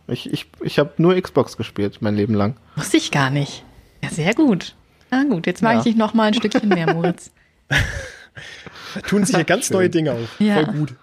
Ich, 0.09 0.31
ich, 0.33 0.47
ich 0.61 0.79
habe 0.79 0.91
nur 0.99 1.21
Xbox 1.21 1.57
gespielt, 1.57 1.99
mein 2.01 2.17
Leben 2.17 2.35
lang. 2.35 2.57
Wusste 2.77 2.97
ich 2.97 3.11
gar 3.11 3.31
nicht. 3.31 3.65
Ja, 4.03 4.11
sehr 4.11 4.35
gut. 4.35 4.75
Na 5.11 5.25
gut, 5.25 5.47
jetzt 5.47 5.63
mag 5.63 5.73
Ja. 5.75 5.79
ich 5.79 5.85
dich 5.85 5.97
noch 5.97 6.13
mal 6.15 6.25
ein 6.25 6.35
Stückchen 6.35 6.69
mehr, 6.69 6.93
Moritz. 6.93 7.31
Tun 9.07 9.25
sich 9.25 9.35
hier 9.37 9.45
ganz 9.45 9.67
Schön. 9.67 9.77
neue 9.77 9.91
Dinge 9.91 10.13
auf. 10.13 10.41
Ja. 10.41 10.55
Voll 10.57 10.67
gut. 10.67 10.95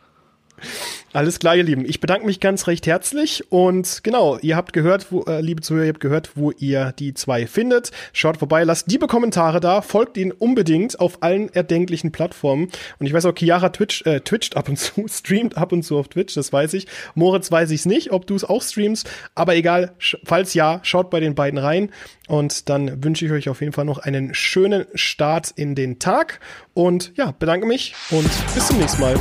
Alles 1.16 1.40
klar, 1.40 1.56
ihr 1.56 1.64
Lieben. 1.64 1.86
Ich 1.86 2.02
bedanke 2.02 2.26
mich 2.26 2.42
ganz 2.42 2.68
recht 2.68 2.88
herzlich 2.88 3.46
und 3.50 4.04
genau, 4.04 4.38
ihr 4.42 4.58
habt 4.58 4.74
gehört, 4.74 5.14
wo, 5.14 5.24
äh, 5.24 5.40
liebe 5.40 5.62
Zuhörer, 5.62 5.86
ihr 5.86 5.94
habt 5.94 6.02
gehört, 6.02 6.36
wo 6.36 6.52
ihr 6.52 6.92
die 6.92 7.14
zwei 7.14 7.48
findet. 7.48 7.92
Schaut 8.12 8.36
vorbei, 8.36 8.66
lasst 8.66 8.92
liebe 8.92 9.08
Kommentare 9.08 9.62
da, 9.62 9.82
folgt 9.82 10.18
ihnen 10.18 10.34
unbedingt 10.34 11.00
auf 11.00 11.24
allen 11.24 11.48
erdenklichen 11.54 12.12
Plattformen. 12.12 12.68
Und 13.00 13.06
ich 13.06 13.14
weiß 13.14 13.24
auch, 13.28 13.34
Chiara 13.34 13.70
Twitch, 13.70 14.06
äh, 14.06 14.20
twitcht 14.20 14.58
ab 14.58 14.68
und 14.68 14.76
zu, 14.78 15.08
streamt 15.08 15.56
ab 15.56 15.72
und 15.72 15.84
zu 15.84 15.98
auf 15.98 16.10
Twitch, 16.10 16.34
das 16.34 16.52
weiß 16.52 16.74
ich. 16.74 16.86
Moritz 17.14 17.50
weiß 17.50 17.72
ich's 17.72 17.86
nicht, 17.86 18.12
ob 18.12 18.28
du 18.28 18.36
es 18.36 18.44
auch 18.44 18.62
streamst, 18.62 19.10
aber 19.36 19.56
egal, 19.56 19.96
falls 20.26 20.54
ja, 20.54 20.82
schaut 20.84 21.10
bei 21.10 21.22
den 21.22 21.34
beiden 21.34 21.60
rein. 21.60 21.92
Und 22.28 22.68
dann 22.68 23.06
wünsche 23.06 23.26
ich 23.26 23.32
euch 23.32 23.48
auf 23.48 23.62
jeden 23.62 23.72
Fall 23.72 23.86
noch 23.86 24.00
einen 24.00 24.34
schönen 24.34 24.86
Start 24.96 25.52
in 25.56 25.76
den 25.76 25.98
Tag. 25.98 26.42
Und 26.74 27.14
ja, 27.16 27.32
bedanke 27.32 27.66
mich 27.66 27.96
und 28.12 28.30
bis 28.54 28.68
zum 28.68 28.80
nächsten 28.80 29.00
Mal. 29.00 29.16